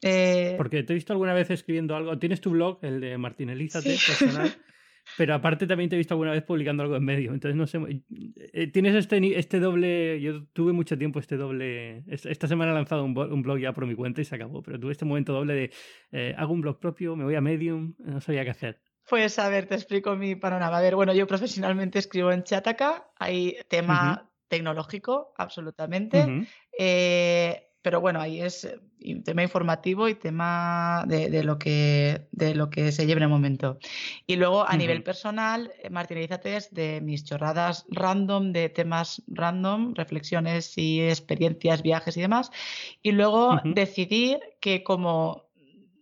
Eh, 0.02 0.56
Porque 0.58 0.84
te 0.84 0.94
he 0.94 0.96
visto 0.96 1.14
alguna 1.14 1.34
vez 1.34 1.50
escribiendo 1.50 1.96
algo. 1.96 2.18
Tienes 2.20 2.42
tu 2.42 2.52
blog, 2.52 2.80
el 2.82 3.00
de 3.02 3.18
Martinelízate, 3.18 3.90
personal. 3.90 4.52
Pero 5.18 5.36
aparte 5.36 5.68
también 5.68 5.90
te 5.90 5.96
he 5.96 5.98
visto 5.98 6.14
alguna 6.16 6.32
vez 6.32 6.44
publicando 6.44 6.84
algo 6.84 6.96
en 6.96 7.06
Medium. 7.06 7.36
Entonces 7.36 7.56
no 7.56 7.68
sé. 7.68 7.80
Eh, 8.54 8.68
tienes 8.72 8.96
este, 8.96 9.38
este 9.38 9.60
doble. 9.60 10.20
Yo 10.20 10.46
tuve 10.48 10.74
mucho 10.74 10.98
tiempo 10.98 11.20
este 11.20 11.38
doble. 11.38 12.04
Esta 12.08 12.48
semana 12.48 12.72
he 12.72 12.76
lanzado 12.76 13.04
un, 13.04 13.14
blog 13.14 13.60
ya 13.60 13.74
por 13.74 13.86
mi 13.86 13.96
cuenta 13.96 14.22
y 14.22 14.26
se 14.26 14.36
acabó. 14.36 14.64
Pero 14.64 14.80
tuve 14.80 14.92
este 14.92 15.06
momento 15.06 15.34
doble 15.34 15.54
de 15.54 15.72
eh, 16.12 16.36
hago 16.38 16.54
un 16.54 16.62
blog 16.62 16.80
propio, 16.80 17.16
me 17.16 17.24
voy 17.24 17.36
a 17.36 17.42
Medium, 17.42 17.94
no 18.00 18.20
sabía 18.20 18.44
qué 18.44 18.50
hacer. 18.50 18.82
Pues 19.08 19.38
a 19.38 19.50
ver, 19.50 19.68
te 19.68 19.76
explico 19.76 20.16
mi 20.16 20.36
panorama. 20.36 20.78
A 20.78 20.82
ver, 20.82 20.96
bueno, 20.96 21.14
yo 21.14 21.28
profesionalmente 21.28 22.00
escribo 22.00 22.32
en 22.32 22.44
Chataka, 22.44 23.12
hay 23.20 23.58
tema 23.68 24.32
tecnológico, 24.48 25.34
absolutamente. 25.38 26.48
Eh, 26.78 27.65
pero 27.86 28.02
bueno, 28.02 28.20
ahí 28.20 28.42
es 28.42 28.68
tema 29.24 29.44
informativo 29.44 30.10
y 30.10 30.16
tema 30.16 31.04
de, 31.06 31.44
lo, 31.44 31.60
que, 31.60 32.26
de 32.32 32.56
lo 32.56 32.72
que 32.72 32.92
se 32.92 33.06
lleva 33.06 33.20
en 33.20 33.24
el 33.26 33.30
momento. 33.30 33.78
Y 34.26 34.38
luego 34.38 34.68
a 34.68 34.76
nivel 34.76 35.04
personal, 35.04 35.72
eh, 35.84 36.28
es 36.46 36.74
de 36.74 37.00
mis 37.02 37.26
chorradas 37.26 37.86
random, 37.92 38.54
de 38.54 38.70
temas 38.70 39.22
random, 39.28 39.94
reflexiones 39.94 40.76
y 40.80 41.00
experiencias, 41.00 41.84
viajes 41.84 42.18
y 42.18 42.22
demás. 42.22 42.50
Y 43.04 43.12
luego 43.12 43.62
decidí 43.64 44.40
que 44.60 44.84
como 44.84 45.48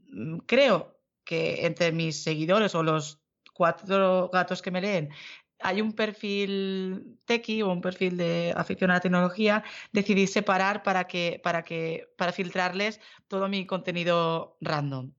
mm, 0.10 0.38
creo 0.46 0.98
que 1.26 1.66
entre 1.66 1.92
mis 1.92 2.24
seguidores 2.24 2.76
o 2.76 2.84
los 2.84 3.20
cuatro 3.54 4.30
gatos 4.32 4.62
que 4.62 4.72
me 4.72 4.80
leen 4.80 5.10
hay 5.64 5.82
un 5.82 5.94
perfil 5.94 7.18
tequi 7.26 7.62
o 7.62 7.72
un 7.72 7.82
perfil 7.82 8.18
de 8.18 8.54
afición 8.56 8.92
a 8.92 8.96
la 8.96 9.00
tecnología, 9.00 9.64
decidí 9.92 10.28
separar 10.28 10.84
para 10.84 11.06
que, 11.06 11.40
para 11.44 11.64
que, 11.64 12.14
para 12.18 12.32
filtrarles 12.32 13.00
todo 13.28 13.48
mi 13.48 13.66
contenido 13.66 14.58
random. 14.62 15.14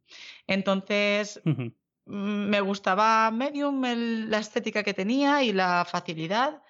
Entonces, 0.46 1.40
me 2.04 2.60
gustaba 2.60 3.30
Medium, 3.30 3.82
la 4.28 4.38
estética 4.38 4.82
que 4.82 4.94
tenía 4.94 5.42
y 5.42 5.52
la 5.52 5.84
facilidad. 5.84 6.62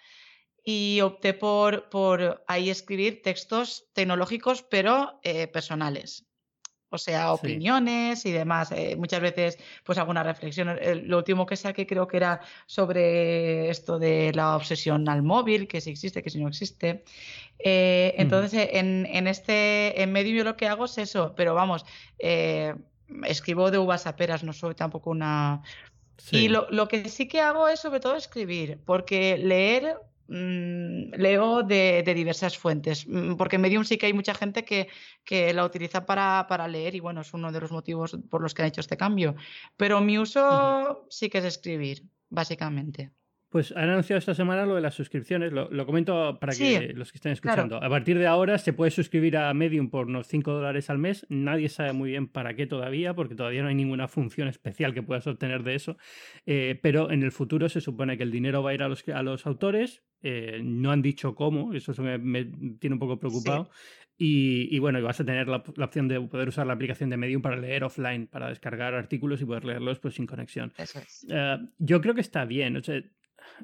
Y 0.66 1.02
opté 1.02 1.34
por, 1.34 1.90
por 1.90 2.42
ahí 2.46 2.70
escribir 2.70 3.20
textos 3.20 3.86
tecnológicos, 3.92 4.62
pero 4.62 5.20
eh, 5.22 5.46
personales 5.46 6.26
o 6.94 6.98
sea, 6.98 7.32
opiniones 7.32 8.24
y 8.24 8.32
demás. 8.32 8.72
Eh, 8.72 8.96
muchas 8.96 9.20
veces, 9.20 9.58
pues 9.84 9.98
alguna 9.98 10.22
reflexión. 10.22 10.78
lo 11.04 11.18
último 11.18 11.44
que 11.44 11.56
saqué 11.56 11.86
creo 11.86 12.06
que 12.06 12.16
era 12.16 12.40
sobre 12.66 13.68
esto 13.68 13.98
de 13.98 14.32
la 14.34 14.56
obsesión 14.56 15.08
al 15.08 15.22
móvil, 15.22 15.66
que 15.66 15.80
si 15.80 15.90
existe, 15.90 16.22
que 16.22 16.30
si 16.30 16.40
no 16.40 16.48
existe. 16.48 17.04
Eh, 17.58 18.14
entonces, 18.18 18.68
en, 18.72 19.06
en, 19.06 19.26
este, 19.26 20.02
en 20.02 20.12
medio 20.12 20.36
yo 20.36 20.44
lo 20.44 20.56
que 20.56 20.68
hago 20.68 20.84
es 20.84 20.98
eso, 20.98 21.34
pero 21.36 21.54
vamos, 21.54 21.84
eh, 22.18 22.74
escribo 23.24 23.70
de 23.70 23.78
uvas 23.78 24.06
a 24.06 24.16
peras, 24.16 24.44
no 24.44 24.52
soy 24.52 24.74
tampoco 24.74 25.10
una... 25.10 25.62
Y 26.30 26.48
lo, 26.48 26.68
lo 26.70 26.86
que 26.88 27.08
sí 27.08 27.26
que 27.26 27.40
hago 27.40 27.68
es 27.68 27.80
sobre 27.80 28.00
todo 28.00 28.14
escribir, 28.14 28.78
porque 28.86 29.36
leer 29.36 29.96
leo 30.28 31.62
de, 31.62 32.02
diversas 32.14 32.56
fuentes, 32.56 33.06
mm, 33.06 33.34
porque 33.34 33.56
en 33.56 33.62
Medium 33.62 33.84
sí 33.84 33.98
que 33.98 34.06
hay 34.06 34.12
mucha 34.12 34.34
gente 34.34 34.64
que, 34.64 34.88
que 35.24 35.52
la 35.52 35.64
utiliza 35.64 36.06
para, 36.06 36.46
para, 36.48 36.68
leer 36.68 36.94
y 36.94 37.00
bueno, 37.00 37.20
es 37.20 37.34
uno 37.34 37.52
de 37.52 37.60
los 37.60 37.72
motivos 37.72 38.16
por 38.30 38.40
los 38.42 38.54
que 38.54 38.62
han 38.62 38.68
hecho 38.68 38.80
este 38.80 38.96
cambio. 38.96 39.34
Pero 39.76 40.00
mi 40.00 40.18
uso 40.18 41.06
sí 41.10 41.28
que 41.28 41.38
es 41.38 41.44
escribir, 41.44 42.04
básicamente. 42.30 43.10
Pues 43.54 43.70
han 43.70 43.88
anunciado 43.88 44.18
esta 44.18 44.34
semana 44.34 44.66
lo 44.66 44.74
de 44.74 44.80
las 44.80 44.96
suscripciones. 44.96 45.52
Lo, 45.52 45.86
comento 45.86 46.40
para 46.40 46.52
que 46.52 46.92
los 46.92 47.12
que 47.12 47.18
estén 47.18 47.30
escuchando. 47.30 47.76
A 47.80 47.88
partir 47.88 48.18
de 48.18 48.26
ahora 48.26 48.58
se 48.58 48.72
puede 48.72 48.90
suscribir 48.90 49.36
a 49.36 49.54
Medium 49.54 49.90
por 49.90 50.06
unos 50.06 50.26
5 50.26 50.50
dólares 50.50 50.90
al 50.90 50.98
mes. 50.98 51.24
Nadie 51.28 51.68
sabe 51.68 51.92
muy 51.92 52.10
bien 52.10 52.26
para 52.26 52.56
qué 52.56 52.66
todavía, 52.66 53.14
porque 53.14 53.36
todavía 53.36 53.62
no 53.62 53.68
hay 53.68 53.76
ninguna 53.76 54.08
función 54.08 54.48
especial 54.48 54.92
que 54.92 55.04
puedas 55.04 55.28
obtener 55.28 55.62
de 55.62 55.76
eso. 55.76 55.96
Eh, 56.46 56.80
pero 56.82 57.12
en 57.12 57.22
el 57.22 57.30
futuro 57.30 57.68
se 57.68 57.80
supone 57.80 58.16
que 58.16 58.24
el 58.24 58.32
dinero 58.32 58.60
va 58.60 58.70
a 58.70 58.74
ir 58.74 58.82
a 58.82 58.88
los, 58.88 59.08
a 59.08 59.22
los 59.22 59.46
autores. 59.46 60.02
Eh, 60.20 60.60
no 60.60 60.90
han 60.90 61.00
dicho 61.00 61.36
cómo, 61.36 61.74
eso 61.74 61.94
me, 62.02 62.46
tiene 62.80 62.94
un 62.94 62.98
poco 62.98 63.20
preocupado. 63.20 63.70
Y, 64.18 64.76
bueno, 64.80 65.00
vas 65.00 65.20
a 65.20 65.24
tener 65.24 65.46
la, 65.46 65.58
opción 65.58 66.08
de 66.08 66.20
poder 66.20 66.48
usar 66.48 66.66
la 66.66 66.72
aplicación 66.72 67.08
de 67.08 67.16
Medium 67.16 67.40
para 67.40 67.56
leer 67.56 67.84
offline, 67.84 68.26
para 68.26 68.48
descargar 68.48 68.94
artículos 68.94 69.40
y 69.40 69.44
poder 69.44 69.64
leerlos 69.64 70.00
pues 70.00 70.14
sin 70.14 70.26
conexión. 70.26 70.72
Eh, 71.28 71.58
yo 71.78 72.00
creo 72.00 72.14
que 72.14 72.20
está 72.20 72.44
bien. 72.44 72.76
O 72.76 72.82
sea, 72.82 73.00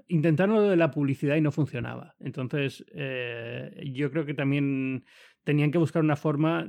intentaron 0.08 0.56
lo 0.56 0.62
de 0.62 0.76
la 0.76 0.90
publicidad 0.90 1.36
y 1.36 1.40
no 1.40 1.52
funcionaba. 1.52 2.14
Entonces, 2.20 2.84
eh, 2.94 3.90
yo 3.92 4.10
creo 4.10 4.26
que 4.26 4.34
también 4.34 5.04
tenían 5.44 5.70
que 5.70 5.78
buscar 5.78 6.02
una 6.02 6.16
forma 6.16 6.66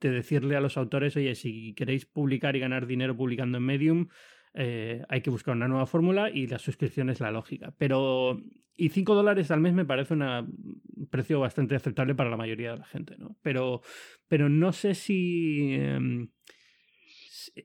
de 0.00 0.10
decirle 0.10 0.56
a 0.56 0.60
los 0.60 0.76
autores, 0.76 1.16
oye, 1.16 1.34
si 1.34 1.74
queréis 1.74 2.06
publicar 2.06 2.56
y 2.56 2.60
ganar 2.60 2.86
dinero 2.86 3.16
publicando 3.16 3.58
en 3.58 3.64
Medium, 3.64 4.08
eh, 4.54 5.02
hay 5.08 5.20
que 5.20 5.30
buscar 5.30 5.54
una 5.54 5.68
nueva 5.68 5.86
fórmula 5.86 6.30
y 6.30 6.46
la 6.46 6.58
suscripción 6.58 7.10
es 7.10 7.20
la 7.20 7.30
lógica. 7.30 7.74
Pero, 7.78 8.40
y 8.76 8.88
5 8.88 9.14
dólares 9.14 9.50
al 9.50 9.60
mes 9.60 9.74
me 9.74 9.84
parece 9.84 10.14
un 10.14 11.08
precio 11.10 11.40
bastante 11.40 11.76
aceptable 11.76 12.14
para 12.14 12.30
la 12.30 12.36
mayoría 12.36 12.72
de 12.72 12.78
la 12.78 12.86
gente, 12.86 13.16
¿no? 13.18 13.36
Pero, 13.42 13.82
pero 14.28 14.48
no 14.48 14.72
sé 14.72 14.94
si... 14.94 15.74
Em, 15.74 16.30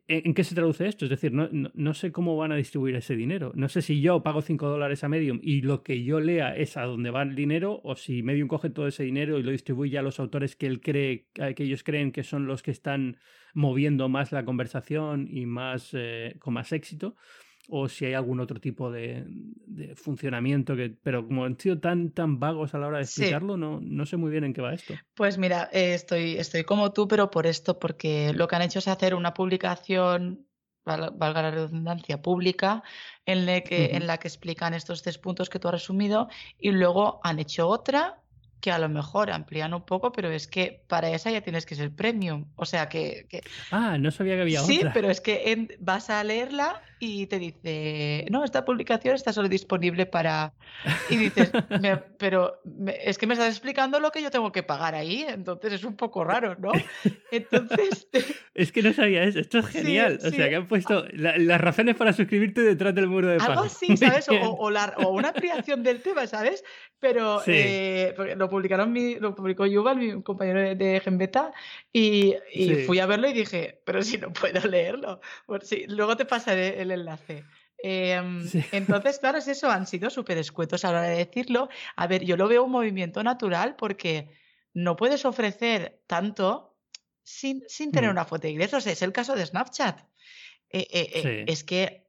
¿En 0.07 0.33
qué 0.33 0.43
se 0.43 0.55
traduce 0.55 0.87
esto? 0.87 1.05
Es 1.05 1.09
decir, 1.09 1.31
no, 1.31 1.49
no, 1.51 1.93
sé 1.93 2.11
cómo 2.11 2.37
van 2.37 2.51
a 2.51 2.55
distribuir 2.55 2.95
ese 2.95 3.15
dinero. 3.15 3.51
No 3.55 3.69
sé 3.69 3.81
si 3.81 4.01
yo 4.01 4.23
pago 4.23 4.41
5 4.41 4.67
dólares 4.67 5.03
a 5.03 5.09
Medium 5.09 5.39
y 5.41 5.61
lo 5.61 5.83
que 5.83 6.03
yo 6.03 6.19
lea 6.19 6.55
es 6.55 6.77
a 6.77 6.83
dónde 6.83 7.11
va 7.11 7.23
el 7.23 7.35
dinero, 7.35 7.81
o 7.83 7.95
si 7.95 8.23
Medium 8.23 8.47
coge 8.47 8.69
todo 8.69 8.87
ese 8.87 9.03
dinero 9.03 9.39
y 9.39 9.43
lo 9.43 9.51
distribuye 9.51 9.97
a 9.97 10.01
los 10.01 10.19
autores 10.19 10.55
que 10.55 10.67
él 10.67 10.81
cree, 10.81 11.27
que 11.33 11.63
ellos 11.63 11.83
creen 11.83 12.11
que 12.11 12.23
son 12.23 12.47
los 12.47 12.63
que 12.63 12.71
están 12.71 13.17
moviendo 13.53 14.09
más 14.09 14.31
la 14.31 14.45
conversación 14.45 15.27
y 15.29 15.45
más 15.45 15.91
eh, 15.93 16.35
con 16.39 16.53
más 16.53 16.71
éxito 16.71 17.15
o 17.69 17.89
si 17.89 18.05
hay 18.05 18.13
algún 18.13 18.39
otro 18.39 18.59
tipo 18.59 18.91
de, 18.91 19.25
funcionamiento 19.95 20.75
que 20.75 20.95
pero 21.01 21.25
como 21.25 21.45
han 21.45 21.59
sido 21.59 21.79
tan 21.79 22.11
tan 22.11 22.39
vagos 22.39 22.73
a 22.73 22.77
la 22.77 22.87
hora 22.87 22.97
de 22.97 23.03
explicarlo 23.03 23.57
no, 23.57 23.79
no 23.81 24.05
sé 24.05 24.17
muy 24.17 24.31
bien 24.31 24.43
en 24.43 24.53
qué 24.53 24.61
va 24.61 24.73
esto 24.73 24.93
pues 25.13 25.37
mira 25.37 25.69
eh, 25.73 25.93
estoy 25.93 26.37
estoy 26.37 26.63
como 26.63 26.93
tú 26.93 27.07
pero 27.07 27.29
por 27.31 27.47
esto 27.47 27.79
porque 27.79 28.33
lo 28.33 28.47
que 28.47 28.55
han 28.55 28.61
hecho 28.61 28.79
es 28.79 28.87
hacer 28.87 29.15
una 29.15 29.33
publicación 29.33 30.45
valga 30.85 31.41
la 31.41 31.51
redundancia 31.51 32.21
pública 32.21 32.83
en 33.25 33.45
la 33.45 33.61
que 33.61 33.95
en 33.95 34.05
la 34.05 34.17
que 34.17 34.27
explican 34.27 34.73
estos 34.73 35.01
tres 35.01 35.17
puntos 35.17 35.49
que 35.49 35.59
tú 35.59 35.67
has 35.67 35.73
resumido 35.73 36.29
y 36.59 36.71
luego 36.71 37.19
han 37.23 37.39
hecho 37.39 37.67
otra 37.67 38.21
que 38.65 38.71
a 38.71 38.79
lo 38.79 38.89
mejor 38.89 39.29
amplían 39.29 39.75
un 39.75 39.85
poco, 39.85 40.11
pero 40.11 40.31
es 40.31 40.47
que 40.47 40.83
para 40.87 41.11
esa 41.11 41.29
ya 41.29 41.41
tienes 41.41 41.67
que 41.67 41.75
ser 41.75 41.91
premium. 41.91 42.45
O 42.55 42.65
sea 42.65 42.89
que. 42.89 43.27
Ah, 43.69 43.99
no 43.99 44.09
sabía 44.09 44.33
que 44.33 44.41
había 44.41 44.63
otra. 44.63 44.73
Sí, 44.73 44.81
pero 44.91 45.11
es 45.11 45.21
que 45.21 45.77
vas 45.79 46.09
a 46.09 46.23
leerla 46.23 46.81
y 46.99 47.27
te 47.27 47.39
dice, 47.39 48.25
no, 48.31 48.43
esta 48.43 48.63
publicación 48.63 49.15
está 49.15 49.33
solo 49.33 49.49
disponible 49.49 50.05
para. 50.05 50.53
Y 51.09 51.17
dices, 51.17 51.51
pero 52.17 52.61
es 53.03 53.17
que 53.17 53.27
me 53.27 53.33
estás 53.33 53.49
explicando 53.49 53.99
lo 53.99 54.11
que 54.11 54.21
yo 54.21 54.31
tengo 54.31 54.51
que 54.51 54.63
pagar 54.63 54.95
ahí, 54.95 55.25
entonces 55.27 55.73
es 55.73 55.83
un 55.83 55.95
poco 55.95 56.23
raro, 56.23 56.55
¿no? 56.57 56.71
Entonces. 57.31 58.07
es 58.53 58.71
que 58.71 58.81
no 58.81 58.93
sabía 58.93 59.23
eso. 59.23 59.39
Esto 59.39 59.59
es 59.59 59.67
genial. 59.67 60.19
o 60.23 60.29
sea, 60.29 60.49
que 60.49 60.55
han 60.55 60.67
puesto 60.67 61.05
las 61.13 61.59
razones 61.59 61.95
para 61.95 62.13
suscribirte 62.13 62.61
detrás 62.61 62.95
del 62.95 63.07
muro 63.07 63.27
de 63.27 63.37
pan. 63.37 63.51
Algo 63.51 63.63
así, 63.63 63.97
¿sabes? 63.97 64.27
O, 64.45 64.69
o, 64.69 65.09
una 65.09 65.33
creación 65.33 65.83
del 65.83 66.01
tema, 66.01 66.27
¿sabes? 66.27 66.63
Pero 66.99 67.41
eh, 67.45 68.13
lo 68.37 68.49
publicaron, 68.49 68.91
mi, 68.91 69.15
lo 69.15 69.35
publicó 69.35 69.65
Yuval, 69.65 69.97
mi 69.97 70.23
compañero 70.23 70.59
de, 70.59 70.75
de 70.75 70.99
Genbeta, 70.99 71.51
y, 71.91 72.35
y 72.53 72.75
fui 72.85 72.99
a 72.99 73.05
verlo 73.05 73.27
y 73.29 73.33
dije, 73.33 73.81
pero 73.85 74.01
si 74.01 74.17
no 74.17 74.31
puedo 74.33 74.67
leerlo. 74.67 75.19
Pues 75.45 75.67
sí, 75.67 75.85
luego 75.87 76.15
te 76.17 76.25
pasaré 76.25 76.84
el 76.85 76.91
enlace. 76.91 77.43
Em, 77.77 78.49
entonces, 78.71 79.19
claro, 79.19 79.37
es 79.37 79.47
eso, 79.47 79.69
han 79.69 79.85
sido 79.85 80.09
súper 80.09 80.37
escuetos 80.37 80.85
a 80.85 80.91
la 80.91 80.99
hora 80.99 81.09
de 81.09 81.17
decirlo. 81.17 81.69
A 81.95 82.07
ver, 82.07 82.23
yo 82.23 82.37
lo 82.37 82.47
veo 82.47 82.63
un 82.63 82.71
movimiento 82.71 83.23
natural 83.23 83.75
porque 83.75 84.29
no 84.73 84.95
puedes 84.95 85.25
ofrecer 85.25 86.01
tanto 86.07 86.77
sin, 87.23 87.63
sin 87.67 87.91
tener 87.91 88.09
mm. 88.09 88.13
una 88.13 88.25
fuente 88.25 88.47
de 88.47 88.53
ingresos. 88.53 88.87
Es 88.87 89.01
el 89.01 89.11
caso 89.11 89.35
de 89.35 89.45
Snapchat. 89.45 89.99
Eh, 90.69 90.87
eh, 90.91 91.11
eh, 91.13 91.45
es 91.47 91.63
que 91.63 92.05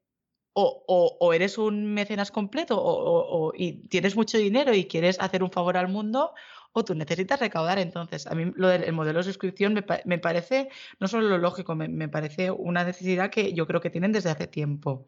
o, 0.58 1.16
o, 1.20 1.32
eres 1.34 1.58
un 1.58 1.92
mecenas 1.92 2.30
completo 2.30 2.78
o, 2.80 3.52
y 3.54 3.86
tienes 3.88 4.16
mucho 4.16 4.38
dinero 4.38 4.74
y 4.74 4.86
quieres 4.86 5.20
hacer 5.20 5.42
un 5.42 5.50
favor 5.50 5.76
al 5.76 5.88
mundo 5.88 6.32
o 6.78 6.84
tú 6.84 6.94
necesitas 6.94 7.40
recaudar. 7.40 7.78
Entonces, 7.78 8.26
a 8.26 8.34
mí 8.34 8.52
lo 8.54 8.68
del 8.68 8.92
modelo 8.92 9.20
de 9.20 9.24
suscripción 9.24 9.72
me, 9.72 9.84
me 10.04 10.18
parece 10.18 10.68
no 11.00 11.08
solo 11.08 11.26
lo 11.26 11.38
lógico, 11.38 11.74
me, 11.74 11.88
me, 11.88 12.08
parece 12.08 12.50
una 12.50 12.84
necesidad 12.84 13.30
que 13.30 13.54
yo 13.54 13.66
creo 13.66 13.80
que 13.80 13.88
tienen 13.88 14.12
desde 14.12 14.28
hace 14.30 14.46
tiempo. 14.46 15.06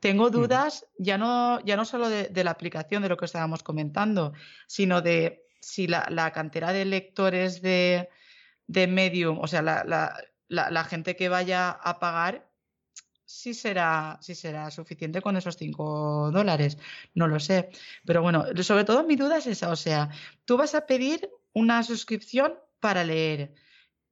Tengo 0.00 0.30
dudas 0.30 0.86
ya 0.98 1.18
no, 1.18 1.60
ya 1.64 1.76
no 1.76 1.84
solo 1.84 2.08
de, 2.08 2.44
la 2.44 2.50
aplicación 2.50 3.02
de 3.02 3.10
lo 3.10 3.18
que 3.18 3.26
estábamos 3.26 3.62
comentando, 3.62 4.32
sino 4.66 5.02
de 5.02 5.46
si 5.60 5.86
la, 5.86 6.30
cantera 6.32 6.72
de 6.72 6.86
lectores 6.86 7.60
de, 7.60 8.08
Medium, 8.66 9.38
o 9.40 9.46
sea, 9.46 9.60
la, 9.60 10.84
gente 10.84 11.16
que 11.16 11.28
vaya 11.28 11.70
a 11.70 11.98
pagar, 12.00 12.48
si 13.24 13.54
será, 13.54 14.18
si 14.20 14.34
será 14.34 14.70
suficiente 14.70 15.22
con 15.22 15.36
esos 15.36 15.56
5 15.56 16.30
dólares. 16.32 16.78
No 17.14 17.28
lo 17.28 17.40
sé. 17.40 17.70
Pero 18.04 18.22
bueno, 18.22 18.44
sobre 18.62 18.84
todo 18.84 19.04
mi 19.04 19.16
duda 19.16 19.38
es 19.38 19.46
esa. 19.46 19.70
O 19.70 19.76
sea, 19.76 20.10
tú 20.44 20.56
vas 20.56 20.74
a 20.74 20.86
pedir 20.86 21.30
una 21.52 21.82
suscripción 21.82 22.54
para 22.80 23.04
leer 23.04 23.54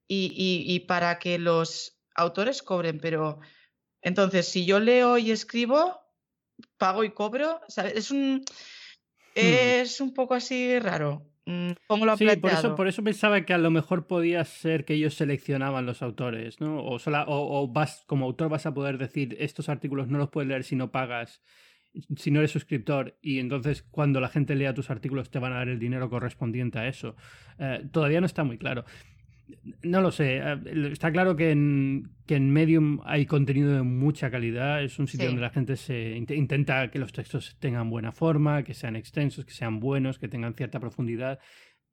y 0.07 0.79
para 0.81 1.17
que 1.17 1.39
los 1.39 1.97
autores 2.15 2.61
cobren, 2.61 2.99
pero 2.99 3.39
entonces, 4.03 4.47
si 4.49 4.65
yo 4.65 4.79
leo 4.79 5.17
y 5.17 5.31
escribo, 5.31 6.01
pago 6.77 7.03
y 7.05 7.11
cobro, 7.11 7.61
¿sabes? 7.69 7.93
Es 7.95 8.11
un, 8.11 8.43
hmm. 9.35 9.39
es 9.39 10.01
un 10.01 10.13
poco 10.13 10.33
así 10.33 10.77
raro. 10.77 11.25
Mm, 11.45 11.71
sí, 12.17 12.25
por 12.37 12.51
eso, 12.51 12.75
por 12.75 12.87
eso 12.87 13.03
pensaba 13.03 13.41
que 13.41 13.53
a 13.53 13.57
lo 13.57 13.69
mejor 13.69 14.07
podía 14.07 14.45
ser 14.45 14.85
que 14.85 14.93
ellos 14.93 15.15
seleccionaban 15.15 15.85
los 15.85 16.01
autores, 16.01 16.61
¿no? 16.61 16.79
O, 16.79 16.97
o, 16.97 17.67
vas, 17.67 18.03
como 18.07 18.25
autor 18.25 18.49
vas 18.49 18.65
a 18.65 18.73
poder 18.73 18.97
decir, 18.97 19.35
estos 19.39 19.67
artículos 19.67 20.07
no 20.07 20.17
los 20.17 20.29
puedes 20.29 20.47
leer 20.47 20.63
si 20.63 20.75
no 20.77 20.91
pagas, 20.91 21.41
si 22.15 22.31
no 22.31 22.39
eres 22.39 22.51
suscriptor, 22.51 23.17
y 23.21 23.39
entonces 23.39 23.83
cuando 23.83 24.21
la 24.21 24.29
gente 24.29 24.55
lea 24.55 24.73
tus 24.73 24.89
artículos 24.89 25.31
te 25.31 25.39
van 25.39 25.51
a 25.53 25.57
dar 25.57 25.67
el 25.67 25.79
dinero 25.79 26.09
correspondiente 26.09 26.79
a 26.79 26.87
eso. 26.87 27.15
Eh, 27.59 27.87
todavía 27.91 28.21
no 28.21 28.25
está 28.25 28.45
muy 28.45 28.57
claro. 28.57 28.85
No 29.81 30.01
lo 30.01 30.11
sé. 30.11 30.37
Eh, 30.37 30.89
está 30.91 31.11
claro 31.11 31.35
que 31.35 31.51
en, 31.51 32.11
que 32.25 32.35
en 32.35 32.51
Medium 32.51 33.01
hay 33.05 33.25
contenido 33.25 33.73
de 33.73 33.83
mucha 33.83 34.31
calidad. 34.31 34.83
Es 34.83 34.99
un 34.99 35.07
sitio 35.07 35.27
donde 35.27 35.41
la 35.41 35.49
gente 35.49 35.75
se 35.75 36.15
intenta 36.17 36.89
que 36.89 36.99
los 36.99 37.11
textos 37.11 37.57
tengan 37.59 37.89
buena 37.89 38.11
forma, 38.11 38.63
que 38.63 38.73
sean 38.73 38.95
extensos, 38.95 39.45
que 39.45 39.53
sean 39.53 39.79
buenos, 39.79 40.19
que 40.19 40.27
tengan 40.27 40.53
cierta 40.53 40.79
profundidad 40.79 41.39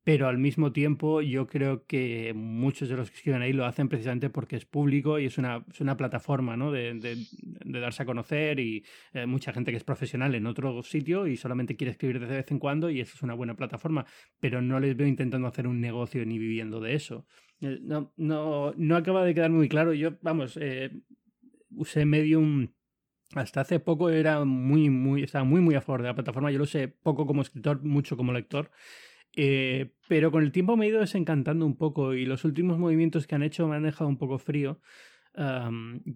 pero 0.03 0.29
al 0.29 0.39
mismo 0.39 0.73
tiempo 0.73 1.21
yo 1.21 1.47
creo 1.47 1.85
que 1.85 2.33
muchos 2.35 2.89
de 2.89 2.97
los 2.97 3.11
que 3.11 3.17
escriben 3.17 3.43
ahí 3.43 3.53
lo 3.53 3.67
hacen 3.67 3.89
precisamente 3.89 4.31
porque 4.31 4.57
es 4.57 4.65
público 4.65 5.19
y 5.19 5.27
es 5.27 5.37
una, 5.37 5.65
es 5.71 5.81
una 5.81 5.97
plataforma 5.97 6.57
¿no? 6.57 6.73
de, 6.73 6.95
de, 6.95 7.81
darse 7.81 8.03
a 8.03 8.07
conocer 8.07 8.61
y 8.61 8.85
eh, 9.13 9.27
mucha 9.27 9.53
gente 9.53 9.71
que 9.71 9.77
es 9.77 9.85
profesional 9.85 10.35
en 10.35 10.47
otro 10.47 10.83
sitio 10.83 11.27
y 11.27 11.37
solamente 11.37 11.77
quiere 11.77 11.91
escribir 11.93 12.21
de 12.21 12.27
vez 12.27 12.51
en 12.51 12.59
cuando 12.59 12.89
y 12.89 13.01
eso 13.01 13.15
es 13.15 13.23
una 13.23 13.35
buena 13.35 13.55
plataforma, 13.55 14.07
pero 14.41 14.63
no 14.63 14.81
les 14.81 14.97
veo 14.97 15.07
intentando 15.07 15.47
hacer 15.49 15.67
un 15.67 15.81
negocio 15.81 16.25
ni 16.25 16.39
viviendo 16.39 16.81
de 16.81 16.95
eso. 16.95 17.27
Eh, 17.61 17.79
no, 17.83 18.13
no, 18.17 18.73
no 18.77 18.97
acaba 18.97 19.25
de 19.25 19.35
quedar 19.35 19.51
muy 19.51 19.69
claro. 19.69 19.93
Yo, 19.93 20.17
vamos, 20.23 20.59
eh, 20.61 20.91
usé 21.71 22.07
Medium 22.07 22.69
hasta 23.35 23.61
hace 23.61 23.79
poco 23.79 24.11
era 24.11 24.45
muy, 24.45 24.91
muy, 24.91 25.23
estaba 25.23 25.45
muy, 25.45 25.61
muy 25.61 25.75
a 25.75 25.81
favor 25.81 26.03
de 26.03 26.09
la 26.09 26.15
plataforma. 26.15 26.51
Yo 26.51 26.59
lo 26.59 26.67
sé 26.67 26.89
poco 26.89 27.27
como 27.27 27.43
escritor, 27.43 27.83
mucho 27.83 28.17
como 28.17 28.33
lector. 28.33 28.71
Eh, 29.37 29.93
pero 30.09 30.31
con 30.31 30.43
el 30.43 30.53
tiempo 30.53 30.77
me 30.77 30.87
he 30.87 30.89
ido 30.89 31.01
desencantando 31.01 31.65
un 31.65 31.77
poco 31.77 32.15
y 32.15 32.27
los 32.27 32.45
últimos 32.45 32.79
movimientos 32.79 33.27
que 33.27 33.37
han 33.37 33.43
hecho 33.43 33.69
me 33.69 33.77
han 33.77 33.85
dejado 33.85 34.09
un 34.09 34.19
poco 34.19 34.39
frío. 34.39 34.81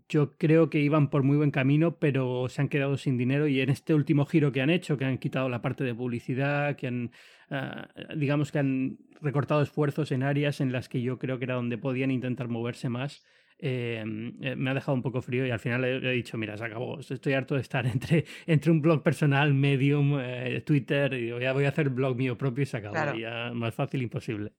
yo 0.09 0.37
creo 0.37 0.71
que 0.71 0.81
iban 0.81 1.09
por 1.11 1.23
muy 1.23 1.37
buen 1.37 1.51
camino, 1.53 1.99
pero 1.99 2.49
se 2.49 2.61
han 2.63 2.69
quedado 2.69 2.97
sin 2.97 3.17
dinero 3.17 3.47
y 3.47 3.61
en 3.61 3.71
este 3.71 3.95
último 3.95 4.27
giro 4.27 4.53
que 4.53 4.61
han 4.61 4.71
hecho, 4.71 4.99
que 4.99 5.05
han 5.05 5.19
quitado 5.19 5.49
la 5.49 5.63
parte 5.63 5.85
de 5.85 5.95
publicidad, 5.95 6.77
que 6.77 6.89
han, 6.89 7.13
ah, 7.51 7.89
digamos 8.17 8.51
que 8.53 8.59
han 8.59 8.99
recortado 9.21 9.63
esfuerzos 9.63 10.13
en 10.13 10.23
áreas 10.23 10.61
en 10.61 10.73
las 10.73 10.89
que 10.89 11.01
yo 11.01 11.19
creo 11.19 11.39
que 11.39 11.45
era 11.45 11.55
donde 11.55 11.79
podían 11.79 12.11
intentar 12.11 12.49
moverse 12.49 12.89
más, 12.89 13.25
eh, 13.67 14.05
me 14.05 14.71
ha 14.71 14.75
dejado 14.75 14.95
un 14.95 15.01
poco 15.01 15.23
frío 15.23 15.47
y 15.47 15.51
al 15.51 15.59
final 15.59 15.85
he, 15.87 16.13
dicho, 16.13 16.37
mira, 16.37 16.55
se 16.59 16.65
acabó. 16.65 17.01
Estoy 17.01 17.33
harto 17.33 17.55
de 17.55 17.63
estar 17.63 17.87
entre, 17.95 18.27
entre 18.47 18.71
un 18.71 18.83
blog 18.83 19.03
personal, 19.03 19.55
Medium, 19.55 20.19
eh, 20.21 20.63
Twitter, 20.67 21.15
y 21.15 21.29
ya 21.41 21.55
voy 21.55 21.65
a 21.65 21.71
hacer 21.71 21.89
blog 21.89 22.15
mío 22.15 22.37
propio 22.37 22.65
y 22.65 22.67
se 22.67 22.77
acabó. 22.77 23.17
Ya 23.17 23.53
más 23.55 23.75
fácil 23.75 24.03
imposible. 24.03 24.53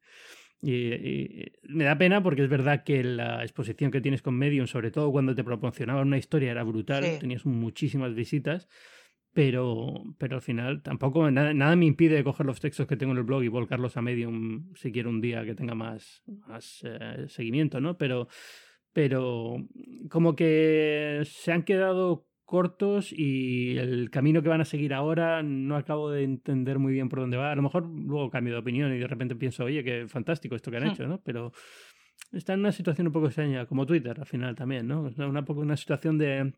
Y, 0.60 1.52
me 1.70 1.84
da 1.84 2.00
pena 2.00 2.24
porque 2.24 2.42
es 2.42 2.50
verdad 2.50 2.84
que 2.84 3.04
la 3.04 3.44
exposición 3.44 3.92
que 3.92 4.02
tienes 4.02 4.24
con 4.24 4.36
Medium, 4.36 4.66
sobre 4.66 4.90
todo 4.90 5.12
cuando 5.12 5.36
te 5.36 5.44
proporcionaban 5.44 6.08
una 6.08 6.18
historia, 6.18 6.50
era 6.50 6.64
brutal, 6.64 7.20
tenías 7.20 7.46
muchísimas 7.46 8.16
visitas, 8.16 8.68
pero, 9.34 10.02
pero 10.18 10.38
al 10.38 10.42
final 10.42 10.82
tampoco 10.82 11.30
nada, 11.30 11.54
nada, 11.54 11.76
me 11.76 11.86
impide 11.86 12.24
coger 12.24 12.48
los 12.48 12.60
textos 12.60 12.88
que 12.88 12.98
tengo 12.98 13.12
en 13.12 13.20
el 13.20 13.24
blog 13.24 13.44
y 13.44 13.50
volcarlos 13.50 13.98
a 13.98 14.02
Medium 14.02 14.74
si 14.74 14.92
quiero 14.92 15.12
un 15.12 15.22
día 15.22 15.46
que 15.46 15.54
tenga 15.54 15.76
más, 15.76 16.24
más 16.48 16.82
eh, 16.84 17.26
seguimiento, 17.28 17.80
¿no? 17.80 18.00
Pero 18.00 18.28
pero 18.96 19.58
como 20.10 20.38
que 20.38 21.20
se 21.26 21.52
han 21.52 21.64
quedado 21.64 22.30
cortos 22.46 23.12
y 23.12 23.78
el 23.78 24.10
camino 24.10 24.42
que 24.42 24.48
van 24.48 24.62
a 24.62 24.66
seguir 24.66 24.94
ahora 24.94 25.44
no 25.44 25.76
acabo 25.76 26.10
de 26.10 26.24
entender 26.24 26.80
muy 26.80 26.94
bien 26.94 27.10
por 27.10 27.20
dónde 27.20 27.36
va. 27.36 27.52
A 27.52 27.56
lo 27.56 27.62
mejor 27.62 27.86
luego 27.86 28.30
cambio 28.30 28.54
de 28.54 28.60
opinión 28.60 28.94
y 28.94 29.00
de 29.00 29.08
repente 29.08 29.36
pienso, 29.36 29.66
oye, 29.66 29.84
qué 29.84 30.08
fantástico 30.08 30.56
esto 30.56 30.72
que 30.72 30.78
han 30.78 30.86
hmm. 30.86 30.92
hecho, 30.92 31.08
¿no? 31.08 31.20
Pero 31.26 31.52
está 32.32 32.54
en 32.54 32.62
una 32.62 32.72
situación 32.72 33.08
un 33.08 33.12
poco 33.12 33.26
extraña, 33.26 33.66
como 33.66 33.86
Twitter 33.86 34.18
al 34.18 34.28
final 34.28 34.56
también, 34.56 34.88
¿no? 34.88 35.12
Una, 35.18 35.44
una 35.46 35.76
situación 35.76 36.18
de 36.18 36.54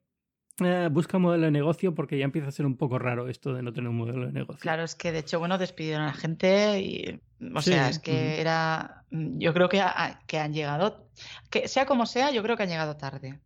eh, 0.60 0.90
busca 0.92 1.18
un 1.18 1.24
modelo 1.24 1.46
de 1.46 1.52
negocio 1.52 1.94
porque 1.94 2.18
ya 2.18 2.26
empieza 2.26 2.48
a 2.48 2.52
ser 2.52 2.66
un 2.66 2.78
poco 2.78 2.98
raro 2.98 3.30
esto 3.30 3.54
de 3.54 3.62
no 3.62 3.74
tener 3.74 3.90
un 3.90 3.98
modelo 3.98 4.26
de 4.26 4.32
negocio. 4.32 4.60
Claro, 4.60 4.84
es 4.84 4.96
que 4.96 5.12
de 5.12 5.20
hecho, 5.20 5.40
bueno, 5.40 5.58
despidieron 5.58 6.04
a 6.04 6.08
la 6.08 6.14
gente 6.14 6.80
y, 6.82 7.20
o 7.54 7.62
sea, 7.62 7.90
es 7.90 8.00
que 8.00 8.42
era, 8.42 9.04
yo 9.12 9.54
creo 9.54 9.70
que, 9.70 9.84
que 10.26 10.40
han 10.40 10.54
llegado, 10.54 11.06
que 11.50 11.68
sea 11.68 11.86
como 11.86 12.06
sea, 12.06 12.32
yo 12.32 12.42
creo 12.44 12.58
que 12.58 12.64
han 12.64 12.70
llegado 12.70 12.98
tarde. 12.98 13.40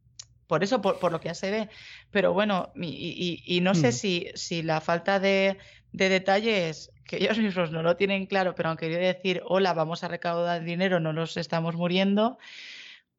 Por 0.48 0.64
eso, 0.64 0.82
por, 0.82 1.12
lo 1.12 1.22
que 1.22 1.30
ya 1.30 1.34
se 1.34 1.50
ve. 1.50 1.70
Pero 2.12 2.34
bueno, 2.34 2.74
y, 2.76 3.42
y, 3.46 3.62
no 3.62 3.74
sé 3.74 3.90
mm. 3.90 3.94
si, 3.94 4.28
si 4.36 4.64
la 4.64 4.82
falta 4.82 5.18
de, 5.20 5.58
de 5.94 6.10
detalles 6.10 6.92
que 7.06 7.18
ellos 7.18 7.38
mismos 7.38 7.72
no 7.72 7.84
lo 7.84 7.98
tienen 7.98 8.26
claro, 8.26 8.56
pero 8.56 8.70
aunque 8.70 8.88
querido 8.88 9.02
decir, 9.02 9.42
hola, 9.46 9.74
vamos 9.74 10.04
a 10.04 10.08
recaudar 10.08 10.64
dinero, 10.64 11.00
no 11.00 11.14
nos 11.14 11.36
estamos 11.38 11.76
muriendo, 11.76 12.38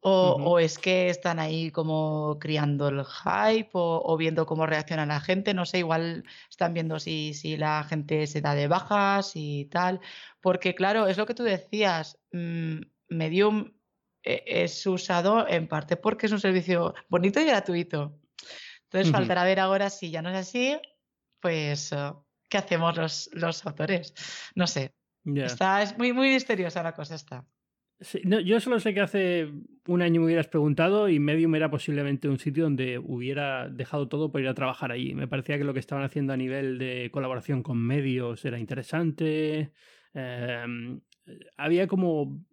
o, 0.04 0.58
es 0.58 0.78
que 0.78 1.08
están 1.08 1.38
ahí 1.38 1.70
como 1.70 2.38
criando 2.40 2.88
el 2.88 3.04
hype 3.04 3.70
o, 3.72 4.16
viendo 4.16 4.46
cómo 4.46 4.66
reacciona 4.66 5.06
la 5.06 5.20
gente, 5.20 5.54
no 5.54 5.64
sé, 5.64 5.78
igual 5.78 6.24
están 6.50 6.74
viendo 6.74 6.98
si, 6.98 7.34
si 7.34 7.56
la 7.56 7.84
gente 7.84 8.26
se 8.26 8.40
da 8.40 8.54
de 8.54 8.66
bajas 8.66 9.32
y 9.34 9.66
tal, 9.66 10.00
porque 10.40 10.74
claro, 10.74 11.06
es 11.06 11.18
lo 11.18 11.26
que 11.26 11.34
tú 11.34 11.44
decías, 11.44 12.18
mmm, 12.32 12.80
Medium 13.08 13.72
eh, 14.24 14.42
es 14.46 14.84
usado 14.86 15.46
en 15.46 15.68
parte 15.68 15.96
porque 15.96 16.26
es 16.26 16.32
un 16.32 16.40
servicio 16.40 16.94
bonito 17.08 17.40
y 17.40 17.44
gratuito. 17.44 18.18
Entonces 18.84 19.12
faltará 19.12 19.44
ver 19.44 19.60
ahora 19.60 19.88
si 19.88 20.10
ya 20.10 20.20
no 20.20 20.30
es 20.30 20.36
así, 20.36 20.78
pues, 21.40 21.92
oh, 21.92 22.26
¿qué 22.48 22.58
hacemos 22.58 22.96
los, 22.96 23.30
los 23.32 23.64
autores? 23.64 24.14
No 24.54 24.66
sé. 24.66 24.94
Está, 25.24 25.82
es 25.82 25.96
muy, 25.96 26.12
muy 26.12 26.30
misteriosa 26.30 26.82
la 26.82 26.92
cosa 26.92 27.14
esta 28.02 28.40
yo 28.40 28.60
solo 28.60 28.80
sé 28.80 28.94
que 28.94 29.00
hace 29.00 29.48
un 29.86 30.02
año 30.02 30.20
me 30.20 30.26
hubieras 30.26 30.48
preguntado 30.48 31.08
y 31.08 31.18
Medium 31.18 31.54
era 31.54 31.70
posiblemente 31.70 32.28
un 32.28 32.38
sitio 32.38 32.64
donde 32.64 32.98
hubiera 32.98 33.68
dejado 33.68 34.08
todo 34.08 34.30
por 34.30 34.40
ir 34.40 34.48
a 34.48 34.54
trabajar 34.54 34.92
allí. 34.92 35.14
Me 35.14 35.28
parecía 35.28 35.58
que 35.58 35.64
lo 35.64 35.74
que 35.74 35.80
estaban 35.80 36.04
haciendo 36.04 36.32
a 36.32 36.36
nivel 36.36 36.78
de 36.78 37.10
colaboración 37.12 37.62
con 37.62 37.78
medios 37.78 38.44
era 38.44 38.58
interesante. 38.58 39.72
Em, 40.14 41.00
había 41.56 41.86
como 41.86 42.44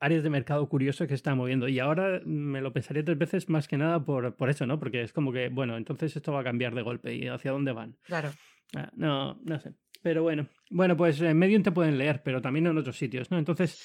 áreas 0.00 0.22
de 0.22 0.30
mercado 0.30 0.68
curiosas 0.68 1.06
que 1.06 1.12
se 1.12 1.16
estaban 1.16 1.38
moviendo 1.38 1.68
y 1.68 1.78
ahora 1.80 2.20
me 2.24 2.60
lo 2.60 2.72
pensaría 2.72 3.04
tres 3.04 3.18
veces 3.18 3.48
más 3.48 3.66
que 3.66 3.76
nada 3.76 4.04
por, 4.04 4.36
por 4.36 4.48
eso, 4.48 4.66
¿no? 4.66 4.78
Porque 4.78 5.02
es 5.02 5.12
como 5.12 5.32
que, 5.32 5.48
bueno, 5.48 5.76
entonces 5.76 6.14
esto 6.14 6.32
va 6.32 6.40
a 6.40 6.44
cambiar 6.44 6.74
de 6.74 6.82
golpe 6.82 7.14
y 7.14 7.26
hacia 7.26 7.50
dónde 7.50 7.72
van. 7.72 7.96
Claro. 8.04 8.30
Ah, 8.76 8.90
no, 8.94 9.40
no 9.44 9.58
sé. 9.58 9.72
Pero 10.02 10.22
bueno, 10.22 10.46
bueno, 10.70 10.96
pues 10.96 11.20
en 11.20 11.36
Medium 11.36 11.62
te 11.62 11.72
pueden 11.72 11.98
leer, 11.98 12.22
pero 12.22 12.40
también 12.40 12.66
en 12.68 12.78
otros 12.78 12.96
sitios, 12.96 13.30
¿no? 13.30 13.38
Entonces 13.38 13.82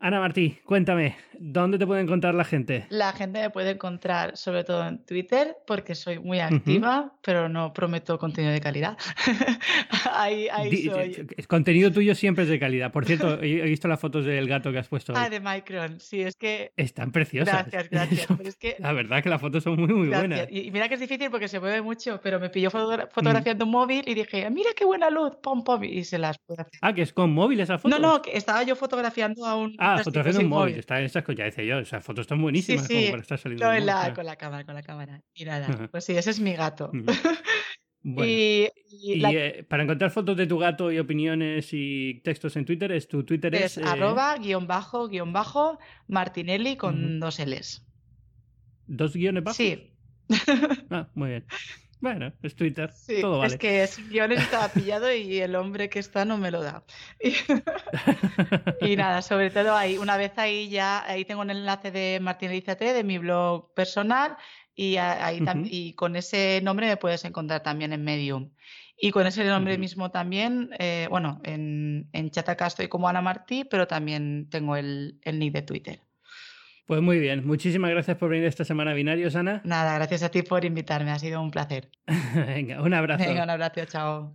Ana 0.00 0.20
Martí, 0.20 0.56
cuéntame, 0.64 1.16
¿dónde 1.40 1.76
te 1.76 1.84
puede 1.84 2.00
encontrar 2.02 2.32
la 2.32 2.44
gente? 2.44 2.86
La 2.88 3.12
gente 3.12 3.40
me 3.40 3.50
puede 3.50 3.72
encontrar 3.72 4.36
sobre 4.36 4.62
todo 4.62 4.86
en 4.86 5.04
Twitter 5.04 5.56
porque 5.66 5.96
soy 5.96 6.20
muy 6.20 6.38
activa, 6.38 7.12
pero 7.20 7.48
no 7.48 7.72
prometo 7.72 8.16
contenido 8.16 8.52
de 8.52 8.60
calidad. 8.60 8.96
ahí, 10.12 10.46
ahí 10.52 10.84
soy. 10.84 11.26
El 11.36 11.48
contenido 11.48 11.90
tuyo 11.90 12.14
siempre 12.14 12.44
es 12.44 12.50
de 12.50 12.60
calidad. 12.60 12.92
Por 12.92 13.06
cierto, 13.06 13.42
he 13.42 13.62
visto 13.62 13.88
las 13.88 13.98
fotos 13.98 14.24
del 14.24 14.46
gato 14.46 14.70
que 14.70 14.78
has 14.78 14.86
puesto. 14.86 15.14
Ah, 15.16 15.28
de 15.28 15.40
Micron, 15.40 15.98
sí, 15.98 16.22
es 16.22 16.36
que... 16.36 16.70
Están 16.76 17.10
preciosas. 17.10 17.66
Gracias, 17.68 17.90
gracias. 17.90 18.28
La 18.78 18.92
verdad 18.92 19.20
que 19.20 19.28
las 19.28 19.40
fotos 19.40 19.64
son 19.64 19.80
muy, 19.80 19.92
muy 19.92 20.08
buenas. 20.08 20.46
Y 20.48 20.70
mira 20.70 20.88
que 20.88 20.94
es 20.94 21.00
difícil 21.00 21.28
porque 21.28 21.48
se 21.48 21.58
mueve 21.58 21.82
mucho, 21.82 22.20
pero 22.22 22.38
me 22.38 22.50
pilló 22.50 22.70
fotografiando 22.70 23.64
un 23.64 23.72
móvil 23.72 24.04
y 24.06 24.14
dije, 24.14 24.48
mira 24.50 24.70
qué 24.76 24.84
buena 24.84 25.10
luz, 25.10 25.32
pom, 25.42 25.64
pom, 25.64 25.82
y 25.82 26.04
se 26.04 26.18
las 26.18 26.38
pude 26.38 26.62
hacer. 26.62 26.78
Ah, 26.82 26.92
que 26.92 27.02
es 27.02 27.12
con 27.12 27.32
móvil 27.32 27.58
esa 27.58 27.78
foto. 27.78 27.88
No, 27.88 27.98
no, 27.98 28.22
que 28.22 28.36
estaba 28.36 28.62
yo 28.62 28.76
fotografiando 28.76 29.44
a 29.44 29.56
un... 29.56 29.74
Ah, 29.78 29.87
fotografiando 29.98 30.40
un 30.40 30.48
móvil. 30.48 30.76
Está 30.76 31.00
esas, 31.00 31.24
ya 31.36 31.44
decía 31.44 31.64
yo, 31.64 31.78
esas 31.78 32.04
fotos 32.04 32.22
están 32.22 32.40
buenísimas. 32.40 32.86
Sí, 32.86 33.04
sí. 33.04 33.10
Como 33.10 33.22
estar 33.22 33.38
saliendo 33.38 33.66
con, 33.66 33.86
la, 33.86 34.14
con 34.14 34.26
la 34.26 34.36
cámara, 34.36 34.64
con 34.64 34.74
la 34.74 34.82
cámara. 34.82 35.22
Y 35.34 35.44
nada, 35.44 35.88
pues 35.90 36.04
sí, 36.04 36.16
ese 36.16 36.30
es 36.30 36.40
mi 36.40 36.54
gato. 36.54 36.90
Bueno, 38.00 38.30
y, 38.30 38.70
eh, 39.26 39.66
para 39.68 39.82
encontrar 39.82 40.10
fotos 40.10 40.36
de 40.36 40.46
tu 40.46 40.56
gato 40.56 40.92
y 40.92 40.98
opiniones 40.98 41.70
y 41.72 42.20
textos 42.22 42.56
en 42.56 42.64
Twitter, 42.64 42.92
es 42.92 43.08
tu 43.08 43.24
Twitter 43.24 43.54
es, 43.54 43.76
es 43.76 43.84
arroba 43.84 44.36
guion 44.38 44.68
bajo 44.68 45.08
guion 45.08 45.32
bajo 45.32 45.78
Martinelli 46.06 46.76
con 46.76 47.18
dos 47.18 47.40
L's. 47.40 47.84
¿Dos 48.86 49.14
guiones 49.14 49.44
bajo? 49.44 49.56
Sí. 49.56 49.94
Ah, 50.90 51.08
muy 51.14 51.30
bien. 51.30 51.44
Bueno, 52.00 52.32
es 52.42 52.54
Twitter. 52.54 52.90
todo 53.20 53.38
vale. 53.38 53.54
Es 53.54 53.58
que 53.58 53.82
ese 53.82 54.02
guion 54.02 54.32
estaba 54.32 54.68
pillado 54.72 55.12
y 55.12 55.38
el 55.38 55.56
hombre 55.56 55.88
que 55.88 55.98
está 55.98 56.24
no 56.24 56.38
me 56.38 56.50
lo 56.50 56.62
da. 56.62 56.84
Y, 58.80 58.96
nada, 58.96 59.22
sobre 59.22 59.50
todo 59.50 59.74
ahí, 59.74 59.98
una 59.98 60.16
vez 60.16 60.32
ahí 60.36 60.68
ya, 60.68 61.04
ahí 61.04 61.24
tengo 61.24 61.40
un 61.40 61.50
enlace 61.50 61.90
de 61.90 62.20
Martinelizate, 62.20 62.92
de 62.92 63.04
mi 63.04 63.18
blog 63.18 63.74
personal, 63.74 64.36
y, 64.74 64.96
ahí 64.96 65.42
y 65.64 65.94
con 65.94 66.14
ese 66.14 66.60
nombre 66.62 66.86
me 66.86 66.96
puedes 66.96 67.24
encontrar 67.24 67.62
también 67.62 67.92
en 67.92 68.04
Medium. 68.04 68.50
Y 69.00 69.10
con 69.10 69.26
ese 69.26 69.44
nombre 69.44 69.78
mismo 69.78 70.10
también, 70.10 70.70
eh, 70.78 71.06
bueno, 71.10 71.40
en, 71.44 72.08
en 72.12 72.30
Chataca 72.30 72.66
estoy 72.66 72.88
como 72.88 73.08
Ana 73.08 73.20
Martí, 73.20 73.64
pero 73.64 73.86
también 73.86 74.48
tengo 74.50 74.76
el, 74.76 75.20
el 75.22 75.38
nick 75.38 75.52
de 75.52 75.62
Twitter. 75.62 76.07
Pues 76.88 77.02
muy 77.02 77.18
bien, 77.18 77.46
muchísimas 77.46 77.90
gracias 77.90 78.16
por 78.16 78.30
venir 78.30 78.46
esta 78.46 78.64
semana 78.64 78.92
a 78.92 78.94
Binarios, 78.94 79.36
Ana. 79.36 79.60
Nada, 79.62 79.94
gracias 79.96 80.22
a 80.22 80.30
ti 80.30 80.40
por 80.40 80.64
invitarme, 80.64 81.10
ha 81.10 81.18
sido 81.18 81.42
un 81.42 81.50
placer. 81.50 81.90
Venga, 82.34 82.80
un 82.80 82.94
abrazo. 82.94 83.28
Venga, 83.28 83.44
un 83.44 83.50
abrazo, 83.50 83.84
chao. 83.84 84.34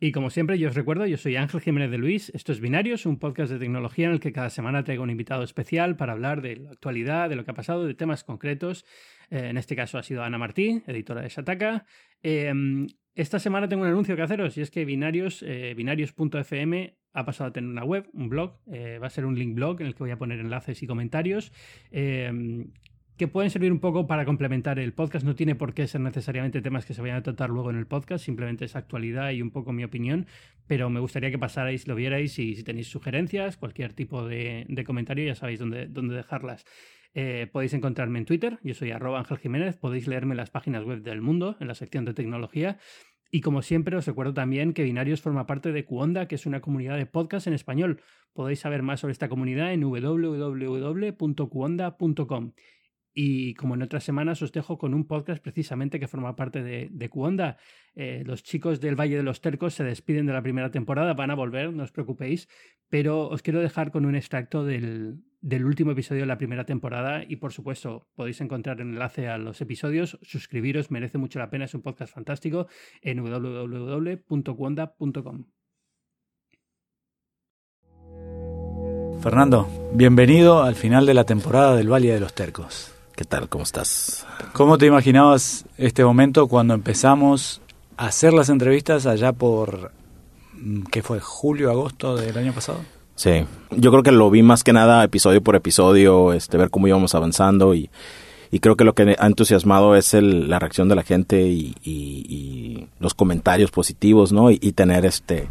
Y 0.00 0.10
como 0.10 0.28
siempre, 0.30 0.58
yo 0.58 0.70
os 0.70 0.74
recuerdo, 0.74 1.06
yo 1.06 1.16
soy 1.16 1.36
Ángel 1.36 1.60
Jiménez 1.60 1.92
de 1.92 1.98
Luis, 1.98 2.32
esto 2.34 2.50
es 2.50 2.58
Binarios, 2.58 3.06
un 3.06 3.20
podcast 3.20 3.52
de 3.52 3.60
tecnología 3.60 4.06
en 4.06 4.12
el 4.14 4.18
que 4.18 4.32
cada 4.32 4.50
semana 4.50 4.82
traigo 4.82 5.04
un 5.04 5.10
invitado 5.10 5.44
especial 5.44 5.94
para 5.94 6.14
hablar 6.14 6.42
de 6.42 6.56
la 6.56 6.70
actualidad, 6.72 7.28
de 7.28 7.36
lo 7.36 7.44
que 7.44 7.52
ha 7.52 7.54
pasado, 7.54 7.86
de 7.86 7.94
temas 7.94 8.24
concretos. 8.24 8.84
Eh, 9.30 9.50
en 9.50 9.56
este 9.56 9.76
caso 9.76 9.98
ha 9.98 10.02
sido 10.02 10.24
Ana 10.24 10.38
Martí, 10.38 10.82
editora 10.88 11.22
de 11.22 11.28
Shataka. 11.28 11.86
Em, 12.24 12.88
esta 13.14 13.38
semana 13.38 13.68
tengo 13.68 13.84
un 13.84 13.88
anuncio 13.88 14.16
que 14.16 14.22
haceros 14.22 14.58
y 14.58 14.62
es 14.62 14.72
que 14.72 14.84
Binarios, 14.84 15.44
eh, 15.46 15.74
binarios.fm 15.76 16.96
ha 17.14 17.24
pasado 17.24 17.48
a 17.48 17.52
tener 17.52 17.70
una 17.70 17.84
web, 17.84 18.10
un 18.12 18.28
blog, 18.28 18.58
eh, 18.70 18.98
va 19.00 19.06
a 19.06 19.10
ser 19.10 19.24
un 19.24 19.38
link 19.38 19.54
blog 19.54 19.80
en 19.80 19.86
el 19.86 19.94
que 19.94 20.00
voy 20.00 20.10
a 20.10 20.18
poner 20.18 20.40
enlaces 20.40 20.82
y 20.82 20.86
comentarios. 20.86 21.52
Em, 21.90 22.66
que 23.16 23.28
pueden 23.28 23.50
servir 23.50 23.70
un 23.70 23.78
poco 23.78 24.08
para 24.08 24.24
complementar 24.24 24.80
el 24.80 24.92
podcast. 24.92 25.24
No 25.24 25.36
tiene 25.36 25.54
por 25.54 25.72
qué 25.72 25.86
ser 25.86 26.00
necesariamente 26.00 26.60
temas 26.60 26.84
que 26.84 26.94
se 26.94 27.00
vayan 27.00 27.18
a 27.18 27.22
tratar 27.22 27.50
luego 27.50 27.70
en 27.70 27.76
el 27.76 27.86
podcast, 27.86 28.24
simplemente 28.24 28.64
es 28.64 28.74
actualidad 28.74 29.30
y 29.30 29.40
un 29.40 29.52
poco 29.52 29.72
mi 29.72 29.84
opinión, 29.84 30.26
pero 30.66 30.90
me 30.90 30.98
gustaría 30.98 31.30
que 31.30 31.38
pasarais, 31.38 31.86
lo 31.86 31.94
vierais 31.94 32.36
y 32.38 32.56
si 32.56 32.64
tenéis 32.64 32.88
sugerencias, 32.88 33.56
cualquier 33.56 33.92
tipo 33.92 34.26
de, 34.26 34.66
comentario, 34.84 35.26
ya 35.26 35.36
sabéis 35.36 35.60
dónde, 35.60 35.86
dónde 35.86 36.16
dejarlas. 36.16 36.64
Eh, 37.14 37.48
podéis 37.52 37.72
encontrarme 37.74 38.18
en 38.18 38.24
Twitter, 38.24 38.58
yo 38.64 38.74
soy 38.74 38.90
arroba 38.90 39.24
Jiménez, 39.24 39.76
podéis 39.76 40.08
leerme 40.08 40.34
las 40.34 40.50
páginas 40.50 40.82
web 40.82 41.00
del 41.00 41.20
mundo, 41.20 41.56
en 41.60 41.68
la 41.68 41.76
sección 41.76 42.04
de 42.04 42.14
tecnología. 42.14 42.78
Y 43.34 43.40
como 43.40 43.62
siempre, 43.62 43.96
os 43.96 44.06
recuerdo 44.06 44.32
también 44.32 44.72
que 44.72 44.84
Binarios 44.84 45.20
forma 45.20 45.44
parte 45.44 45.72
de 45.72 45.84
Cuonda, 45.84 46.28
que 46.28 46.36
es 46.36 46.46
una 46.46 46.60
comunidad 46.60 46.96
de 46.96 47.04
podcast 47.04 47.48
en 47.48 47.54
español. 47.54 48.00
Podéis 48.32 48.60
saber 48.60 48.82
más 48.82 49.00
sobre 49.00 49.10
esta 49.10 49.28
comunidad 49.28 49.72
en 49.72 49.80
www.cuonda.com. 49.80 52.52
Y 53.12 53.54
como 53.54 53.74
en 53.74 53.82
otras 53.82 54.04
semanas 54.04 54.40
os 54.40 54.52
dejo 54.52 54.78
con 54.78 54.94
un 54.94 55.08
podcast 55.08 55.42
precisamente 55.42 55.98
que 55.98 56.06
forma 56.06 56.36
parte 56.36 56.62
de, 56.62 57.08
Cuonda. 57.08 57.56
Eh, 57.96 58.22
los 58.24 58.44
chicos 58.44 58.80
del 58.80 58.94
Valle 58.94 59.16
de 59.16 59.24
los 59.24 59.40
Tercos 59.40 59.74
se 59.74 59.82
despiden 59.82 60.26
de 60.26 60.32
la 60.32 60.42
primera 60.42 60.70
temporada, 60.70 61.12
van 61.14 61.32
a 61.32 61.34
volver, 61.34 61.72
no 61.72 61.82
os 61.82 61.90
preocupéis, 61.90 62.48
pero 62.88 63.28
os 63.28 63.42
quiero 63.42 63.58
dejar 63.58 63.90
con 63.90 64.06
un 64.06 64.14
extracto 64.14 64.64
del, 64.64 65.24
del 65.44 65.64
último 65.66 65.90
episodio 65.90 66.22
de 66.22 66.26
la 66.26 66.38
primera 66.38 66.64
temporada 66.64 67.22
y 67.22 67.36
por 67.36 67.52
supuesto 67.52 68.08
podéis 68.16 68.40
encontrar 68.40 68.80
el 68.80 68.88
enlace 68.88 69.28
a 69.28 69.36
los 69.36 69.60
episodios, 69.60 70.18
suscribiros, 70.22 70.90
merece 70.90 71.18
mucho 71.18 71.38
la 71.38 71.50
pena, 71.50 71.66
es 71.66 71.74
un 71.74 71.82
podcast 71.82 72.14
fantástico 72.14 72.66
en 73.02 73.22
www.cuonda.com. 73.22 75.44
Fernando, 79.20 79.68
bienvenido 79.92 80.62
al 80.62 80.76
final 80.76 81.04
de 81.04 81.12
la 81.12 81.24
temporada 81.24 81.76
del 81.76 81.92
Valle 81.92 82.14
de 82.14 82.20
los 82.20 82.32
Tercos. 82.34 82.94
¿Qué 83.14 83.24
tal? 83.24 83.50
¿Cómo 83.50 83.64
estás? 83.64 84.26
¿Cómo 84.54 84.78
te 84.78 84.86
imaginabas 84.86 85.66
este 85.76 86.02
momento 86.04 86.48
cuando 86.48 86.72
empezamos 86.72 87.60
a 87.98 88.06
hacer 88.06 88.32
las 88.32 88.48
entrevistas 88.48 89.04
allá 89.04 89.32
por, 89.32 89.92
mm, 90.54 90.84
¿qué 90.84 91.02
fue? 91.02 91.20
¿Julio, 91.20 91.70
agosto 91.70 92.16
del 92.16 92.38
año 92.38 92.54
pasado? 92.54 92.80
Sí, 93.16 93.44
yo 93.70 93.90
creo 93.90 94.02
que 94.02 94.12
lo 94.12 94.30
vi 94.30 94.42
más 94.42 94.64
que 94.64 94.72
nada 94.72 95.04
episodio 95.04 95.42
por 95.42 95.54
episodio, 95.56 96.32
este, 96.32 96.56
ver 96.56 96.70
cómo 96.70 96.88
íbamos 96.88 97.14
avanzando 97.14 97.74
y, 97.74 97.90
y 98.50 98.60
creo 98.60 98.76
que 98.76 98.84
lo 98.84 98.94
que 98.94 99.16
ha 99.18 99.26
entusiasmado 99.26 99.96
es 99.96 100.14
el, 100.14 100.48
la 100.48 100.58
reacción 100.58 100.88
de 100.88 100.94
la 100.94 101.02
gente 101.02 101.42
y, 101.42 101.74
y, 101.84 102.86
los 103.00 103.12
comentarios 103.12 103.70
positivos, 103.72 104.32
¿no? 104.32 104.50
Y, 104.50 104.58
tener 104.72 105.04
este 105.04 105.48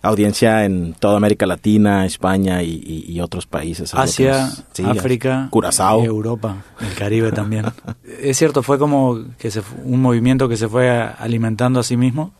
audiencia 0.00 0.64
en 0.64 0.94
toda 0.94 1.16
América 1.18 1.46
Latina, 1.46 2.06
España 2.06 2.62
y, 2.62 3.20
otros 3.20 3.46
países. 3.46 3.94
Asia, 3.94 4.50
África, 4.84 5.48
Curazao, 5.50 6.02
Europa, 6.04 6.64
el 6.80 6.94
Caribe 6.94 7.32
también. 7.32 7.66
es 8.20 8.38
cierto, 8.38 8.62
fue 8.62 8.78
como 8.78 9.22
que 9.38 9.50
se, 9.50 9.62
un 9.84 10.00
movimiento 10.00 10.48
que 10.48 10.56
se 10.56 10.68
fue 10.68 10.90
alimentando 10.90 11.80
a 11.80 11.82
sí 11.82 11.98
mismo. 11.98 12.32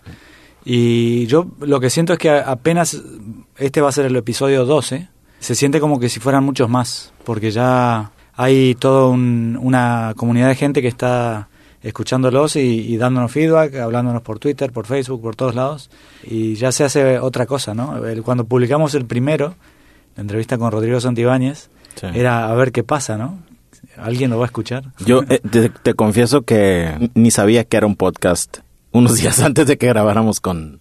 Y 0.64 1.26
yo 1.26 1.46
lo 1.60 1.80
que 1.80 1.90
siento 1.90 2.12
es 2.12 2.18
que 2.18 2.30
apenas 2.30 3.00
este 3.56 3.80
va 3.80 3.88
a 3.88 3.92
ser 3.92 4.06
el 4.06 4.16
episodio 4.16 4.64
12, 4.64 5.08
se 5.40 5.54
siente 5.54 5.80
como 5.80 5.98
que 5.98 6.08
si 6.08 6.20
fueran 6.20 6.44
muchos 6.44 6.68
más, 6.68 7.12
porque 7.24 7.50
ya 7.50 8.12
hay 8.34 8.74
toda 8.76 9.08
una 9.08 10.14
comunidad 10.16 10.48
de 10.48 10.54
gente 10.54 10.82
que 10.82 10.88
está 10.88 11.48
escuchándolos 11.82 12.54
y, 12.56 12.96
dándonos 12.96 13.32
feedback, 13.32 13.74
hablándonos 13.74 14.22
por 14.22 14.38
Twitter, 14.38 14.70
por 14.70 14.86
Facebook, 14.86 15.20
por 15.20 15.34
todos 15.34 15.54
lados, 15.54 15.90
y 16.22 16.54
ya 16.54 16.70
se 16.70 16.84
hace 16.84 17.18
otra 17.18 17.46
cosa, 17.46 17.74
¿no? 17.74 18.00
Cuando 18.24 18.44
publicamos 18.44 18.94
el 18.94 19.04
primero, 19.04 19.56
la 20.14 20.20
entrevista 20.20 20.58
con 20.58 20.70
Rodrigo 20.70 21.00
Santibáñez, 21.00 21.70
era 22.14 22.48
a 22.48 22.54
ver 22.54 22.72
qué 22.72 22.84
pasa, 22.84 23.16
¿no? 23.16 23.40
¿Alguien 23.96 24.30
lo 24.30 24.38
va 24.38 24.44
a 24.44 24.46
escuchar? 24.46 24.84
Yo 25.04 25.22
eh, 25.28 25.40
te, 25.82 25.94
confieso 25.94 26.42
que 26.42 27.10
ni 27.14 27.30
sabía 27.30 27.64
que 27.64 27.76
era 27.76 27.86
un 27.86 27.96
podcast 27.96 28.58
unos 28.92 29.16
días 29.16 29.40
antes 29.42 29.66
de 29.66 29.76
que 29.78 29.88
grabáramos 29.88 30.40
con, 30.40 30.80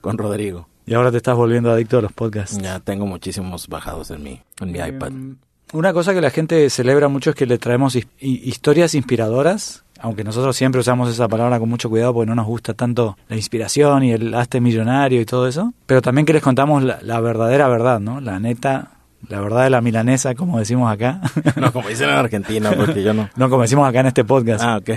con 0.00 0.18
Rodrigo. 0.18 0.68
Y 0.86 0.94
ahora 0.94 1.10
te 1.10 1.18
estás 1.18 1.36
volviendo 1.36 1.70
adicto 1.70 1.98
a 1.98 2.02
los 2.02 2.12
podcasts. 2.12 2.58
Ya 2.62 2.80
tengo 2.80 3.06
muchísimos 3.06 3.68
bajados 3.68 4.10
en 4.10 4.22
mi, 4.22 4.40
en 4.60 4.72
mi 4.72 4.78
iPad. 4.78 5.08
Em, 5.08 5.36
una 5.74 5.92
cosa 5.92 6.14
que 6.14 6.22
la 6.22 6.30
gente 6.30 6.70
celebra 6.70 7.08
mucho 7.08 7.30
es 7.30 7.36
que 7.36 7.44
le 7.44 7.58
traemos 7.58 7.98
historias 8.20 8.94
inspiradoras, 8.94 9.84
aunque 10.00 10.24
nosotros 10.24 10.56
siempre 10.56 10.80
usamos 10.80 11.10
esa 11.10 11.28
palabra 11.28 11.58
con 11.58 11.68
mucho 11.68 11.90
cuidado 11.90 12.14
porque 12.14 12.28
no 12.28 12.34
nos 12.34 12.46
gusta 12.46 12.72
tanto 12.72 13.18
la 13.28 13.36
inspiración 13.36 14.02
y 14.02 14.12
el 14.12 14.34
hazte 14.34 14.62
millonario 14.62 15.20
y 15.20 15.26
todo 15.26 15.46
eso, 15.46 15.74
pero 15.84 16.00
también 16.00 16.24
que 16.24 16.32
les 16.32 16.42
contamos 16.42 16.82
la, 16.82 17.20
verdadera 17.20 17.68
verdad, 17.68 18.00
¿no? 18.00 18.20
La 18.22 18.40
neta, 18.40 18.92
la 19.28 19.40
verdad 19.40 19.64
de 19.64 19.70
la 19.70 19.80
milanesa, 19.80 20.34
como 20.34 20.58
decimos 20.58 20.92
acá. 20.92 21.20
No, 21.56 21.72
como 21.72 21.88
dicen 21.88 22.08
en 22.08 22.16
Argentina, 22.16 22.72
porque 22.76 23.02
yo 23.02 23.12
no. 23.12 23.28
No, 23.36 23.50
como 23.50 23.62
decimos 23.62 23.88
acá 23.88 24.00
en 24.00 24.06
este 24.06 24.24
podcast. 24.24 24.62
Ah, 24.62 24.76
ok. 24.78 24.90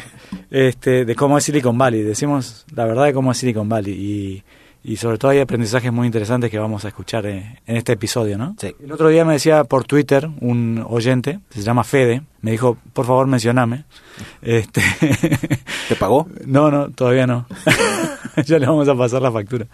Este, 0.50 1.06
de 1.06 1.16
cómo 1.16 1.38
es 1.38 1.44
Silicon 1.44 1.78
Valley. 1.78 2.04
Decimos 2.04 2.66
la 2.76 2.86
verdad 2.86 3.06
de 3.06 3.14
cómo 3.14 3.32
es 3.32 3.38
Silicon 3.38 3.68
Valley. 3.68 3.94
Y 3.94 4.44
y 4.84 4.98
sobre 4.98 5.20
todo 5.20 5.30
hay 5.30 5.40
aprendizajes 5.40 5.92
muy 5.94 6.08
interesantes 6.08 6.50
que 6.50 6.58
vamos 6.58 6.86
a 6.86 6.88
escuchar 6.88 7.28
en, 7.28 7.58
este 7.68 7.94
episodio, 7.94 8.38
¿no? 8.38 8.56
Sí. 8.60 8.76
El 8.84 8.92
otro 8.92 9.10
día 9.10 9.24
me 9.24 9.34
decía 9.34 9.64
por 9.64 9.84
Twitter 9.84 10.28
un 10.40 10.84
oyente, 10.88 11.40
se 11.52 11.62
llama 11.62 11.84
Fede, 11.84 12.24
me 12.42 12.52
dijo, 12.52 12.78
por 12.94 13.06
favor 13.06 13.28
mencioname. 13.28 13.86
Este... 14.42 14.82
¿Te 15.88 15.96
pagó? 15.96 16.28
No, 16.46 16.72
no, 16.72 16.90
todavía 16.90 17.28
no. 17.28 17.46
ya 18.46 18.58
le 18.58 18.66
vamos 18.66 18.88
a 18.88 18.96
pasar 18.96 19.22
la 19.22 19.32
factura. 19.32 19.68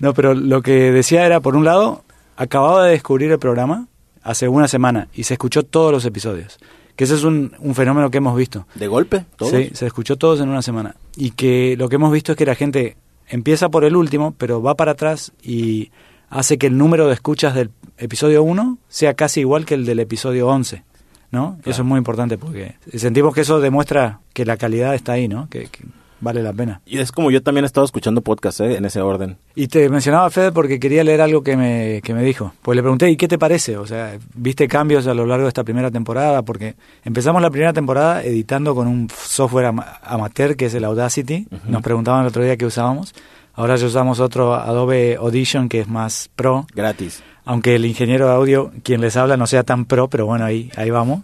No, 0.00 0.12
pero 0.12 0.34
lo 0.34 0.60
que 0.60 0.90
decía 0.90 1.24
era, 1.24 1.40
por 1.40 1.54
un 1.54 1.64
lado, 1.64 2.04
acababa 2.38 2.84
de 2.84 2.92
descubrir 2.92 3.30
el 3.32 3.38
programa 3.38 3.88
hace 4.22 4.48
una 4.48 4.68
semana 4.68 5.08
y 5.12 5.24
se 5.24 5.34
escuchó 5.34 5.64
todos 5.64 5.92
los 5.92 6.04
episodios. 6.04 6.58
Que 6.94 7.04
ese 7.04 7.14
es 7.14 7.24
un, 7.24 7.52
un 7.58 7.74
fenómeno 7.74 8.10
que 8.10 8.18
hemos 8.18 8.36
visto. 8.36 8.66
¿De 8.74 8.86
golpe? 8.86 9.24
¿Todos? 9.36 9.52
Sí, 9.52 9.70
se 9.74 9.86
escuchó 9.86 10.16
todos 10.16 10.40
en 10.40 10.48
una 10.48 10.62
semana. 10.62 10.96
Y 11.16 11.32
que 11.32 11.76
lo 11.76 11.88
que 11.88 11.96
hemos 11.96 12.12
visto 12.12 12.32
es 12.32 12.38
que 12.38 12.46
la 12.46 12.54
gente 12.54 12.96
empieza 13.28 13.68
por 13.68 13.84
el 13.84 13.96
último, 13.96 14.34
pero 14.38 14.62
va 14.62 14.76
para 14.76 14.92
atrás 14.92 15.32
y 15.42 15.90
hace 16.30 16.58
que 16.58 16.68
el 16.68 16.78
número 16.78 17.06
de 17.08 17.14
escuchas 17.14 17.54
del 17.54 17.70
episodio 17.98 18.42
1 18.42 18.78
sea 18.88 19.14
casi 19.14 19.40
igual 19.40 19.64
que 19.64 19.74
el 19.74 19.84
del 19.84 20.00
episodio 20.00 20.48
11. 20.48 20.84
¿no? 21.30 21.58
Eso 21.64 21.82
es 21.82 21.86
muy 21.86 21.98
importante 21.98 22.38
porque 22.38 22.76
sentimos 22.94 23.34
que 23.34 23.42
eso 23.42 23.60
demuestra 23.60 24.20
que 24.32 24.44
la 24.44 24.56
calidad 24.56 24.94
está 24.94 25.12
ahí, 25.12 25.28
¿no? 25.28 25.48
Que, 25.50 25.66
que 25.66 25.84
vale 26.20 26.42
la 26.42 26.52
pena. 26.52 26.80
Y 26.86 26.98
es 26.98 27.12
como 27.12 27.30
yo 27.30 27.42
también 27.42 27.64
he 27.64 27.66
estado 27.66 27.84
escuchando 27.84 28.20
podcast 28.22 28.60
¿eh? 28.60 28.76
en 28.76 28.84
ese 28.84 29.00
orden. 29.00 29.36
Y 29.54 29.68
te 29.68 29.88
mencionaba 29.88 30.28
Fede 30.30 30.52
porque 30.52 30.78
quería 30.80 31.04
leer 31.04 31.20
algo 31.20 31.42
que 31.42 31.56
me, 31.56 32.00
que 32.02 32.14
me 32.14 32.22
dijo. 32.22 32.52
Pues 32.62 32.76
le 32.76 32.82
pregunté, 32.82 33.10
¿y 33.10 33.16
qué 33.16 33.28
te 33.28 33.38
parece? 33.38 33.76
O 33.76 33.86
sea, 33.86 34.18
¿viste 34.34 34.68
cambios 34.68 35.06
a 35.06 35.14
lo 35.14 35.26
largo 35.26 35.44
de 35.44 35.48
esta 35.48 35.64
primera 35.64 35.90
temporada? 35.90 36.42
Porque 36.42 36.74
empezamos 37.04 37.40
la 37.42 37.50
primera 37.50 37.72
temporada 37.72 38.22
editando 38.22 38.74
con 38.74 38.86
un 38.88 39.08
software 39.16 39.66
ama- 39.66 39.98
amateur 40.02 40.56
que 40.56 40.66
es 40.66 40.74
el 40.74 40.84
Audacity. 40.84 41.46
Nos 41.66 41.82
preguntaban 41.82 42.22
el 42.22 42.28
otro 42.28 42.42
día 42.42 42.56
qué 42.56 42.66
usábamos. 42.66 43.14
Ahora 43.54 43.74
ya 43.76 43.86
usamos 43.86 44.20
otro 44.20 44.54
Adobe 44.54 45.16
Audition 45.16 45.68
que 45.68 45.80
es 45.80 45.88
más 45.88 46.30
pro. 46.36 46.66
Gratis. 46.74 47.22
Aunque 47.44 47.74
el 47.76 47.86
ingeniero 47.86 48.26
de 48.26 48.32
audio, 48.34 48.70
quien 48.82 49.00
les 49.00 49.16
habla, 49.16 49.36
no 49.36 49.46
sea 49.46 49.62
tan 49.62 49.84
pro, 49.86 50.08
pero 50.08 50.26
bueno, 50.26 50.44
ahí, 50.44 50.70
ahí 50.76 50.90
vamos. 50.90 51.22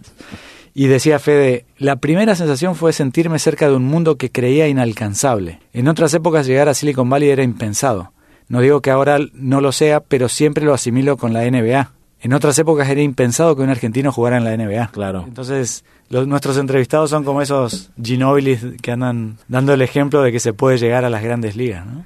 Y 0.77 0.87
decía 0.87 1.19
Fede, 1.19 1.65
la 1.77 1.95
primera 1.95 2.35
sensación 2.35 2.75
fue 2.75 2.91
sentirme 2.91 3.39
cerca 3.39 3.69
de 3.69 3.75
un 3.77 3.85
mundo 3.85 4.17
que 4.17 4.29
creía 4.29 4.67
inalcanzable. 4.67 5.61
En 5.71 5.87
otras 5.87 6.13
épocas 6.13 6.45
llegar 6.45 6.67
a 6.67 6.73
Silicon 6.73 7.09
Valley 7.09 7.29
era 7.29 7.43
impensado. 7.43 8.11
No 8.49 8.59
digo 8.59 8.81
que 8.81 8.91
ahora 8.91 9.17
no 9.33 9.61
lo 9.61 9.71
sea, 9.71 10.01
pero 10.01 10.27
siempre 10.27 10.65
lo 10.65 10.73
asimilo 10.73 11.15
con 11.15 11.31
la 11.31 11.49
NBA. 11.49 11.93
En 12.19 12.33
otras 12.33 12.59
épocas 12.59 12.89
era 12.89 13.01
impensado 13.01 13.55
que 13.55 13.61
un 13.61 13.69
argentino 13.69 14.11
jugara 14.11 14.37
en 14.37 14.43
la 14.43 14.57
NBA. 14.57 14.87
Claro. 14.91 15.23
Entonces, 15.25 15.85
los, 16.09 16.27
nuestros 16.27 16.57
entrevistados 16.57 17.09
son 17.09 17.23
como 17.23 17.41
esos 17.41 17.91
Ginobilis 18.01 18.59
que 18.81 18.91
andan 18.91 19.37
dando 19.47 19.73
el 19.73 19.81
ejemplo 19.81 20.21
de 20.23 20.33
que 20.33 20.41
se 20.41 20.51
puede 20.51 20.77
llegar 20.77 21.05
a 21.05 21.09
las 21.09 21.23
grandes 21.23 21.55
ligas, 21.55 21.85
¿no? 21.85 22.05